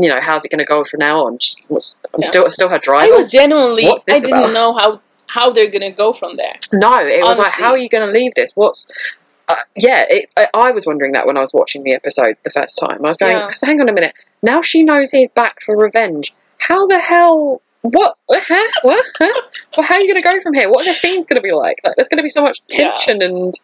[0.00, 1.38] You know, how's it going to go from now on?
[1.40, 2.28] She's, what's, I'm Yeah.
[2.28, 3.12] still still her driver.
[3.12, 3.86] I was genuinely.
[3.88, 4.52] I didn't about?
[4.52, 5.00] know how
[5.36, 6.56] how they're gonna go from there.
[6.72, 8.50] No, it was like, how are you going to leave this?
[8.54, 8.88] What's
[9.48, 12.50] uh, yeah, it, I, I was wondering that when I was watching the episode the
[12.50, 12.98] first time.
[13.04, 13.50] I was going, Yeah.
[13.50, 14.14] so hang on a minute.
[14.42, 16.34] Now she knows he's back for revenge.
[16.58, 17.62] How the hell?
[17.82, 18.16] What?
[18.28, 18.70] Huh?
[18.82, 19.04] What?
[19.18, 19.40] Huh?
[19.76, 20.68] well, how are you going to go from here?
[20.68, 21.78] What are the scenes going to be like?
[21.84, 22.78] Like, there's going to be so much Yeah.
[22.90, 23.54] tension, and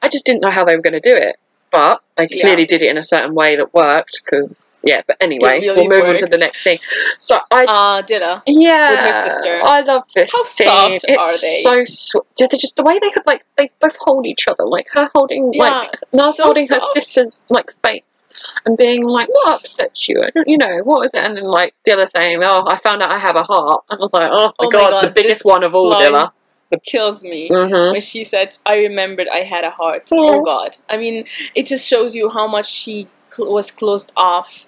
[0.00, 1.36] I just didn't know how they were going to do it.
[1.72, 2.42] But they Yeah.
[2.42, 4.20] clearly did it in a certain way that worked.
[4.24, 6.78] Because yeah, but anyway, really we'll move on to the next thing
[7.18, 8.42] So I Uh, Dilla.
[8.46, 9.58] yeah, with her sister.
[9.62, 10.66] I love this How scene.
[10.66, 11.60] soft it's are they?
[11.62, 12.22] So sweet.
[12.38, 15.52] They're just the way they could like they both hold each other, like her holding
[15.54, 18.28] Yeah, like Nars so holding her sister's like face
[18.66, 20.20] and being like, "What upsets you?
[20.22, 23.02] I don't, you know, what is it?" And then like Dilla saying, "Oh, I found
[23.02, 25.04] out I have a heart." And I was like, "Oh my, Oh my god, God,
[25.06, 26.32] the biggest one of all, line- Dilla."
[26.80, 27.48] Kills me.
[27.48, 30.18] hmm When she said, "I remembered I had a heart." Yeah.
[30.20, 30.76] Oh God!
[30.88, 31.24] I mean,
[31.54, 34.66] it just shows you how much she cl- was closed off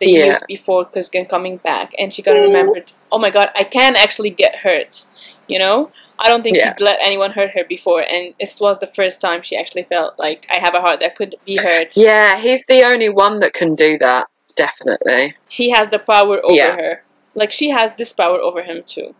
[0.00, 0.18] the Yeah.
[0.24, 2.48] years before Kuzgun coming back, and she kind of Yeah.
[2.50, 2.92] remembered.
[3.12, 3.50] Oh my God!
[3.54, 5.04] I can actually get hurt.
[5.48, 6.72] You know, I don't think Yeah.
[6.72, 10.14] she'd let anyone hurt her before, and this was the first time she actually felt
[10.18, 11.96] like I have a heart that could be hurt.
[11.96, 14.26] Yeah, he's the only one that can do that.
[14.54, 17.02] Definitely, He has the power over her.
[17.34, 19.14] Like she has this power over him too.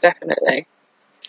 [0.00, 0.66] definitely.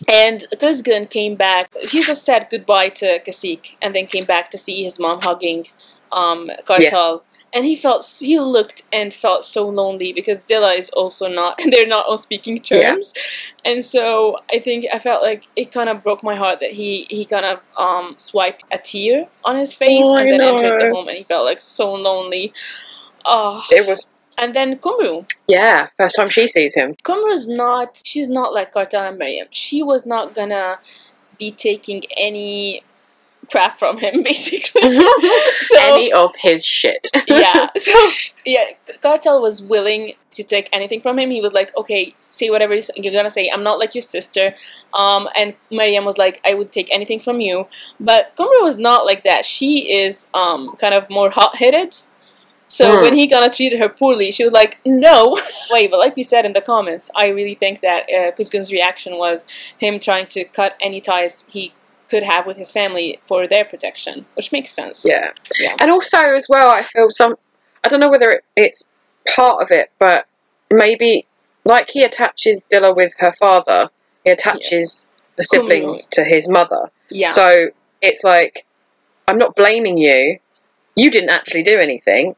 [0.08, 1.70] And Kuzgun came back.
[1.82, 5.68] He just said goodbye to Kasik and then came back to see his mom hugging
[6.12, 7.22] um, Kartal.
[7.52, 11.88] And he felt he looked and felt so lonely because Dilla is also not they're
[11.88, 12.92] not on speaking Yeah.
[12.92, 13.14] terms.
[13.66, 17.08] And so I think I felt like it kind of broke my heart that he
[17.10, 20.76] he kind of um swiped a tear on his face Oh, I and then entered
[20.78, 22.54] the home and he felt like so lonely.
[23.26, 24.06] Oh, It was
[24.40, 25.30] and then Kumru.
[25.48, 26.96] yeah, first time she sees him.
[27.04, 29.48] Kumru's not she's not like Kartal and Miriam.
[29.52, 30.80] She was not gonna
[31.38, 32.84] be taking any
[33.52, 34.82] crap from him basically.
[35.60, 37.08] so Any of his shit.
[37.28, 37.68] yeah.
[37.78, 37.94] So
[38.46, 38.66] yeah,
[39.04, 41.32] Kartal was willing to take anything from him.
[41.32, 43.50] He was like, Okay, say whatever you're gonna say.
[43.52, 44.56] I'm not like your sister.
[44.94, 47.68] Um and Miriam was like, I would take anything from you.
[48.00, 49.46] But Kumru was not like that.
[49.46, 51.98] She is um kind of more hot headed.
[52.72, 53.02] So Mm.
[53.02, 55.38] when he kind of treated her poorly, she was like, "No,
[55.72, 59.18] wait." But like we said in the comments, I really think that uh, Kuzgun's reaction
[59.18, 59.46] was
[59.78, 61.74] him trying to cut any ties he
[62.10, 65.04] could have with his family for their protection, which makes sense.
[65.08, 65.32] Yeah.
[65.60, 65.76] Yeah.
[65.82, 67.36] And also, as well, I feel some.
[67.84, 68.88] I don't know whether it, it's
[69.36, 70.26] part of it, but
[70.72, 71.26] maybe
[71.66, 73.90] like he attaches Dilla with her father,
[74.24, 76.92] he attaches the siblings to his mother.
[77.10, 77.28] Yeah.
[77.28, 77.68] So
[78.02, 78.66] it's like,
[79.28, 80.40] I'm not blaming you.
[80.96, 82.36] You didn't actually do anything,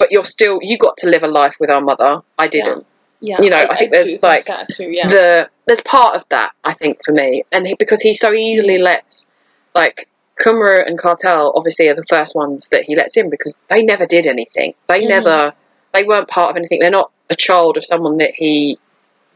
[0.00, 0.58] but you're still.
[0.62, 2.22] You got to live a life with our mother.
[2.36, 2.84] I didn't.
[3.20, 3.40] yeah.
[3.40, 4.90] you know, I think there's, do like, too.
[4.90, 5.06] Yeah.
[5.06, 8.78] the there's part of that I think for me, and he, because he so easily
[8.78, 9.28] lets
[9.74, 10.08] like
[10.42, 14.06] Kumru and Kartal obviously are the first ones that he lets in because they never
[14.06, 14.74] did anything.
[14.88, 15.08] They Mhm.
[15.08, 15.52] never
[15.92, 16.80] they weren't part of anything.
[16.80, 18.78] They're not a child of someone that he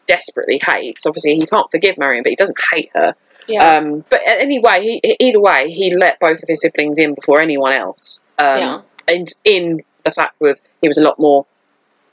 [0.07, 1.07] desperately hates.
[1.07, 3.15] Obviously, he can't forgive Miriam, but he doesn't hate her.
[3.47, 3.77] Yeah.
[3.77, 7.73] Um, but anyway, he, either way, he let both of his siblings in before anyone
[7.73, 8.21] else.
[8.39, 8.81] Um, Yeah.
[9.07, 11.47] And in the fact with he was a lot more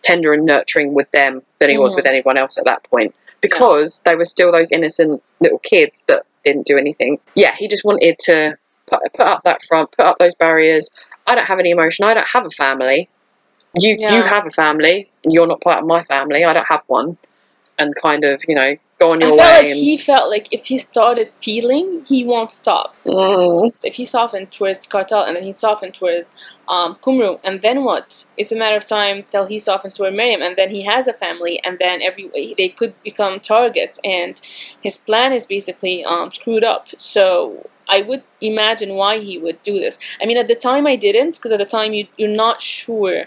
[0.01, 1.97] tender and nurturing with them than he was Mhm.
[1.97, 6.23] with anyone else at that point because they were still those innocent little kids that
[6.43, 7.19] didn't do anything.
[7.35, 8.57] Yeah, he just wanted to
[8.87, 10.89] put, put up that front, put up those barriers.
[11.27, 12.05] I don't have any emotion.
[12.05, 13.09] I don't have a family.
[13.79, 15.09] You you have a family.
[15.23, 16.43] and You're not part of my family.
[16.43, 17.17] I don't have one.
[17.79, 19.67] And kind of, you know, go on I felt way.
[19.67, 22.95] like he felt like if he started feeling, he won't stop.
[23.05, 26.27] Mm, If he softened towards Kartal and then he softened towards
[26.67, 28.25] um, Kumru, and then what?
[28.37, 31.13] It's a matter of time till he softens toward Miriam, and then he has a
[31.13, 32.25] family, and then every
[32.57, 34.33] they could become targets, and
[34.87, 36.87] his plan is basically um, screwed up.
[36.97, 39.97] So I would imagine why he would do this.
[40.21, 43.25] I mean, at the time I didn't, because at the time you, you're not sure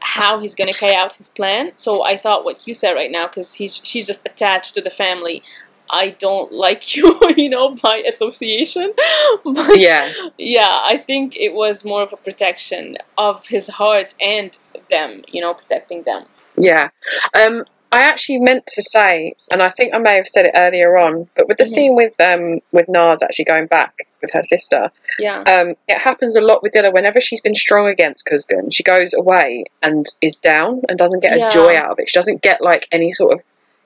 [0.00, 1.72] how he's going to carry out his plan.
[1.76, 4.90] So I thought what you said right now, because he's she's just attached to the
[4.90, 5.42] family.
[5.90, 8.92] I don't like you, you know, by association.
[9.44, 10.12] But yeah.
[10.38, 14.56] yeah, I think it was more of a protection of his heart and
[14.90, 16.26] them, you know, protecting them.
[16.56, 16.90] Yeah.
[17.34, 17.64] Um,
[17.94, 21.28] I actually meant to say, and I think I may have said it earlier on,
[21.36, 21.68] but with the Mhm.
[21.74, 25.42] scene with um with Nars actually going back with her sister, Yeah.
[25.42, 26.92] um, it happens a lot with Dilla.
[26.92, 31.38] Whenever she's been strong against Kuzgun, she goes away and is down and doesn't get
[31.38, 31.46] Yeah.
[31.48, 32.08] a joy out of it.
[32.08, 33.40] She doesn't get like any sort of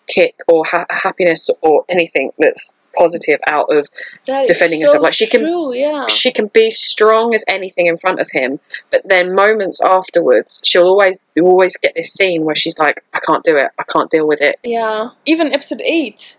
[0.07, 3.89] kick or ha- happiness or anything that's positive out of
[4.27, 6.07] That defending so herself, like, she can- true, yeah.
[6.09, 8.61] she can be strong as anything in front of him,
[8.91, 13.21] but then moments afterwards, she'll always you always get this scene where she's like, "I
[13.21, 13.71] can't do it.
[13.79, 15.11] I can't deal with it." Yeah.
[15.27, 16.37] Even episode 8.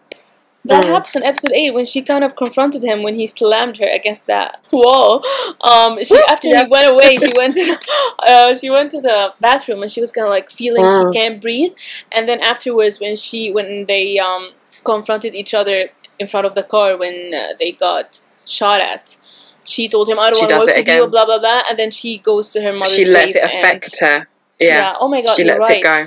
[0.66, 0.88] That Mm.
[0.88, 4.28] happens in episode 8 when she kind of confronted him when he slammed her against
[4.28, 5.24] that wall.
[5.62, 6.64] Um, she after Yeah.
[6.66, 7.78] he went away, she went to
[8.28, 11.14] uh, she went to the bathroom and she was kind of like feeling Mm.
[11.14, 11.74] she can't breathe.
[12.12, 14.52] And then afterwards, when she when they um,
[14.84, 15.90] confronted each other
[16.20, 19.18] in front of the car when uh, they got shot at,
[19.64, 21.62] she told him, "I don't want to work with you." Blah blah blah.
[21.70, 24.16] And then she goes to her mother's she lets it affect her.
[24.16, 24.28] and-
[24.60, 24.96] Yeah.
[25.00, 26.06] Oh my god, She lets it go.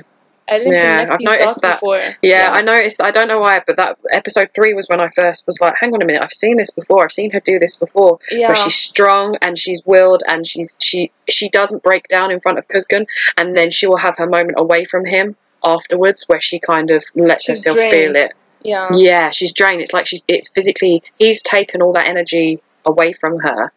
[0.49, 1.77] I didn't Yeah, I've noticed that.
[1.77, 2.01] before.
[2.21, 3.01] Yeah, I noticed.
[3.01, 5.95] I don't know why, but that episode three was when I first was like, "Hang
[5.95, 7.05] on a minute, I've seen this before.
[7.05, 8.49] I've seen her do this before." yeah.
[8.49, 12.59] Where she's strong and she's willed and she's she she doesn't break down in front
[12.59, 13.07] of Kuzgun,
[13.39, 17.05] and then she will have her moment away from him afterwards, where she kind of
[17.15, 18.33] lets She's herself feel it.
[18.65, 18.89] Yeah.
[18.93, 19.83] Yeah, she's drained.
[19.83, 23.73] It's like she's it's physically he's taken all that energy away from her.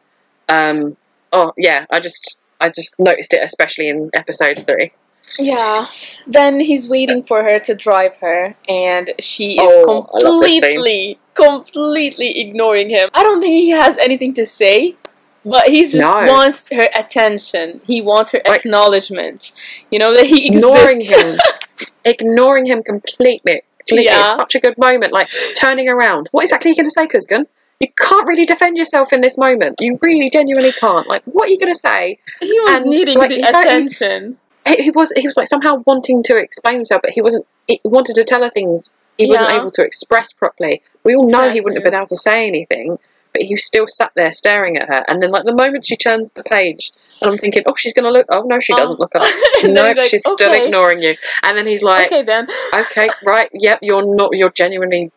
[0.50, 0.98] Um
[1.32, 4.92] oh yeah, I just I just noticed it especially in episode three.
[5.40, 5.88] Yeah.
[6.28, 10.52] Then he's waiting for her to drive her, and she is Oh, I love this
[10.52, 10.62] scene.
[10.62, 13.10] completely, completely ignoring him.
[13.14, 14.96] I don't think he has anything to say,
[15.44, 16.26] but he just No.
[16.32, 17.82] wants her attention.
[17.88, 19.52] He wants her Like- acknowledgement.
[19.90, 20.64] You know that he exists.
[20.72, 21.40] Ignoring him.
[22.06, 23.64] ignoring him completely.
[23.92, 24.20] Yeah.
[24.20, 25.14] It's such a good moment.
[25.14, 26.28] Like turning around.
[26.32, 27.46] What exactly are you gonna say, Kuzgun?
[27.80, 29.76] You can't really defend yourself in this moment.
[29.80, 31.08] You really genuinely can't.
[31.08, 32.20] Like what are you gonna say?
[32.40, 34.38] he was and, needing like, the attention.
[34.68, 37.46] he, he was he was like somehow wanting to explain himself, but he wasn't.
[37.68, 40.82] He wanted to tell her things he wasn't able to express properly.
[41.04, 43.00] We all know he wouldn't have been able to say anything,
[43.36, 45.04] but he still sat there staring at her.
[45.10, 46.92] And then, like the moment she turns the page,
[47.22, 48.26] and I'm thinking, oh, she's gonna look.
[48.30, 48.78] Oh no, she Oh.
[48.78, 49.26] doesn't look up.
[49.64, 51.16] And no, he's like, she's still ignoring you.
[51.44, 52.48] And then he's like, okay then.
[52.74, 54.30] okay, right, yep, you're not.
[54.34, 55.12] You're genuinely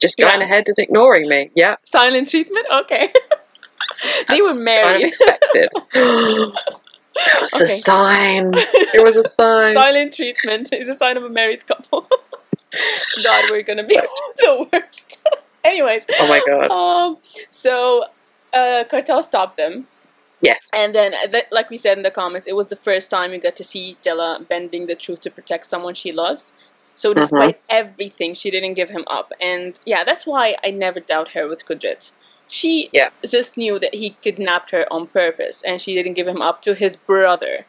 [0.00, 0.46] just going Yeah.
[0.46, 1.50] ahead and ignoring me.
[1.54, 2.66] Yeah, Silent treatment.
[2.82, 3.12] Okay.
[4.28, 4.82] they were married.
[4.82, 5.68] Kind of expected.
[7.16, 8.52] That was a sign.
[8.96, 9.74] It was a sign.
[9.74, 12.08] Silent treatment is a sign of a married couple.
[13.24, 13.98] God, we're gonna be
[14.38, 15.18] the worst.
[15.64, 16.70] Anyways, Oh my god.
[16.70, 17.18] um,
[17.50, 18.04] so
[18.52, 19.86] uh, Kartal stopped them,
[20.40, 20.68] Yes.
[20.72, 23.32] and then, uh, th- like we said in the comments, it was the first time
[23.32, 26.52] you got to see Dilla bending the truth to protect someone she loves.
[26.94, 31.28] So despite everything, she didn't give him up, and yeah, that's why I never doubt
[31.32, 32.12] her with Kudrit.
[32.48, 33.10] She Yeah.
[33.24, 36.74] just knew that he kidnapped her on purpose, and she didn't give him up to
[36.74, 37.66] his brother.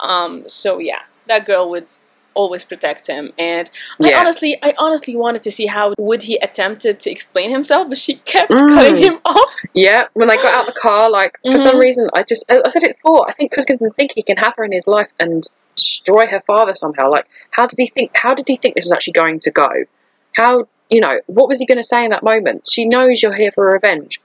[0.00, 1.86] Um, so yeah, that girl would
[2.34, 3.70] always protect him, and
[4.02, 7.98] I honestly, I honestly wanted to see how would he attempted to explain himself, but
[7.98, 8.74] she kept Mm.
[8.74, 9.54] cutting him off.
[9.72, 11.80] Yeah, when they got out the car, like for some Mhm.
[11.80, 13.28] reason, I just I I said it before.
[13.28, 15.42] I think Kuzgun didn't think he can have her in his life and
[15.76, 17.10] destroy her father somehow.
[17.10, 18.10] Like, how does he think?
[18.14, 19.68] How did he think this was actually going to go?
[20.32, 22.68] How you know what was he going to say in that moment?
[22.70, 24.20] She knows you're here for revenge.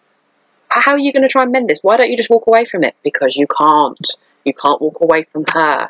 [0.70, 1.80] How are you going to try and mend this?
[1.82, 2.96] Why don't you just walk away from it?
[3.04, 4.08] Because you can't.
[4.50, 5.88] You can't walk away from her.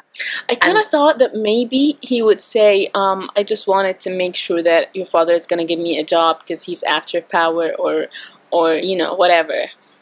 [0.49, 4.35] I kind of thought that maybe he would say, um, "I just wanted to make
[4.35, 8.07] sure that your father is gonna give me a job because he's after power, or,
[8.51, 9.59] or you know, whatever."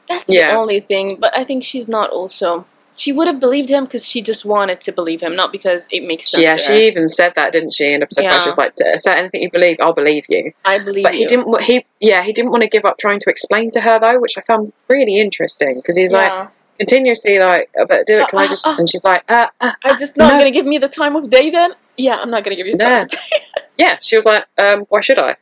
[0.09, 0.57] That's the Yeah.
[0.57, 1.17] only thing.
[1.23, 2.65] But I think she's not also
[2.97, 6.03] she would have believed him because she just wanted to believe him, not because it
[6.03, 6.41] makes sense.
[6.41, 7.93] Yeah, to she even said that, didn't she?
[7.93, 8.31] In episode Yeah.
[8.31, 11.25] five, she was like, "So anything you believe, I'll believe you." I believe But he
[11.25, 11.61] didn't.
[11.61, 14.35] He yeah, he didn't want to give up trying to explain to her though, which
[14.37, 16.47] I found really interesting because he's like Yeah.
[16.77, 18.75] Continuously like, "Uh, "But do it, can I Uh, uh, just?" uh.
[18.77, 20.37] And she's like, uh, uh, you just not No.
[20.39, 21.71] gonna give me the time of day then?
[21.97, 22.93] Yeah, I'm not gonna give you the time.
[22.93, 23.01] No.
[23.03, 23.17] of day.
[23.77, 25.35] "Yeah." She was like, um, "Why should I?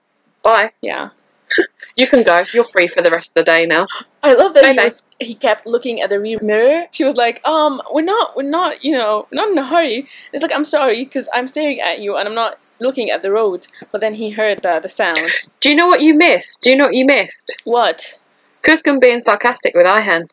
[0.44, 0.72] Bye.
[0.82, 1.10] yeah.
[1.98, 2.44] You can go.
[2.54, 3.88] You're free for the rest of the day now."
[4.22, 6.88] I love that he was he kept looking at the rear mirror.
[6.92, 10.44] She was like, "Um, we're not, we're not, you know, not in a hurry." It's
[10.44, 13.68] like, "I'm sorry, because I'm staring at you and I'm not looking at the road."
[13.92, 15.30] But then he heard the the sound.
[15.62, 16.62] Do you know what you missed?
[16.64, 17.48] Do you know what you missed?
[17.64, 18.20] What?
[18.66, 20.30] Kuzgun being sarcastic with Ihan.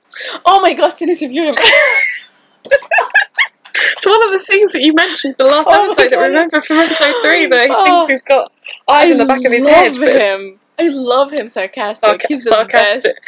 [0.47, 1.55] Oh my God, Sinise Fury.
[3.75, 6.61] It's one of the scenes that you mentioned the last Oh episode that God, remember
[6.63, 7.85] from episode three that he Oh.
[8.07, 8.53] thinks he's got
[8.89, 9.97] eyes in the back of his head.
[9.99, 10.59] But him.
[10.79, 12.05] I love him sarcastic.
[12.09, 13.03] Sarca- He's the sarcastic.
[13.15, 13.21] best.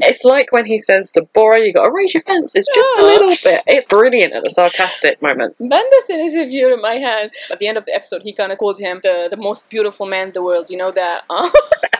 [0.00, 3.02] it's like when he says to Bora, you got to raise your fences just a
[3.02, 3.04] Oh.
[3.06, 3.62] little bit.
[3.66, 5.60] It's brilliant at the sarcastic moments.
[5.60, 7.30] Benda Sinise Fury in my hand.
[7.50, 10.06] At the end of the episode, he kind of called him the, the most beautiful
[10.06, 10.70] man in the world.
[10.70, 11.24] You know that?
[11.30, 11.50] Uh,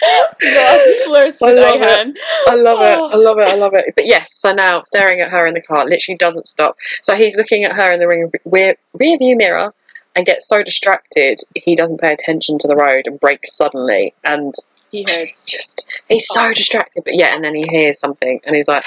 [0.00, 2.18] flirts I love it.
[2.48, 2.94] I love it.
[2.98, 3.10] Oh.
[3.10, 3.48] I love it.
[3.48, 3.94] I love it.
[3.94, 6.76] But yes, so now staring at her in the car literally doesn't stop.
[7.02, 9.72] So he's looking at her in the ring rear, rear view mirror
[10.16, 14.54] and gets so distracted he doesn't pay attention to the road and brakes suddenly and
[14.90, 15.44] He He's hurts.
[15.50, 17.02] just he's so distracted.
[17.04, 18.84] But yeah, and then he hears something and he's like,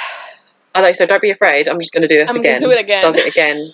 [0.74, 1.68] "Hello, so don't be afraid.
[1.68, 3.04] I'm just going to do this I'm again." do it again.
[3.04, 3.70] Does it again,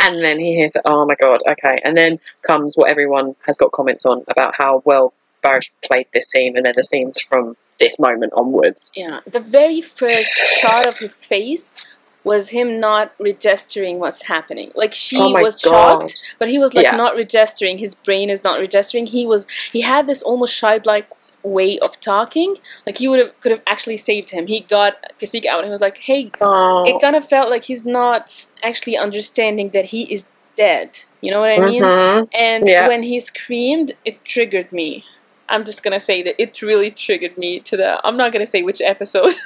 [0.00, 0.82] and then he hears it.
[0.86, 1.76] Oh my god, okay.
[1.84, 5.12] And then comes what everyone has got comments on about how well
[5.44, 8.92] Barish played this scene, and then the scenes from this moment onwards.
[8.96, 11.74] Yeah, the very first shot of his face
[12.22, 14.72] was him not registering what's happening.
[14.74, 16.08] Like she oh was god.
[16.10, 16.96] shocked, but he was like Yeah.
[16.96, 17.78] not registering.
[17.78, 19.06] His brain is not registering.
[19.06, 21.08] He was he had this almost childlike
[21.42, 22.56] way of talking.
[22.86, 24.46] Like he would have could have actually saved him.
[24.46, 26.84] He got Kasika out and he was like, "Hey." Oh.
[26.86, 30.24] It kind of felt like he's not actually understanding that he is
[30.56, 31.00] dead.
[31.20, 31.82] You know what I mean?
[31.82, 32.28] Mhm.
[32.32, 32.88] And Yeah.
[32.88, 35.04] when he screamed, it triggered me.
[35.48, 38.00] I'm just gonna say that it really triggered me to the.
[38.06, 39.34] I'm not gonna say which episode.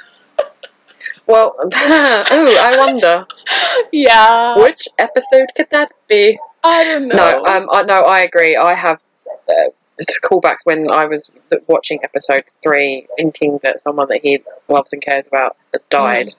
[1.25, 3.25] Well, oh, I wonder
[3.91, 4.57] yeah.
[4.57, 6.37] which episode could that be?
[6.63, 7.15] I don't know.
[7.15, 8.57] No, um, I, no, I agree.
[8.57, 9.01] I have
[9.47, 9.69] uh,
[10.23, 11.29] callbacks when I was
[11.67, 16.31] watching episode three, thinking that someone that he loves and cares about has died.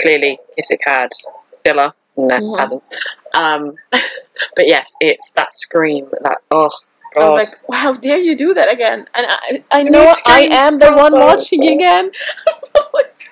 [0.00, 1.10] Clearly, Kasik had.
[1.64, 2.58] Dilla, no, Mhm.
[2.58, 2.82] hasn't.
[3.34, 6.08] Um, but yes, it's that scream.
[6.22, 6.70] That oh
[7.16, 9.06] I was like, wow, how dare you do that again?
[9.14, 12.10] And I, I know I am the one watching again.
[12.92, 13.24] Like,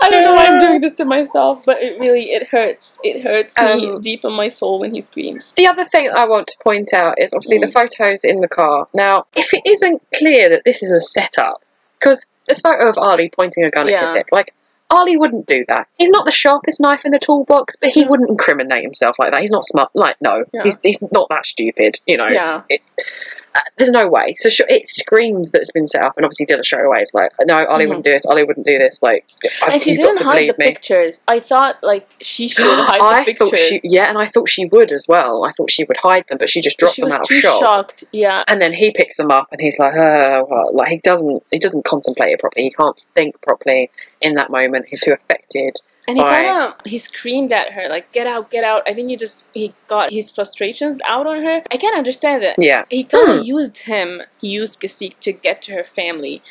[0.00, 2.98] I don't know why I'm doing this to myself, but it really it hurts.
[3.04, 5.52] It hurts me Um, deep in my soul when he screams.
[5.52, 7.66] The other thing I want to point out is obviously Mm.
[7.66, 8.88] the photos in the car.
[8.92, 11.62] Now, if it isn't clear that this is a setup,
[12.00, 14.00] because this photo of Ali pointing a gun Yeah.
[14.02, 14.52] at Kasik, like,
[14.92, 15.88] Ali wouldn't do that.
[15.98, 19.40] He's not the sharpest knife in the toolbox, but he wouldn't incriminate himself like that.
[19.40, 19.90] He's not smart.
[19.94, 20.62] Like, no, Yeah.
[20.64, 21.96] he's, he's not that stupid.
[22.06, 22.62] You know, Yeah.
[22.68, 22.92] it's
[23.54, 24.32] uh, there's no way.
[24.36, 27.12] So sh- it screams that it's been set up, and obviously Dilla straight away It's
[27.12, 27.88] like, no, Ali Mhm.
[27.88, 28.24] wouldn't do this.
[28.24, 29.02] Ali wouldn't do this.
[29.02, 29.26] Like,
[29.62, 30.66] I, And she didn't to hide the me.
[30.66, 31.20] pictures.
[31.28, 33.50] I thought like she should hide the I pictures.
[33.50, 35.44] thought she, yeah, and I thought she would as well.
[35.44, 37.60] I thought she would hide them, but she just dropped she them out of shock.
[37.60, 38.04] shocked.
[38.12, 38.42] Yeah.
[38.48, 41.58] And then he picks them up, and he's like, oh, well, like he doesn't, he
[41.58, 42.64] doesn't contemplate it properly.
[42.64, 43.90] He can't think properly
[44.22, 44.86] in that moment.
[44.88, 45.74] He's too affected.
[46.08, 49.08] And he kind of he screamed at her like, "Get out, get out!" I think
[49.10, 51.62] he just he got his frustrations out on her.
[51.70, 52.56] I can't understand that.
[52.58, 53.42] Yeah, He kind of Hmm.
[53.44, 56.42] used him, he used Kasik to get to her family,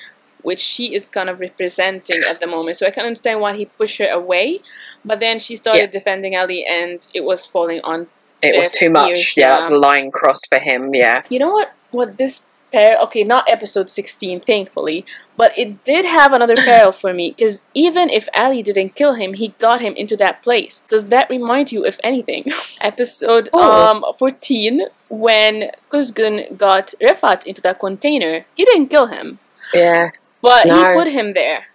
[0.42, 2.78] which she is kind of representing at the moment.
[2.78, 4.62] So I can't understand why he pushed her away,
[5.04, 5.98] but then she started Yeah.
[6.00, 8.08] defending Ali, and it was falling on.
[8.42, 9.10] it was too much.
[9.10, 9.50] ears, yeah.
[9.60, 10.96] that's a line crossed for him.
[10.96, 11.74] Yeah, You know what?
[11.92, 12.98] What this pair?
[12.98, 15.06] Okay, not episode sixteen, thankfully,
[15.38, 19.34] but it did have another parallel for me because even if Ali didn't kill him,
[19.34, 20.84] he got him into that place.
[20.90, 22.46] Does that remind you, if anything,
[22.82, 23.88] episode Oh.
[23.88, 28.46] um fourteen when Kuzgun got Rifat into that container?
[28.56, 29.40] He didn't kill him,
[29.74, 30.12] yeah,
[30.42, 30.78] but No.
[30.78, 31.66] he put him there,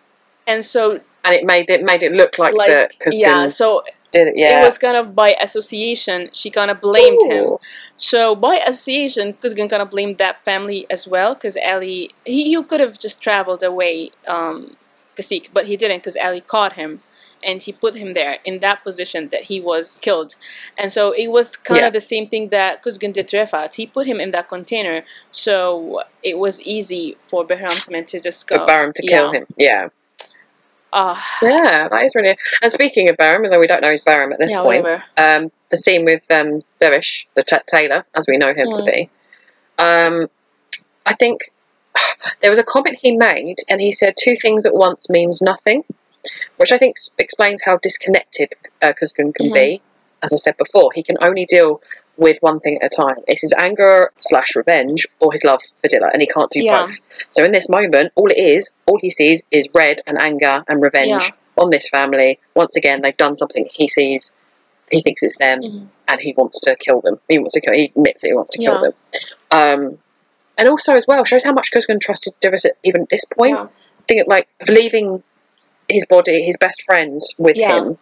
[0.47, 4.35] and so and it made it made it look like, like that yeah, so it.
[4.37, 6.31] Yeah, it was kind of by association.
[6.33, 7.57] She kind of blamed him.
[7.97, 12.63] So by association, Kuzgun kind of blamed that family as well because Ali he, he
[12.63, 14.77] could have just traveled away, um,
[15.17, 17.03] Kasik, but he didn't because Ali caught him
[17.43, 20.35] and he put him there in that position that he was killed.
[20.77, 21.87] And so it was kind Yeah.
[21.89, 23.75] of the same thing that Kuzgun did to Rifat.
[23.77, 28.57] He put him in that container, so it was easy for Behramsman to just go.
[28.57, 29.39] for Barum to kill yeah.
[29.39, 29.47] him.
[29.57, 29.89] Yeah,
[30.99, 32.37] Ah, yeah, that is really.
[32.63, 34.87] And speaking of Barum, although we don't know he's Barum at this yeah, point,
[35.19, 38.95] um, the scene with um, Dervish, the t- tailor, as we know him to Mm.
[38.95, 39.11] be.
[39.79, 40.31] Um,
[41.05, 41.53] I think
[42.41, 45.85] there was a comment he made, and he said two things at once means nothing.
[46.57, 49.81] which I think s- explains how disconnected uh, Kuzgun can be.
[50.23, 51.81] As I said before, he can only deal
[52.17, 53.17] with one thing at a time.
[53.29, 56.83] It's his anger slash revenge or his love for Dilla, and he can't do Yeah.
[56.83, 57.01] both.
[57.29, 60.83] So in this moment, all it is, all he sees is red and anger and
[60.83, 61.31] revenge Yeah.
[61.63, 62.39] on this family.
[62.55, 64.33] Once again, they've done something he sees,
[64.91, 65.87] he thinks it's them, Mhm.
[66.09, 67.21] and he wants to kill them.
[67.29, 67.75] He wants to kill.
[67.75, 68.81] He admits that he wants to kill Yeah.
[68.81, 68.95] them.
[69.51, 69.99] Um,
[70.59, 73.57] and also as well shows how much Kuzgun trusted Divas at even at this point.
[73.57, 73.67] Yeah.
[74.09, 75.23] Think of, like leaving
[75.89, 77.99] his body, his best friend, with him,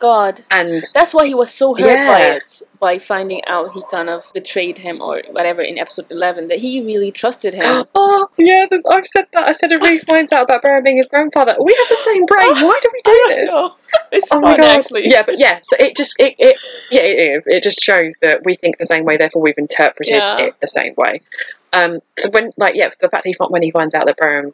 [0.00, 0.42] God.
[0.50, 4.30] and That's why he was so hurt by it, by finding out he kind of
[4.34, 7.84] betrayed him or whatever in episode 11, that he really trusted him.
[7.94, 9.48] oh yeah, I've said that.
[9.48, 12.24] I said if Reeve finds out about Baron being his grandfather, we have the same
[12.26, 12.50] brain.
[12.66, 13.48] Why do we do this?
[13.50, 13.74] know.
[14.12, 14.78] It's Oh fun, my god!
[14.78, 15.02] actually.
[15.08, 16.56] Yeah, but yeah, so it just it, it
[16.90, 17.44] yeah it is.
[17.46, 20.38] It just shows that we think the same way, therefore we've interpreted Yeah.
[20.38, 21.20] it the same way.
[21.72, 24.52] Um, so when like yeah, the fact he when he finds out that Baron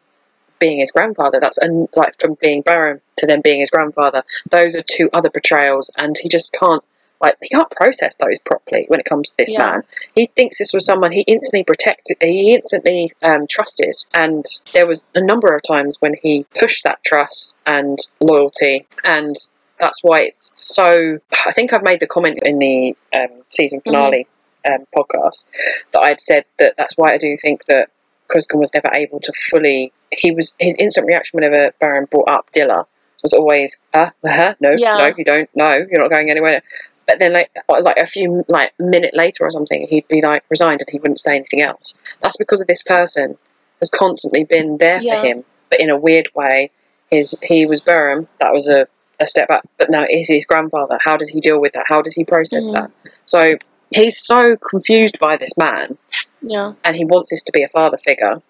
[0.58, 4.74] being his grandfather, that's and like from being Baron to then being his grandfather, those
[4.76, 6.82] are two other betrayals, and he just can't
[7.20, 9.64] like he can't process those properly when it comes to this Yeah.
[9.64, 9.82] man.
[10.14, 15.04] He thinks this was someone he instantly protected, he instantly um, trusted, and there was
[15.14, 19.34] a number of times when he pushed that trust and loyalty, and
[19.78, 21.18] that's why it's so.
[21.46, 24.26] I think I've made the comment in the um, season finale
[24.66, 25.46] um, podcast
[25.92, 27.88] that I'd said that that's why I do think that
[28.28, 29.92] Kuzgun was never able to fully.
[30.12, 32.86] He was his instant reaction whenever Baron brought up Dilla
[33.22, 34.96] was always, uh, uh-huh, no, Yeah.
[34.98, 36.62] no, you don't, no, you're not going anywhere.
[37.06, 40.80] But then, like, like a few like minute later or something, he'd be like resigned
[40.80, 41.94] and he wouldn't say anything else.
[42.20, 43.38] That's because of this person
[43.80, 45.20] has constantly been there Yeah.
[45.20, 46.70] for him, but in a weird way.
[47.10, 48.26] His he was Burham.
[48.40, 48.88] That was a,
[49.20, 50.98] a step up, but now is his grandfather.
[51.00, 51.84] How does he deal with that?
[51.86, 52.72] How does he process Mhm.
[52.74, 52.90] that?
[53.24, 53.52] So
[53.90, 55.98] he's so confused by this man,
[56.42, 56.74] Yeah.
[56.84, 58.42] and he wants this to be a father figure,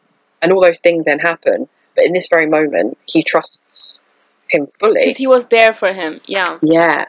[0.42, 1.64] and all those things then happen.
[1.94, 4.00] But in this very moment, he trusts
[4.48, 5.00] him fully.
[5.00, 6.20] Because he was there for him.
[6.26, 6.58] Yeah.
[6.62, 7.06] yeah,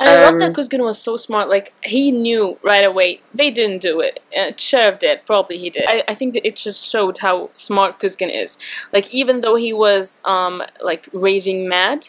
[0.00, 1.48] And I love Um, that Kuzgun was so smart.
[1.48, 4.20] Like, he knew right away they didn't do it.
[4.36, 5.24] Uh, Sheriff did.
[5.26, 5.84] Probably he did.
[5.86, 8.58] I, I think that it just showed how smart Kuzgun is.
[8.92, 12.08] Like, even though he was, um, like, raging mad,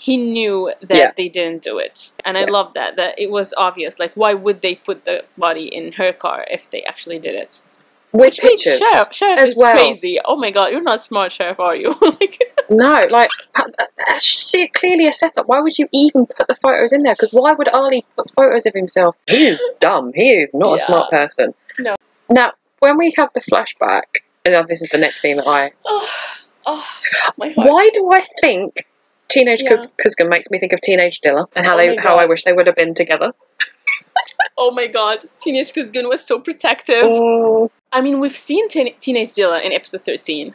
[0.00, 1.12] he knew that Yeah.
[1.16, 2.12] they didn't do it.
[2.24, 2.50] And I Yeah.
[2.58, 2.96] love that.
[2.96, 3.98] That it was obvious.
[3.98, 7.62] Like, why would they put the body in her car if they actually did it?
[8.12, 8.78] with Which pictures.
[8.78, 9.76] Sheriff, Sheriff as is well.
[9.76, 10.18] crazy.
[10.24, 11.94] Oh my god, you're not smart, Sheriff, are you?
[12.02, 15.46] like, No, like uh, uh, that's clearly a setup.
[15.46, 17.14] Why would you even put the photos in there?
[17.14, 19.16] Because why would Ali put photos of himself?
[19.28, 20.12] He is dumb.
[20.14, 21.54] He is not a smart person.
[21.78, 21.94] No.
[22.28, 25.70] Now, when we have the flashback, and this is the next scene that I.
[25.84, 26.08] oh,
[26.66, 26.86] oh,
[27.36, 27.68] my heart.
[27.68, 28.86] Why do I think
[29.30, 29.74] teenage Yeah.
[29.80, 29.86] yeah.
[30.04, 32.52] Kuzgun makes me think of teenage Dilla and how Oh they how I wish they
[32.52, 33.32] would have been together?
[34.62, 37.04] Oh my god, Teenage Kuzgun was so protective.
[37.04, 40.54] Oh, I mean, we've seen teen- Teenage Dilla in episode 13.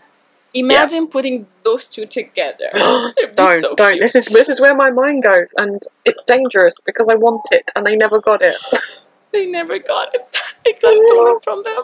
[0.54, 2.70] Imagine putting those two together.
[3.36, 3.94] Don't so don't.
[3.94, 4.02] cute.
[4.02, 7.72] This is this is where my mind goes, and it's dangerous because I want it,
[7.76, 8.56] and they never got it.
[9.32, 10.22] They never got it.
[10.66, 11.84] It got stolen from them.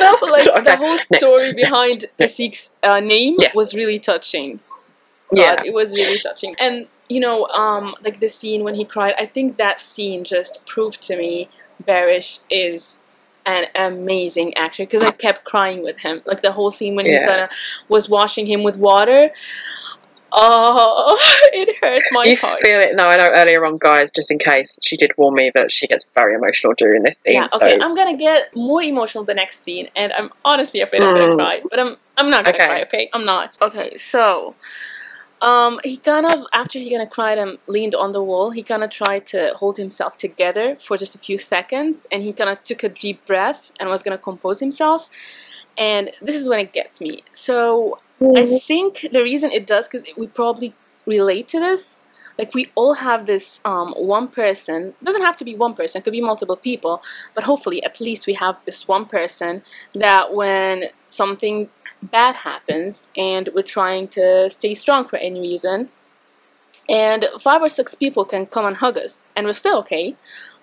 [0.00, 3.54] But like the Okay, whole next, story next, behind Asik's uh, name Yes.
[3.54, 4.60] was really touching.
[5.36, 5.56] Yeah.
[5.56, 6.54] God, it was really touching.
[6.58, 10.64] And you know, um, like the scene when he cried, I think that scene just
[10.66, 11.48] proved to me
[11.82, 12.98] Barish is
[13.46, 16.22] an amazing actor because I kept crying with him.
[16.24, 17.50] Like the whole scene when he kind of
[17.88, 19.30] was washing him with water.
[20.36, 21.16] Oh,
[21.52, 22.28] it hurt my heart.
[22.28, 22.96] you feel it.
[22.96, 25.86] No, I know earlier on, guys, just in case, she did warn me that she
[25.86, 27.34] gets very emotional during this scene.
[27.34, 27.78] yeah, okay.
[27.78, 31.28] so I'm gonna get more emotional the next scene, and I'm honestly afraid I'm gonna
[31.28, 31.36] Mm.
[31.36, 31.62] cry.
[31.70, 32.66] But I'm I'm not gonna Okay.
[32.66, 32.82] cry.
[32.82, 33.56] Okay, I'm not.
[33.62, 34.54] Okay, so
[35.44, 38.62] um, he kind of after he kind of cried and leaned on the wall, he
[38.62, 42.48] kind of tried to hold himself together for just a few seconds, and he kind
[42.48, 45.10] of took a deep breath and was gonna compose himself.
[45.76, 47.24] And this is when it gets me.
[47.34, 47.98] So
[48.36, 52.04] I think the reason it does because we probably relate to this.
[52.38, 54.94] Like we all have this um, one person.
[55.02, 56.00] Doesn't have to be one person.
[56.00, 57.02] It could be multiple people.
[57.34, 59.62] But hopefully, at least we have this one person
[59.94, 61.68] that when something
[62.02, 65.90] bad happens and we're trying to stay strong for any reason,
[66.88, 70.16] and five or six people can come and hug us, and we're still okay.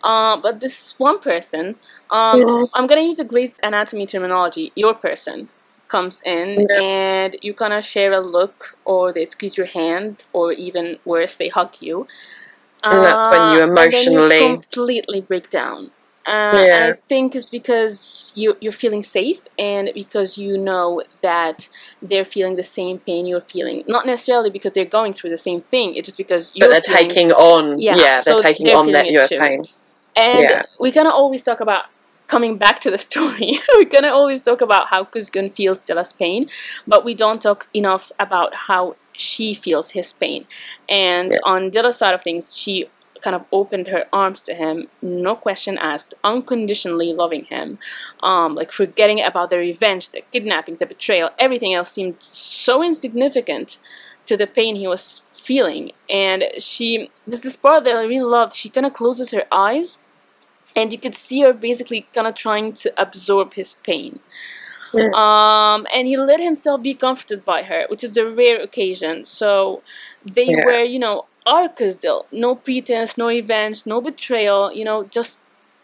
[0.04, 1.76] Uh, but this one person,
[2.10, 2.66] um, Yeah.
[2.74, 4.72] I'm gonna use a Grey's Anatomy terminology.
[4.76, 5.50] Your person
[5.96, 6.82] comes in, Yeah.
[6.82, 8.58] and you kind of share a look,
[8.92, 11.96] or they squeeze your hand, or even worse, they hug you.
[12.90, 15.82] And that's when you Uh, emotionally- completely break down.
[16.26, 16.76] Uh, Yeah.
[16.76, 19.42] And I think it's because you, you're feeling safe
[19.72, 20.88] and because you know
[21.30, 21.58] that
[22.10, 23.78] they're feeling the same pain you're feeling.
[23.96, 26.96] Not necessarily because they're going through the same thing, it's just because you're but they're
[26.96, 29.60] feeling taking on, Yeah, yeah, they're taking they're on that your pain.
[30.16, 30.62] And Yeah.
[30.82, 31.86] we're gonna always talk about
[32.32, 33.60] coming back to the story.
[33.76, 36.50] we're gonna always talk about how Kuzgun feels Dilla's pain,
[36.88, 40.42] but we don't talk enough about how she feels his pain.
[40.88, 41.40] And Yeah.
[41.54, 42.74] on Dilla's side of things, she
[43.22, 47.78] kind of opened her arms to him, no question asked, unconditionally loving him,
[48.24, 53.78] um, like forgetting about the revenge, the kidnapping, the betrayal, everything else seemed so insignificant
[54.26, 55.92] to the pain he was feeling.
[56.10, 58.54] And she, there's this part that I really loved.
[58.56, 59.98] She kind of closes her eyes,
[60.76, 64.20] and you could see her basically kind of trying to absorb his pain.
[65.14, 69.24] Um, and he let himself be comforted by her, which is a rare occasion.
[69.26, 69.84] So
[70.26, 70.66] they Yeah.
[70.66, 75.40] were, you know, Arkasdil, no pretense, no revenge, no betrayal, you know, just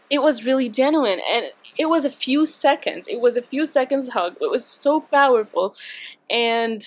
[0.09, 1.45] it was really genuine and
[1.77, 3.07] it was a few seconds.
[3.07, 4.35] It was a few seconds hug.
[4.41, 5.75] It was so powerful
[6.29, 6.83] and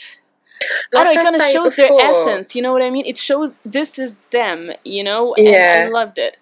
[0.94, 3.06] I don't know, it kind of shows their essence, you know what I mean?
[3.06, 5.36] It shows this is them, you know?
[5.46, 5.72] And Yeah.
[5.72, 6.38] I loved it.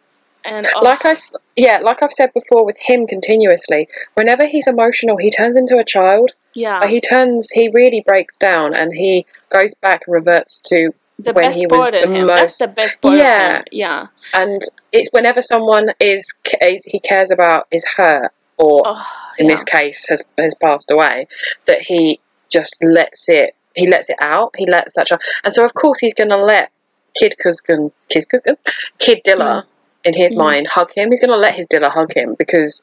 [0.48, 1.14] And like I,
[1.56, 5.84] yeah, like I've said before with him continuously, whenever he's emotional, he turns into a
[5.84, 6.32] child.
[6.54, 11.32] yeah, Like, he turns, he really breaks down, and he goes back, reverts to, the
[11.32, 12.26] when he was the him.
[12.28, 13.62] That's the most- best part Yeah.
[13.72, 14.06] Yeah.
[14.34, 14.62] and
[14.92, 19.06] it's whenever someone is, is he cares about is hurt, or Oh,
[19.38, 19.52] in yeah.
[19.54, 21.26] this case has has passed away,
[21.66, 25.64] that he just lets it, he lets it out, he lets that child, and so
[25.64, 26.70] of course he's gonna let
[27.14, 28.56] Kid Kuzgun, Kid Kuzgun,
[28.98, 29.64] Kid Dilla,
[30.04, 30.38] in his Mm.
[30.38, 31.10] mind, hug him.
[31.10, 32.82] He's gonna let his Dilla hug him because.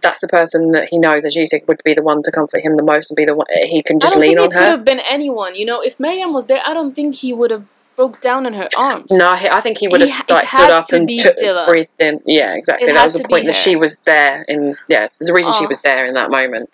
[0.00, 2.60] That's the person that he knows, as you said, would be the one to comfort
[2.60, 4.68] him the most and be the one he can just lean think on it could
[4.68, 5.56] have been anyone.
[5.56, 7.64] You know, if Miriam was there, I don't think he would have
[7.96, 9.10] broke down in her arms.
[9.10, 11.66] No, he, I think he would have ha- it like stood up to and Dilla.
[11.66, 12.20] breathed in.
[12.26, 12.88] Yeah, exactly.
[12.88, 14.44] It that was the point that she was there.
[14.46, 15.68] In yeah, there's a reason she Oh.
[15.68, 16.70] was there in that moment.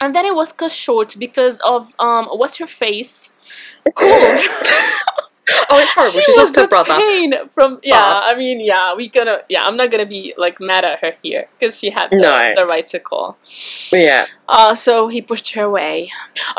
[0.00, 3.30] And then it was cut short because of um, what's her face?
[3.94, 4.40] Cold.
[5.70, 6.12] Oh, it's horrible.
[6.12, 6.94] She She's was the brother.
[6.96, 7.94] Pain from yeah.
[8.22, 8.32] Oh.
[8.32, 8.94] I mean yeah.
[8.94, 9.64] We gonna yeah.
[9.64, 12.52] I'm not gonna be like mad at her here because she had the, No.
[12.56, 13.36] the right to call.
[13.92, 14.26] Yeah.
[14.48, 16.10] Uh, so he pushed her away.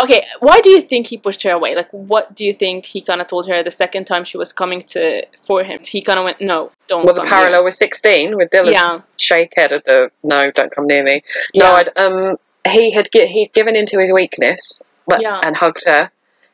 [0.02, 1.76] Okay, why do you think he pushed her away?
[1.76, 4.52] Like, what do you think he kind of told her the second time she was
[4.54, 5.80] coming to for him?
[5.88, 9.02] He kind of went, "No, don't." Well, the parallel here." was 16 with Dilla's Yeah.
[9.20, 11.24] shake head of the no, don't come near me.
[11.54, 11.72] No, Yeah.
[11.74, 12.38] I'd, um,
[12.68, 15.40] he had he'd given into his weakness but- Yeah.
[15.44, 16.10] and hugged her.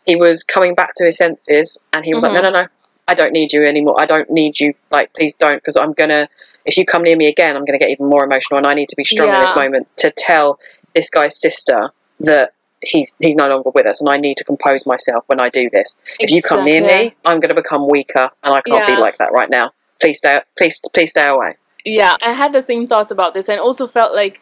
[0.05, 2.33] He was coming back to his senses, and he was Mhm.
[2.33, 2.67] like, "No, no, no,
[3.07, 3.95] I don't need you anymore.
[3.99, 4.73] I don't need you.
[4.89, 6.27] Like, please don't, because I'm gonna.
[6.65, 8.89] If you come near me again, I'm gonna get even more emotional, and I need
[8.89, 10.59] to be strong in this moment to tell
[10.95, 11.91] this guy's sister
[12.21, 12.53] that."
[12.83, 15.69] He's he's no longer with us, and I need to compose myself when I do
[15.69, 15.97] this.
[16.19, 19.19] If you come near me, I'm going to become weaker, and I can't be like
[19.19, 19.69] that right now.
[19.99, 21.57] Please stay, please, please stay away.
[21.85, 24.41] Yeah, I had the same thoughts about this, and also felt like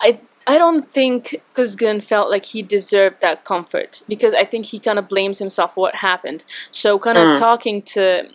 [0.00, 4.78] I I don't think Kuzgun felt like he deserved that comfort because I think he
[4.78, 6.42] kind of blames himself for what happened.
[6.70, 7.38] So kind of Mm.
[7.38, 8.28] talking to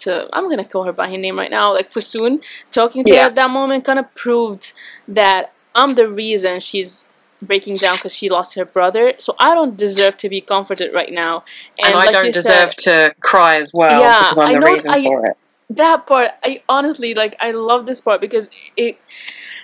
[0.00, 3.20] to I'm gonna call her by her name right now, like Fusun, talking to Yeah.
[3.22, 4.72] her at that moment kind of proved
[5.08, 7.06] that I'm the reason she's
[7.40, 9.14] breaking down because she lost her brother.
[9.18, 11.44] So I don't deserve to be comforted right now.
[11.78, 14.60] And, I like don't deserve said, to cry as well Yeah, because I'm I the
[14.60, 15.36] know reason I- for it.
[15.70, 18.98] that part i honestly like i love this part because it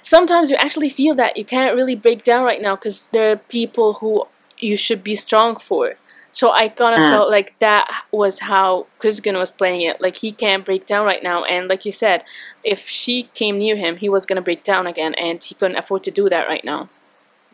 [0.02, 3.36] sometimes you actually feel that you can't really break down right now because there are
[3.36, 4.24] people who
[4.58, 5.94] you should be strong for
[6.32, 7.10] so i kind of Mm.
[7.10, 11.22] felt like that was how Kuzgun was playing it like he can't break down right
[11.22, 12.24] now and like you said
[12.64, 15.76] if she came near him he was going to break down again and he couldn't
[15.76, 16.88] afford to do that right now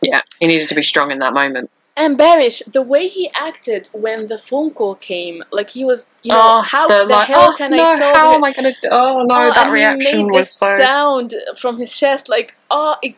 [0.03, 1.71] Yeah, he needed to be strong in that moment.
[1.97, 6.33] And Barish, the way he acted when the phone call came, like he was, you
[6.33, 8.35] know, how the, like, hell oh, can no, I tell how her?
[8.37, 8.89] am I going to?
[8.91, 10.77] Oh no, Oh, that reaction was this so.
[10.79, 13.15] sound from his chest, like oh, it,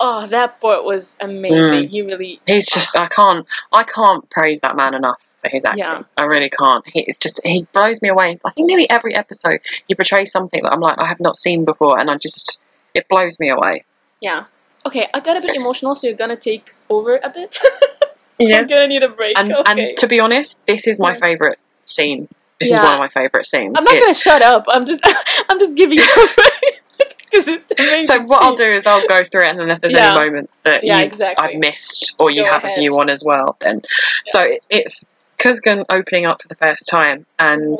[0.00, 1.84] oh, that part was amazing.
[1.84, 1.88] Mm.
[1.88, 2.96] He really, He's just.
[2.96, 3.46] I can't.
[3.72, 5.80] I can't praise that man enough for his acting.
[5.84, 6.02] Yeah.
[6.16, 6.84] I really can't.
[6.88, 7.40] He, it's just.
[7.44, 8.40] He blows me away.
[8.44, 11.64] I think nearly every episode he portrays something that I'm like I have not seen
[11.64, 12.60] before, and I just.
[12.94, 13.84] It blows me away.
[14.20, 14.44] yeah.
[14.86, 17.58] Okay, I got a bit emotional, so you're gonna take over a bit.
[18.40, 19.38] I'm gonna need a break.
[19.38, 19.86] And okay.
[19.88, 21.20] and to be honest, this is my Yeah.
[21.20, 22.28] favorite scene.
[22.60, 23.74] This is one of my favorite scenes.
[23.76, 24.64] I'm not gonna shut up.
[24.68, 25.00] I'm just,
[25.48, 26.82] I'm just giving you a break
[27.30, 28.06] because it's.
[28.06, 30.12] So what I'll do is I'll go through it, and then if there's Yeah.
[30.16, 31.54] any moments that Yeah, you, exactly.
[31.54, 32.78] I've missed or you Go have ahead.
[32.78, 33.82] a view on as well, then
[34.26, 35.04] so it's
[35.38, 37.78] Kuzgun opening up for the first time, and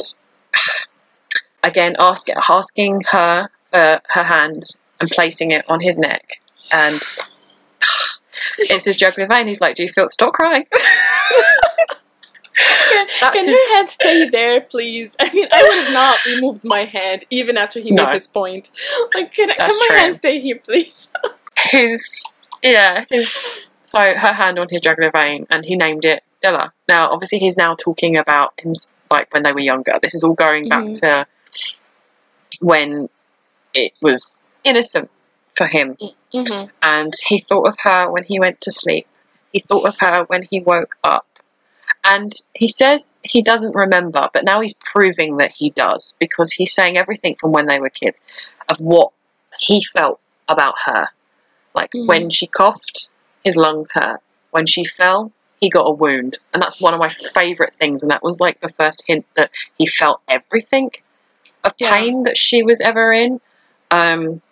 [1.64, 4.62] again ask, asking her for her hand
[5.00, 6.40] and placing it on his neck,
[6.72, 7.02] and
[8.58, 9.46] it's his jugular vein.
[9.46, 10.08] He's like, "Do you feel?
[10.10, 10.64] Stop crying."
[12.88, 15.14] Can, can her hand stay there, please?
[15.20, 18.04] I mean, I would have not removed my hand even after he No.
[18.06, 18.70] made his point.
[19.14, 19.96] Like, can, can my true.
[19.98, 21.08] hand stay here, please?
[21.58, 23.36] his yeah his
[23.84, 26.70] so her hand on his jugular vein and he named it Dilla.
[26.88, 28.72] Now obviously he's now talking about him
[29.10, 29.98] like when they were younger.
[30.00, 31.00] This is all going back Mhm.
[31.00, 31.26] to
[32.60, 33.08] when
[33.74, 35.10] it was innocent
[35.56, 35.96] for him
[36.34, 36.68] Mm-hmm.
[36.82, 39.06] and he thought of her when he went to sleep.
[39.52, 41.26] He thought of her when he woke up.
[42.04, 46.74] And he says he doesn't remember, but now he's proving that he does because he's
[46.74, 48.20] saying everything from when they were kids
[48.68, 49.12] of what
[49.58, 51.08] he felt about her.
[51.74, 52.06] Like Mhm.
[52.06, 53.10] when she coughed,
[53.44, 54.20] his lungs hurt.
[54.50, 56.38] When she fell, he got a wound.
[56.52, 58.02] And that's one of my favourite things.
[58.02, 60.90] And that was like the first hint that he felt everything
[61.64, 61.94] of Yeah.
[61.96, 63.40] pain that she was ever in.
[63.90, 64.42] Um,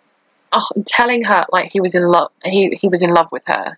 [0.55, 3.77] oh, telling her like he was in love, he, he was in love with her,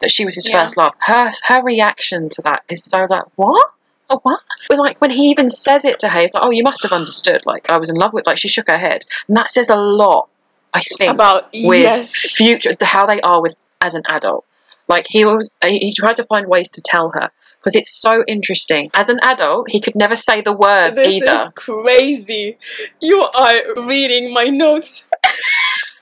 [0.00, 0.62] that she was his Yeah.
[0.62, 0.94] first love.
[1.00, 3.70] Her her reaction to that is so like what?
[4.08, 4.40] Oh, what?
[4.68, 6.92] But like when he even says it to her, he's like, "Oh, you must have
[6.92, 7.44] understood.
[7.44, 9.76] Like I was in love with." Like she shook her head, and that says a
[9.76, 10.28] lot.
[10.74, 12.10] I think About with yes.
[12.14, 14.44] future how they are with as an adult.
[14.88, 18.90] Like he was, he tried to find ways to tell her because it's so interesting.
[18.94, 21.32] As an adult, he could never say the words This either.
[21.32, 22.58] is crazy.
[23.00, 25.02] You are reading my notes.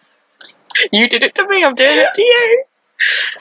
[0.92, 1.64] You did it to me.
[1.64, 2.64] I'm doing it to you.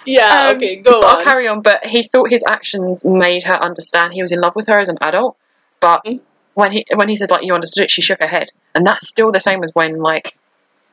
[0.06, 1.62] Yeah, Um, okay, go I'll carry on.
[1.62, 4.90] But he thought his actions made her understand he was in love with her as
[4.90, 5.38] an adult.
[5.80, 6.22] But Mm.
[6.54, 9.08] when he when he said like you understood it, she shook her head, and that's
[9.08, 10.38] still the same as when like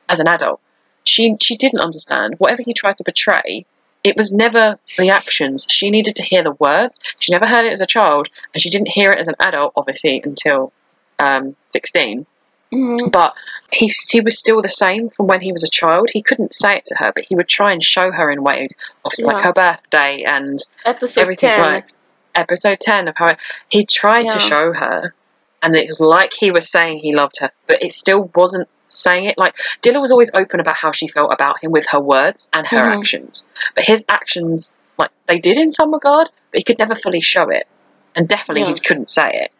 [0.07, 0.59] as an adult,
[1.03, 3.65] she she didn't understand whatever he tried to portray.
[4.03, 5.65] It was never the actions.
[5.69, 6.99] She needed to hear the words.
[7.19, 9.73] She never heard it as a child, and she didn't hear it as an adult,
[9.75, 10.71] obviously, until
[11.19, 12.25] um, sixteen.
[12.73, 13.11] Mhm.
[13.11, 13.35] But
[13.71, 16.09] he he was still the same from when he was a child.
[16.11, 18.69] He couldn't say it to her, but he would try and show her in ways,
[19.05, 21.59] obviously like her birthday and Episode everything 10.
[21.61, 21.87] like
[22.33, 23.35] episode 10 of how
[23.69, 24.33] he tried Yeah.
[24.35, 25.13] to show her
[25.61, 29.37] and it's like he was saying he loved her but it still wasn't saying it
[29.37, 32.65] like Dilla was always open about how she felt about him with her words and
[32.67, 32.97] her Mhm.
[32.99, 33.45] actions
[33.75, 37.49] but his actions like they did in some regard but he could never fully show
[37.49, 37.67] it
[38.15, 38.67] and definitely Yeah.
[38.69, 39.51] he couldn't say it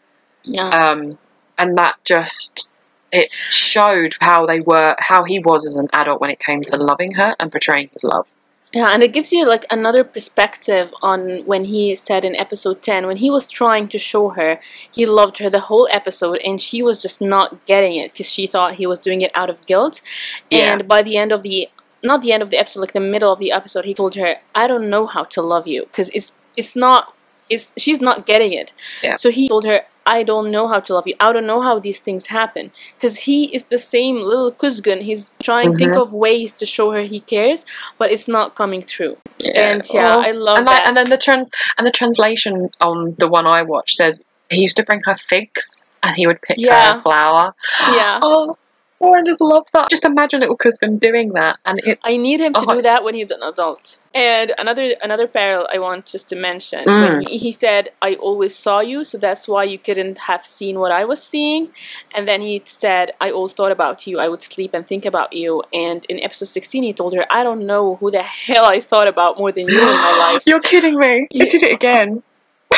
[0.43, 0.69] yeah.
[0.69, 1.17] um
[1.57, 2.69] and that just
[3.11, 6.77] it showed how they were how he was as an adult when it came to
[6.77, 8.27] loving her and portraying his love
[8.73, 13.05] Yeah, and it gives you like another perspective on when he said in episode 10
[13.05, 14.59] when he was trying to show her
[14.91, 18.47] he loved her the whole episode and she was just not getting it because she
[18.47, 20.01] thought he was doing it out of guilt.
[20.49, 20.73] Yeah.
[20.73, 21.69] And by the end of the
[22.03, 24.37] not the end of the episode, like the middle of the episode, he told her,
[24.55, 27.13] "I don't know how to love you because it's it's not
[27.53, 28.73] it's she's not getting it."
[29.03, 29.15] Yeah.
[29.23, 31.15] So he told her, "I don't know how to love you.
[31.19, 35.01] I don't know how these things happen." Because he is the same little kuzgun.
[35.09, 36.01] He's trying to think Mhm.
[36.01, 37.65] of ways to show her he cares,
[37.99, 39.15] but it's not coming through.
[39.37, 39.61] yeah.
[39.69, 40.21] And yeah, Oh.
[40.29, 40.87] I love and that.
[40.87, 42.53] and then the trans and the translation
[42.89, 45.65] on the one I watched says he used to bring her figs
[46.03, 46.93] and he would pick Yeah.
[46.93, 47.53] her flower.
[47.99, 48.19] Yeah.
[48.27, 48.57] Oh,
[49.01, 49.89] oh, I just love that.
[49.89, 51.99] Just imagine little Kuzgun doing that, and it.
[52.03, 53.97] I need him to Oh, do that when he's an adult.
[54.13, 57.01] And another another parallel I want just to mention Mm.
[57.01, 60.79] when he, he said, "I always saw you, so that's why you couldn't have seen
[60.79, 61.71] what I was seeing."
[62.13, 64.19] And then he said, "I always thought about you.
[64.19, 67.43] I would sleep and think about you." And in episode sixteen, he told her, "I
[67.43, 70.59] don't know who the hell I thought about more than you in my life." You're
[70.61, 71.27] kidding me.
[71.31, 72.21] You- You did it again.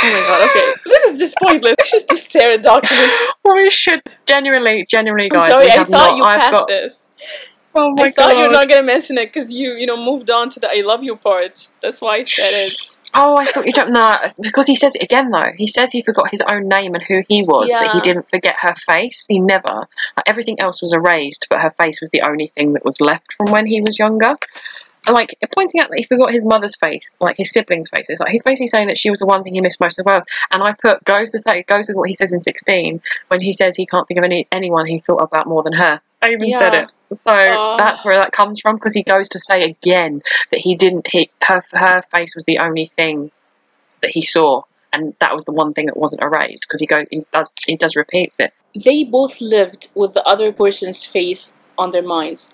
[0.04, 0.50] Oh my god!
[0.50, 1.76] Okay, this is just pointless.
[1.80, 3.14] We should just stare at documents.
[3.44, 5.48] Well, we should genuinely, genuinely, I'm guys.
[5.48, 6.18] sorry, we I thought not.
[6.18, 6.68] you I've passed got.
[6.68, 7.10] this.
[7.76, 8.06] Oh my god.
[8.06, 10.60] I thought you were not gonna mention it because you, you know, moved on to
[10.60, 11.68] the "I love you" part.
[11.82, 12.98] That's why I said it.
[13.16, 15.52] Oh, I thought you don't know because he says it again though.
[15.56, 18.56] He says he forgot his own name and who he was, but he didn't forget
[18.60, 19.26] her face.
[19.28, 19.88] He never.
[20.18, 23.34] Like, everything else was erased, but her face was the only thing that was left
[23.34, 24.36] from when he was younger.
[25.06, 28.20] And like pointing out that he forgot his mother's face, like his siblings' faces.
[28.20, 30.14] Like he's basically saying that she was the one thing he missed most of all
[30.14, 30.26] else.
[30.52, 33.52] And I put goes to say goes with what he says in sixteen when he
[33.52, 36.00] says he can't think of any anyone he thought about more than her.
[36.22, 36.90] I even said it.
[37.10, 40.22] So that's where that comes from because he goes to say again
[40.52, 41.08] that he didn't.
[41.12, 43.32] He her her face was the only thing
[44.02, 44.64] that he saw,
[44.94, 47.76] and that was the one thing that wasn't erased because he goes he does he
[47.76, 48.54] does repeats it.
[48.86, 52.54] they both lived with the other person's face on their minds.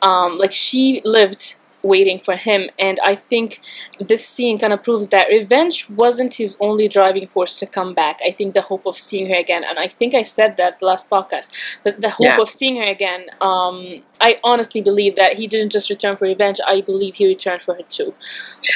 [0.00, 1.56] Um, like she lived
[1.88, 3.60] waiting for him, and I think
[3.98, 8.20] this scene kind of proves that revenge wasn't his only driving force to come back.
[8.24, 10.86] I think the hope of seeing her again, and I think I said that the
[10.86, 11.50] last podcast,
[11.84, 12.40] that the hope Yeah.
[12.40, 13.22] of seeing her again.
[13.40, 16.58] Um, I honestly believe that he didn't just return for revenge.
[16.66, 18.14] I believe he returned for her too.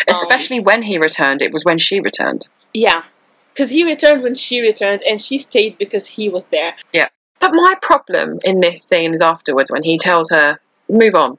[0.09, 2.49] Especially when he returned, it was when she returned.
[2.75, 3.03] Yeah.
[3.53, 6.75] Because he returned when she returned, and she stayed because he was there.
[6.93, 7.09] Yeah.
[7.41, 10.59] But my problem in this scene is afterwards when he tells her,
[10.89, 11.39] "Move on."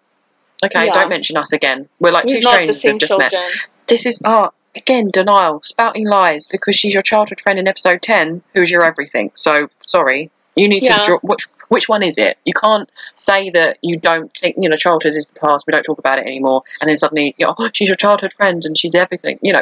[0.64, 0.94] Okay, Yeah.
[0.94, 1.88] don't mention us again.
[2.00, 3.30] We're like two not strangers who've just children.
[3.34, 3.44] met.
[3.88, 8.42] This is oh again denial, spouting lies because she's your childhood friend in episode ten,
[8.54, 9.32] who's your everything.
[9.36, 10.98] So sorry, you need Yeah.
[10.98, 12.38] to draw which which one is it?
[12.46, 15.66] You can't say that you don't think you know childhood is the past.
[15.68, 18.34] We don't talk about it anymore, and then suddenly you know, oh, she's your childhood
[18.34, 19.40] friend and she's everything.
[19.42, 19.62] You know.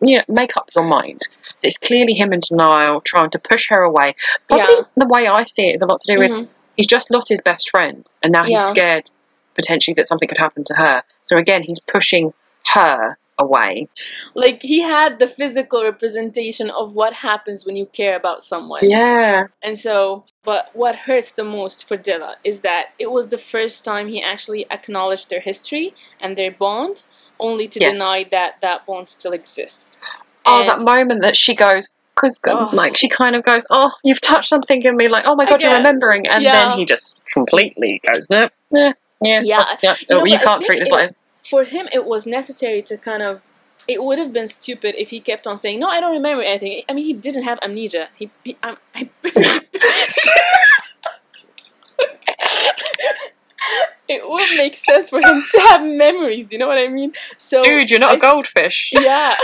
[0.00, 1.22] You know, make up your mind.
[1.56, 4.14] So it's clearly him in denial, trying to push her away.
[4.48, 4.82] Probably Yeah.
[4.96, 6.48] the way I see it is a lot to do with Mhm.
[6.76, 8.68] he's just lost his best friend and now he's Yeah.
[8.68, 9.10] scared
[9.60, 12.32] potentially that something could happen to her so again he's pushing
[12.74, 13.88] her away.
[14.34, 18.80] Like he had the physical representation of what happens when you care about someone.
[18.82, 19.46] Yeah.
[19.62, 23.84] And so, but what hurts the most for Dilla is that it was the first
[23.84, 27.04] time he actually acknowledged their history and their bond,
[27.38, 27.92] only to Yes.
[27.94, 29.98] deny that that bond still exists.
[30.44, 32.70] Oh, And- that moment that she goes, because Oh.
[32.72, 35.62] like she kind of goes, "Oh, you've touched something in me," like, "Oh my god,
[35.62, 36.54] you're remembering," and Yeah.
[36.58, 38.48] then he just completely goes, "No,
[39.22, 39.94] yeah, yeah, Yeah.
[40.08, 41.10] You know you can't treat this like.
[41.44, 43.44] For him, it was necessary to kind of.
[43.86, 46.82] It would have been stupid if he kept on saying, "No, I don't remember anything."
[46.88, 48.08] I mean, he didn't have amnesia.
[48.16, 49.08] He, he I'm, I,
[54.08, 56.52] it would make sense for him to have memories.
[56.52, 57.12] You know what I mean?
[57.36, 58.90] So, Dude, you're not I- a goldfish.
[58.92, 59.36] yeah,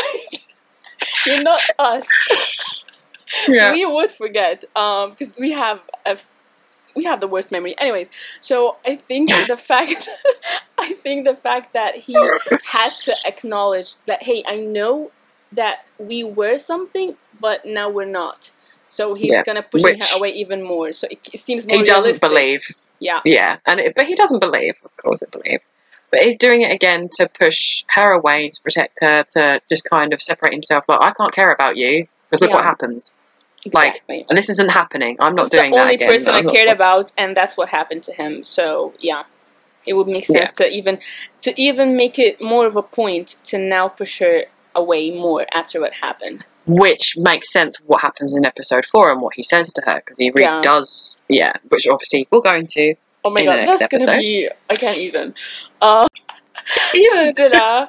[1.27, 2.85] you're not us.
[3.49, 3.73] yeah.
[3.73, 6.17] we would forget um because we have a,
[6.95, 8.09] we have the worst memory anyways
[8.41, 10.09] so i think the fact
[10.79, 12.15] i think the fact that he
[12.63, 15.11] had to acknowledge that hey i know
[15.53, 18.51] that we were something but now we're not
[18.89, 21.83] so he's Yeah, gonna push her away even more so it, it seems more he
[21.83, 22.29] doesn't realistic.
[22.31, 22.63] believe.
[22.99, 24.77] yeah Yeah, and it, but he doesn't believe.
[24.85, 25.61] Of course, he believe.
[26.11, 30.13] But he's doing it again to push her away, to protect her, to just kind
[30.13, 30.85] of separate himself.
[30.89, 33.17] Like, I can't care about you because look what happens.
[33.73, 35.17] Like, exactly And this isn't happening.
[35.21, 36.09] I'm not He's doing the that only again.
[36.09, 38.43] person I not cared so- about, and that's what happened to him.
[38.43, 39.25] So yeah,
[39.87, 40.99] it would make sense to even
[41.43, 45.81] to even make it more of a point to now push her away more after
[45.81, 46.47] what happened.
[46.67, 50.19] Which makes sense what happens in episode four and what he says to her because
[50.19, 50.61] he really Yeah.
[50.63, 51.21] does.
[51.29, 52.95] Yeah, which obviously we'll go into.
[53.25, 55.35] Oh my the god, that's gonna be I can't even.
[55.81, 56.07] Uh,
[56.95, 57.89] Yeah, Dilla,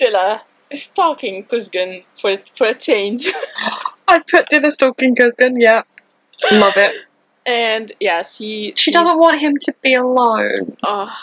[0.00, 0.40] Dilla
[0.72, 3.30] stalking Kuzgun for for a change,
[4.08, 5.56] I put in a stalking Kuzgun.
[5.58, 5.82] Yeah,
[6.52, 6.94] love it.
[7.46, 10.76] and yeah, she She doesn't want him to be alone.
[10.84, 11.14] Oh,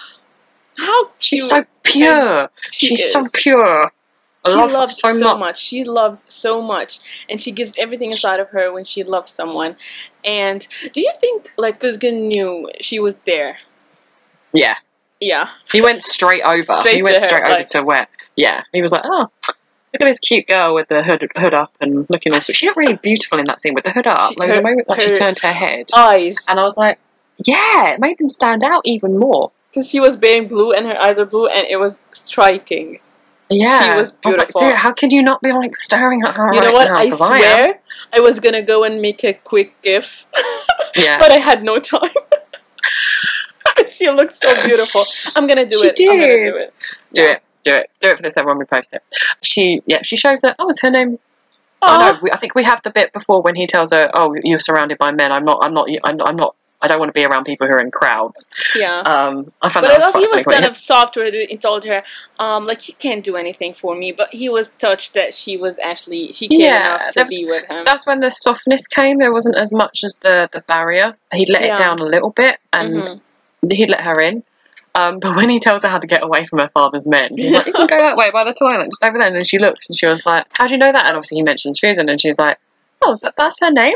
[0.77, 2.49] how She's so pure.
[2.71, 3.13] she She's is.
[3.13, 3.91] so pure.
[4.43, 5.57] I she love loves so, so, much.
[5.59, 6.99] She loves so much,
[7.29, 9.75] and she gives everything inside of her when she loves someone.
[10.23, 13.57] And do you think like Kuzgun knew she was there?
[14.53, 14.75] Yeah,
[15.19, 16.61] Yeah, he went straight over.
[16.61, 18.07] Straight he went to her, straight over like- to where.
[18.35, 19.29] Yeah, he was like, oh.
[19.93, 22.41] Look at this cute girl with the hood hood up and looking all.
[22.41, 24.19] She looked really beautiful in that scene with the hood up.
[24.29, 26.35] She- Like, the her- moment like she turned her head, eyes.
[26.49, 26.99] and I was like,
[27.45, 29.51] yeah, it made them stand out even more.
[29.71, 32.99] because she was wearing blue and her eyes were blue, and it was striking.
[33.49, 34.61] Yeah, She was I was beautiful.
[34.61, 36.53] like, dude, how can you not be like staring at her?
[36.53, 36.85] you know what?
[36.89, 36.95] now?
[36.97, 37.79] I swear
[38.11, 40.25] I was gonna go and make a quick gif,
[40.97, 41.19] Yeah.
[41.19, 42.09] but I had no time.
[43.87, 45.03] she looks so beautiful.
[45.35, 45.99] I'm gonna do She it.
[46.01, 46.59] I'm gonna do did.
[46.59, 46.73] it.
[47.13, 47.31] do Yeah.
[47.33, 48.37] it, do it, do it for this.
[48.37, 49.03] Everyone, we post it.
[49.43, 50.55] She, yeah, she shows that.
[50.59, 51.19] Oh, is her name?
[51.81, 54.33] Oh no, we, I think we have the bit before when he tells her, "Oh,
[54.43, 55.31] you're surrounded by men.
[55.31, 55.59] I'm not.
[55.63, 55.87] I'm not.
[56.03, 56.55] I'm, I'm not.
[56.81, 58.99] I don't want to be around people who are in crowds." Yeah.
[59.01, 61.61] Um, I found But that I love he was kind of soft with it and
[61.61, 62.01] told her,
[62.39, 64.11] um, like you can't do anything for me.
[64.11, 67.65] But he was touched that she was actually she cared Yeah, enough to be with
[67.65, 67.83] him.
[67.85, 69.17] That's when the softness came.
[69.19, 71.15] There wasn't as much as the the barrier.
[71.33, 71.75] He'd let Yeah.
[71.75, 73.19] it down a little bit, and Mhm.
[73.71, 74.43] he'd let her in.
[74.95, 77.51] Um, but when he tells her how to get away from her father's men, he's
[77.51, 79.59] like, "You can go that way by the toilet, just over there." And then she
[79.59, 82.09] looks, and she was like, "How do you know that?" And obviously he mentions Fusun,
[82.09, 82.57] and she's like,
[83.03, 83.95] "Oh, that, that's her name."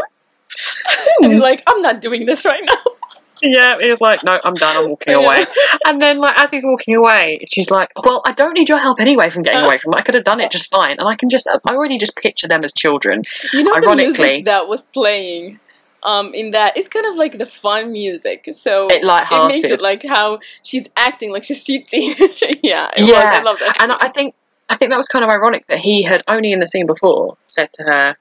[1.22, 2.92] and he's like, I'm not doing this right now.
[3.42, 4.76] Yeah, he's like, "No, I'm done.
[4.76, 5.46] I'm walking away."
[5.86, 9.00] And then, like, as he's walking away, she's like, "Well, I don't need your help
[9.00, 10.00] anyway from getting away from it.
[10.00, 12.50] I could have done it just fine, and I can just, I already just picture
[12.50, 13.22] them as children."
[13.54, 15.62] You know the Ironically- music that was playing
[16.04, 18.48] um in that it's kind of like the fun music.
[18.54, 22.10] So It it makes it like how she's acting like she's cheating.
[22.64, 23.10] yeah, it was.
[23.10, 23.78] Yeah, I love that.
[23.82, 24.36] and I think,
[24.70, 27.38] I think that was kind of ironic that he had only in the scene before
[27.46, 28.18] said to her,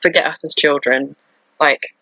[0.00, 1.16] "Forget us as children,
[1.60, 1.94] like."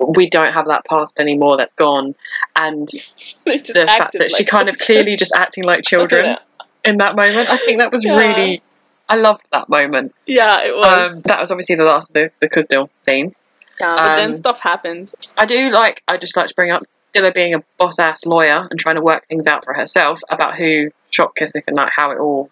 [0.00, 1.56] We don't have that past anymore.
[1.56, 2.14] That's gone,
[2.54, 2.86] and
[3.44, 6.36] the fact that she kind of clearly just acting like children
[6.84, 7.50] in that moment.
[7.50, 8.16] I think that was Yeah.
[8.16, 8.62] really.
[9.08, 10.14] I loved that moment.
[10.24, 11.14] yeah, it was.
[11.14, 13.42] Um, that was obviously the last of the, the Cusdale scenes.
[13.80, 15.12] Yeah, but then um, stuff happened.
[15.36, 16.82] I do like, I just like to bring up
[17.14, 20.56] Dilla being a boss ass lawyer and trying to work things out for herself about
[20.56, 22.50] who shot Kasik and like how it all.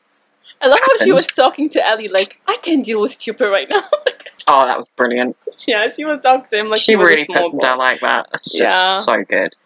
[0.63, 3.69] I love how she was talking to Ellie like, I can't deal with stupid right
[3.69, 3.83] now.
[4.49, 5.37] Oh, that was brilliant.
[5.67, 7.99] yeah, she was talking to him like she he was really puts him down like
[7.99, 8.29] that.
[8.33, 8.87] It's just Yeah.
[9.01, 9.57] so good.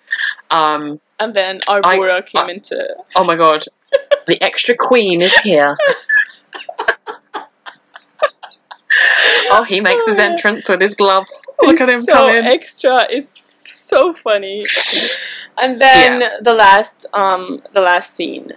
[0.50, 2.96] Um, And then Arbora came I- into.
[3.14, 3.62] oh my god,
[4.26, 5.76] the extra queen is here.
[9.50, 11.32] oh, he makes his entrance with his gloves.
[11.62, 12.44] Look at him It's so come in.
[12.46, 13.06] extra.
[13.10, 14.64] It's so funny.
[15.60, 18.48] And then the last, um, the last scene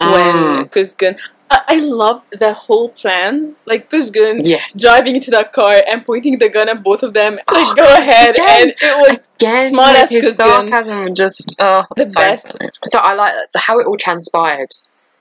[0.00, 0.34] when
[0.66, 0.70] Mm.
[0.70, 1.18] Kuzgun.
[1.50, 3.56] I-, I love the whole plan.
[3.64, 4.80] Like Kuzgun Yes.
[4.80, 7.34] driving into that car and pointing the gun at both of them.
[7.36, 8.34] Like, Oh, go ahead.
[8.34, 8.48] again.
[8.48, 10.68] And it was Again, Smart with as his Kuzgun.
[10.68, 12.56] sarcasm just oh, The so best.
[12.84, 14.68] So I like how it all transpired.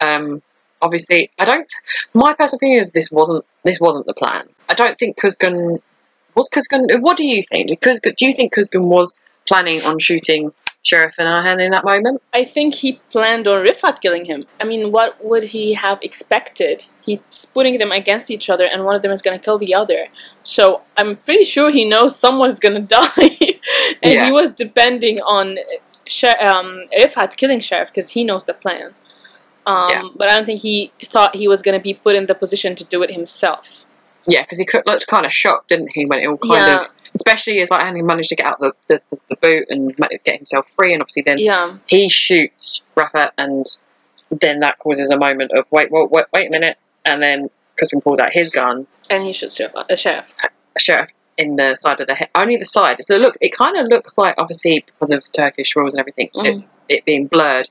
[0.01, 0.41] Um,
[0.81, 1.71] obviously, I don't.
[2.13, 4.47] My personal opinion is this wasn't this wasn't the plan.
[4.69, 5.81] I don't think Kuzgun
[6.35, 7.01] was Kuzgun.
[7.01, 7.67] What do you think?
[7.69, 9.15] Did Kuzgun, do you think Kuzgun was
[9.47, 10.51] planning on shooting
[10.83, 12.21] Sheriff and Ayhan in that moment?
[12.33, 14.45] I think he planned on Rifat killing him.
[14.61, 16.85] I mean, what would he have expected?
[17.01, 19.73] He's putting them against each other, and one of them is going to kill the
[19.73, 20.07] other.
[20.43, 23.55] So I'm pretty sure he knows someone's going to die,
[24.03, 24.25] and Yeah.
[24.25, 25.57] he was depending on
[26.05, 28.93] Sher- um, Rifat killing Sheriff because he knows the plan.
[29.67, 30.03] Um, Yeah.
[30.15, 32.75] But I don't think he thought he was going to be put in the position
[32.77, 33.85] to do it himself.
[34.25, 36.81] Yeah, because he looked kind of shocked, didn't he, when it all kind Yeah.
[36.81, 39.95] of, especially as like he managed to get out the the, the, boot and
[40.25, 41.77] get himself free, and obviously then Yeah.
[41.85, 43.65] he shoots Rafa, and
[44.29, 47.49] then that causes a moment of wait, wait, wait, wait a minute, and then
[47.81, 49.75] Kuzgun pulls out his gun, And he shoots a Sheriff.
[49.89, 50.33] Uh, sheriff.
[50.77, 53.01] sheriff in the side of the head, only the side.
[53.03, 56.55] So look, it kind of looks like obviously because of Turkish rules and everything, it,
[56.57, 56.63] Mhm.
[56.89, 57.69] it being blurred.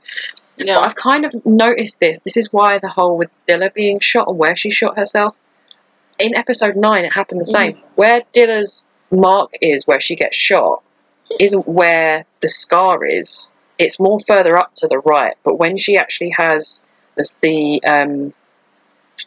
[0.59, 0.79] But Yeah.
[0.81, 2.21] I've kind of noticed this.
[2.21, 5.35] This is why the whole with Dilla being shot and where she shot herself.
[6.19, 7.79] In episode nine, it happened the same.
[7.95, 10.83] Where Dilla's mark is, where she gets shot,
[11.39, 13.53] isn't where the scar is.
[13.79, 15.37] It's more further up to the right.
[15.45, 16.83] But when she actually has
[17.43, 18.33] the um,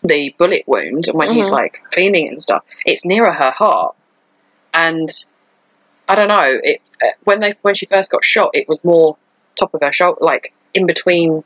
[0.04, 1.52] the bullet wound, and when he's Mhm.
[1.52, 3.96] like cleaning it and stuff, it's nearer her heart.
[4.74, 5.10] And
[6.08, 6.60] I don't know.
[6.64, 9.18] It uh, when they when she first got shot, it was more
[9.56, 11.44] top of her shoulder, like in between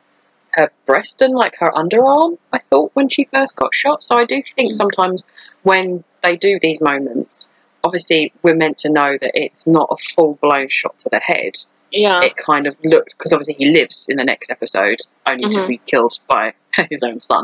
[0.54, 2.38] her breast and like her underarm.
[2.52, 4.04] I thought when she first got shot.
[4.04, 4.76] So I do think Mm.
[4.76, 5.26] sometimes
[5.64, 7.48] when they do these moments,
[7.84, 11.54] obviously we're meant to know that it's not a full blown shot to the head.
[11.92, 12.22] Yeah.
[12.24, 14.98] It kind of looked because obviously he lives in the next episode,
[15.30, 15.68] only to Mhm.
[15.68, 16.54] be killed by
[16.90, 17.44] his own son.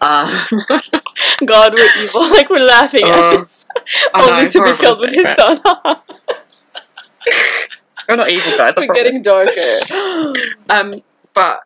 [0.00, 0.28] um,
[1.46, 2.22] God, we're evil.
[2.30, 3.66] Like we're laughing at Uh, this.
[4.16, 5.36] Know, Only to be killed with his it?
[5.36, 5.60] son.
[8.08, 8.74] We're not evil guys.
[8.76, 9.52] We're getting darker.
[10.70, 11.02] Um,
[11.34, 11.60] but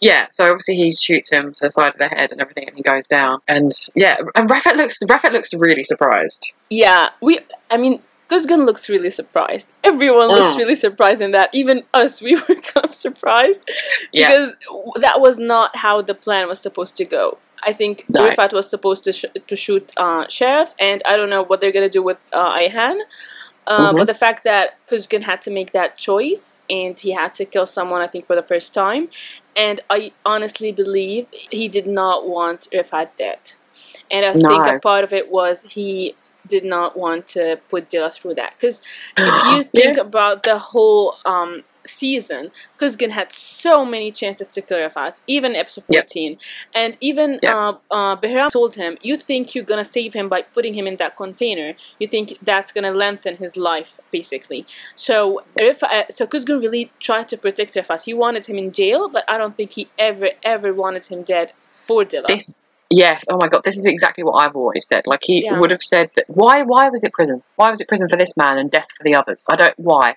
[0.00, 2.76] yeah, so obviously he shoots him to the side of the head and everything, and
[2.76, 3.40] he goes down.
[3.48, 6.52] And yeah, and Rifat looks Rifat looks really surprised.
[6.70, 7.40] yeah, we.
[7.70, 9.72] I mean, Kuzgun looks really surprised.
[9.82, 10.58] Everyone looks Mm.
[10.58, 11.48] really surprised in that.
[11.52, 13.68] Even us, we were kind of surprised
[14.12, 14.54] Yeah, because
[15.00, 17.38] that was not how the plan was supposed to go.
[17.66, 18.28] I think No.
[18.28, 21.72] Rifat was supposed to sh- to shoot uh, Sheriff, and I don't know what they're
[21.72, 22.98] gonna do with uh, Ayhan.
[23.66, 23.96] Uh, Mhm.
[23.96, 27.66] But the fact that Kuzgun had to make that choice and he had to kill
[27.66, 29.08] someone, I think, for the first time,
[29.56, 33.38] and I honestly believe he did not want Rifat dead.
[34.10, 36.14] And I think a part of it was he
[36.46, 38.54] did not want to put Dilla through that.
[38.58, 38.82] Because
[39.16, 39.82] if you Yeah.
[39.82, 45.54] think about the whole um, season, Kuzgun had so many chances to kill Rifat, even
[45.54, 46.04] episode Yep.
[46.04, 46.38] 14.
[46.74, 47.54] And even Yep.
[47.54, 50.96] uh, uh, Behram told him, You think you're gonna save him by putting him in
[50.96, 51.74] that container.
[51.98, 54.66] You think that's gonna lengthen his life, basically.
[54.94, 58.04] So, Rifat, uh, so Kuzgun really tried to protect Rifat.
[58.04, 61.52] He wanted him in jail, but I don't think he ever, ever wanted him dead
[61.60, 62.26] for Dilla.
[62.28, 62.62] this.
[62.90, 65.06] Yes, oh my god, this is exactly what I've always said.
[65.06, 65.58] Like he Yeah.
[65.58, 66.26] would have said that.
[66.28, 66.62] Why?
[66.62, 67.42] Why was it prison?
[67.56, 69.44] Why was it prison for this man and death for the others?
[69.50, 69.74] I don't.
[69.78, 70.16] Why?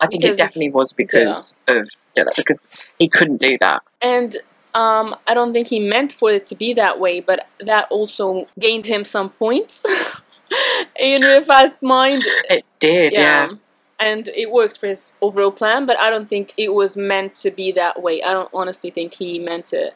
[0.00, 2.62] I think Because it of definitely was because of Dilla because
[2.98, 3.82] he couldn't do that.
[4.02, 4.36] And
[4.74, 8.46] um, I don't think he meant for it to be that way, but that also
[8.58, 9.84] gained him some points
[10.98, 12.24] in Rifat's mind.
[12.50, 13.52] It did, yeah.
[13.98, 17.50] And it worked for his overall plan, but I don't think it was meant to
[17.50, 18.22] be that way.
[18.22, 19.92] I don't honestly think he meant to.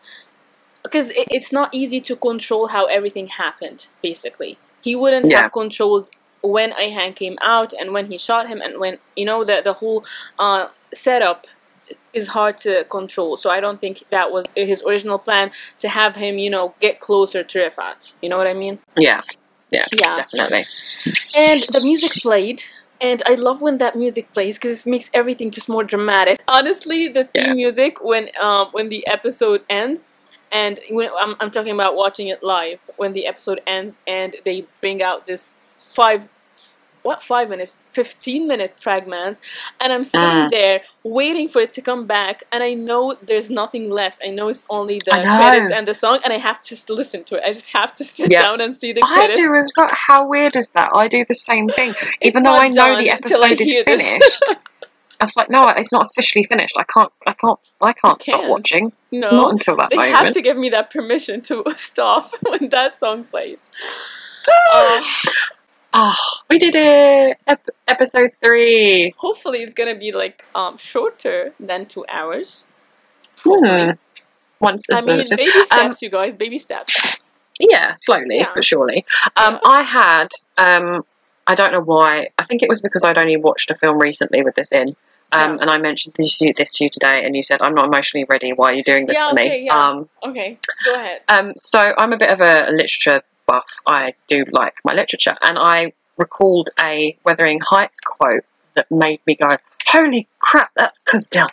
[0.82, 4.56] Because it, it's not easy to control how everything happened, basically.
[4.80, 5.42] He wouldn't Yeah.
[5.42, 6.08] have controlled
[6.42, 9.74] when Ayhan came out and when he shot him and when, you know, the, the
[9.74, 10.04] whole
[10.38, 11.46] uh, setup
[12.12, 13.36] is hard to control.
[13.36, 17.00] So I don't think that was his original plan to have him, you know, get
[17.00, 18.14] closer to Rifat.
[18.22, 18.78] You know what I mean?
[18.96, 19.20] Yeah,
[19.70, 20.16] yeah, Yeah.
[20.16, 20.64] definitely.
[21.34, 22.62] And the music played.
[23.00, 26.38] And I love when that music plays because it makes everything just more dramatic.
[26.46, 27.52] Honestly, the theme Yeah.
[27.54, 30.16] music when um when the episode ends,
[30.52, 34.66] and when I'm I'm talking about watching it live when the episode ends and they
[34.82, 36.28] bring out this five
[37.02, 39.40] what five minutes 15 minute fragments
[39.80, 40.50] and i'm sitting Mm.
[40.50, 44.48] there waiting for it to come back and i know there's nothing left i know
[44.48, 47.42] it's only the credits and the song and i have to just listen to it
[47.46, 48.42] i just have to sit Yeah.
[48.42, 49.88] down and see the credits I do as well.
[49.90, 50.90] How weird is that?
[50.94, 51.94] I do the same thing.
[52.20, 54.42] Even though I know the episode is finished.
[55.22, 56.74] It's like no, it's not officially finished.
[56.78, 58.92] I can't, I can't, I can't stop watching.
[59.12, 60.16] no Not until that they moment.
[60.16, 63.70] have to give me that permission to stop when that song plays.
[64.72, 65.02] Uh,
[65.92, 66.14] Oh,
[66.48, 67.38] we did it!
[67.46, 69.12] Ep- episode three.
[69.18, 72.64] hopefully, it's gonna be like um shorter than two hours.
[73.42, 73.90] Hmm.
[74.60, 77.16] Once I mean, baby Um, steps, you guys, baby steps.
[77.58, 78.50] yeah, slowly Yeah.
[78.54, 79.04] but surely.
[79.36, 79.58] Um, Yeah.
[79.64, 81.02] I had, um,
[81.46, 82.28] I don't know why.
[82.38, 84.88] I think it was because I'd only watched a film recently with this in.
[85.32, 85.58] Um, Yeah.
[85.62, 87.86] and I mentioned this, to you- this to you today, and you said, "I'm not
[87.86, 88.52] emotionally ready.
[88.52, 89.76] Why are you doing this Yeah, to okay, me?" yeah.
[89.78, 91.22] Um, Okay, go ahead.
[91.28, 93.68] um, so I'm a bit of a literature buff.
[93.86, 98.44] I do like my literature, and I recalled a Wuthering Heights quote
[98.74, 99.56] that made me go,
[99.88, 101.50] "Holy crap, that's Cusdell!"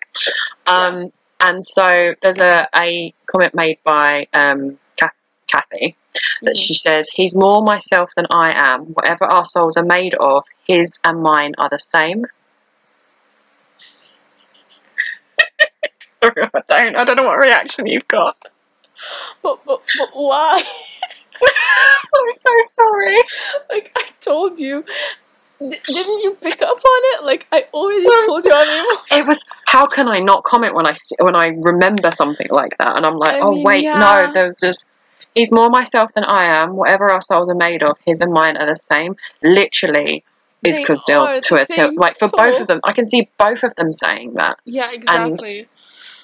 [0.68, 4.80] Um, And so there's a, a comment made by um,
[5.46, 5.96] Kathy
[6.42, 6.66] that Mhm.
[6.66, 8.86] she says, "He's more myself than I am.
[8.94, 12.26] Whatever our souls are made of, his and mine are the same."
[16.00, 16.96] Sorry, I don't.
[16.96, 18.36] I don't know what reaction you've got.
[19.44, 20.64] But, but, but why?
[21.42, 23.16] I'm so sorry.
[23.70, 24.84] like I told you.
[25.60, 27.26] D- didn't you pick up on it?
[27.26, 29.20] Like I already told you I'm emotional.
[29.20, 32.78] It was how can I not comment when I see, when I remember something like
[32.78, 32.96] that?
[32.96, 34.00] And I'm like, I oh mean, wait, yeah.
[34.00, 34.92] no, there was just
[35.34, 36.76] he's more myself than I am.
[36.76, 39.16] Whatever our souls are made of, his and mine are the same.
[39.44, 40.24] Literally,
[40.64, 41.98] is they're to a tilt.
[41.98, 44.58] Like for both of them, I can see both of them saying that.
[44.66, 45.68] Yeah, exactly.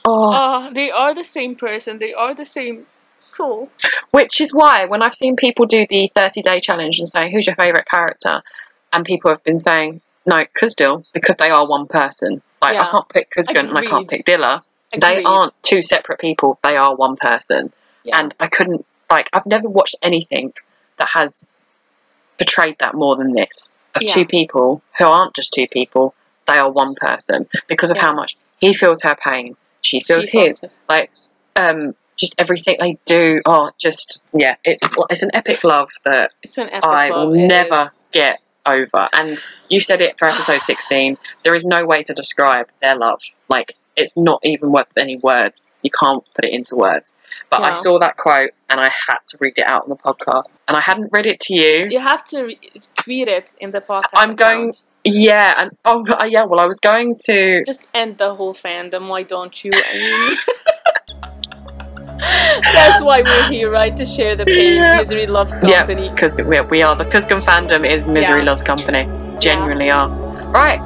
[0.06, 2.00] Oh, Ah, they are the same person.
[2.00, 2.88] They are the same
[3.24, 3.70] soul.
[4.12, 7.46] which is why when I've seen people do the 30 day challenge and say, "Who's
[7.48, 8.42] your favorite character?"
[8.92, 12.42] and people have been saying, "No, Cusdale," because they are one person.
[12.62, 14.62] Like I can't pick Kuzgun and I can't pick Dilla.
[14.96, 16.60] They aren't two separate people.
[16.64, 17.74] They are one person.
[18.04, 18.20] Yeah.
[18.20, 20.54] And I couldn't like I've never watched anything
[20.98, 21.46] that has
[22.38, 23.74] portrayed that more than this.
[23.96, 24.14] Of Yeah.
[24.14, 26.14] two people who aren't just two people,
[26.48, 28.04] they are one person because of Yeah.
[28.08, 30.60] how much he feels her pain, she feels She his.
[30.60, 30.86] feels.
[30.90, 31.12] Like
[31.56, 36.84] um just everything they do, oh just yeah, it's it's an epic love that epic
[36.84, 37.30] I love.
[37.30, 38.00] will it never is.
[38.12, 39.10] get over.
[39.14, 41.18] And you said it for episode 16.
[41.44, 43.22] There is no way to describe their love.
[43.50, 45.78] Like, it's not even worth any words.
[45.84, 47.14] You can't put it into words.
[47.50, 50.64] But I saw that quote and I had to read it out on the podcast.
[50.68, 51.88] And I hadn't read it to you.
[51.92, 52.60] You have to re-
[52.96, 54.06] tweet it in the podcast.
[54.16, 54.84] I'm going- account.
[55.06, 59.10] Yeah, and oh yeah, well I was going to Just end the whole fandom.
[59.10, 59.72] Why don't you?
[59.74, 60.38] I mean.
[62.74, 63.96] That's why we're here, right?
[63.98, 64.76] To share the pain.
[64.82, 64.98] Yeah.
[64.98, 66.10] Misery loves Yeah, company.
[66.10, 68.46] because we, we are the Kuzgun fandom is Misery Yeah.
[68.52, 69.08] Loves Company.
[69.40, 70.10] Genuinely are.
[70.54, 70.80] Right,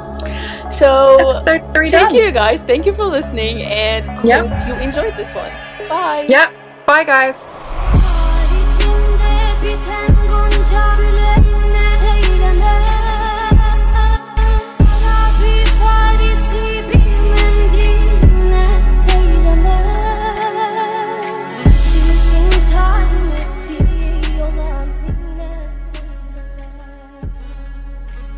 [0.71, 2.17] So, episode three thank done.
[2.17, 2.61] you guys.
[2.61, 4.45] Thank you for listening, and Yeah.
[4.45, 5.51] hope you enjoyed this one.
[5.89, 6.25] Bye.
[6.29, 6.53] Yep.
[6.85, 7.49] Bye guys.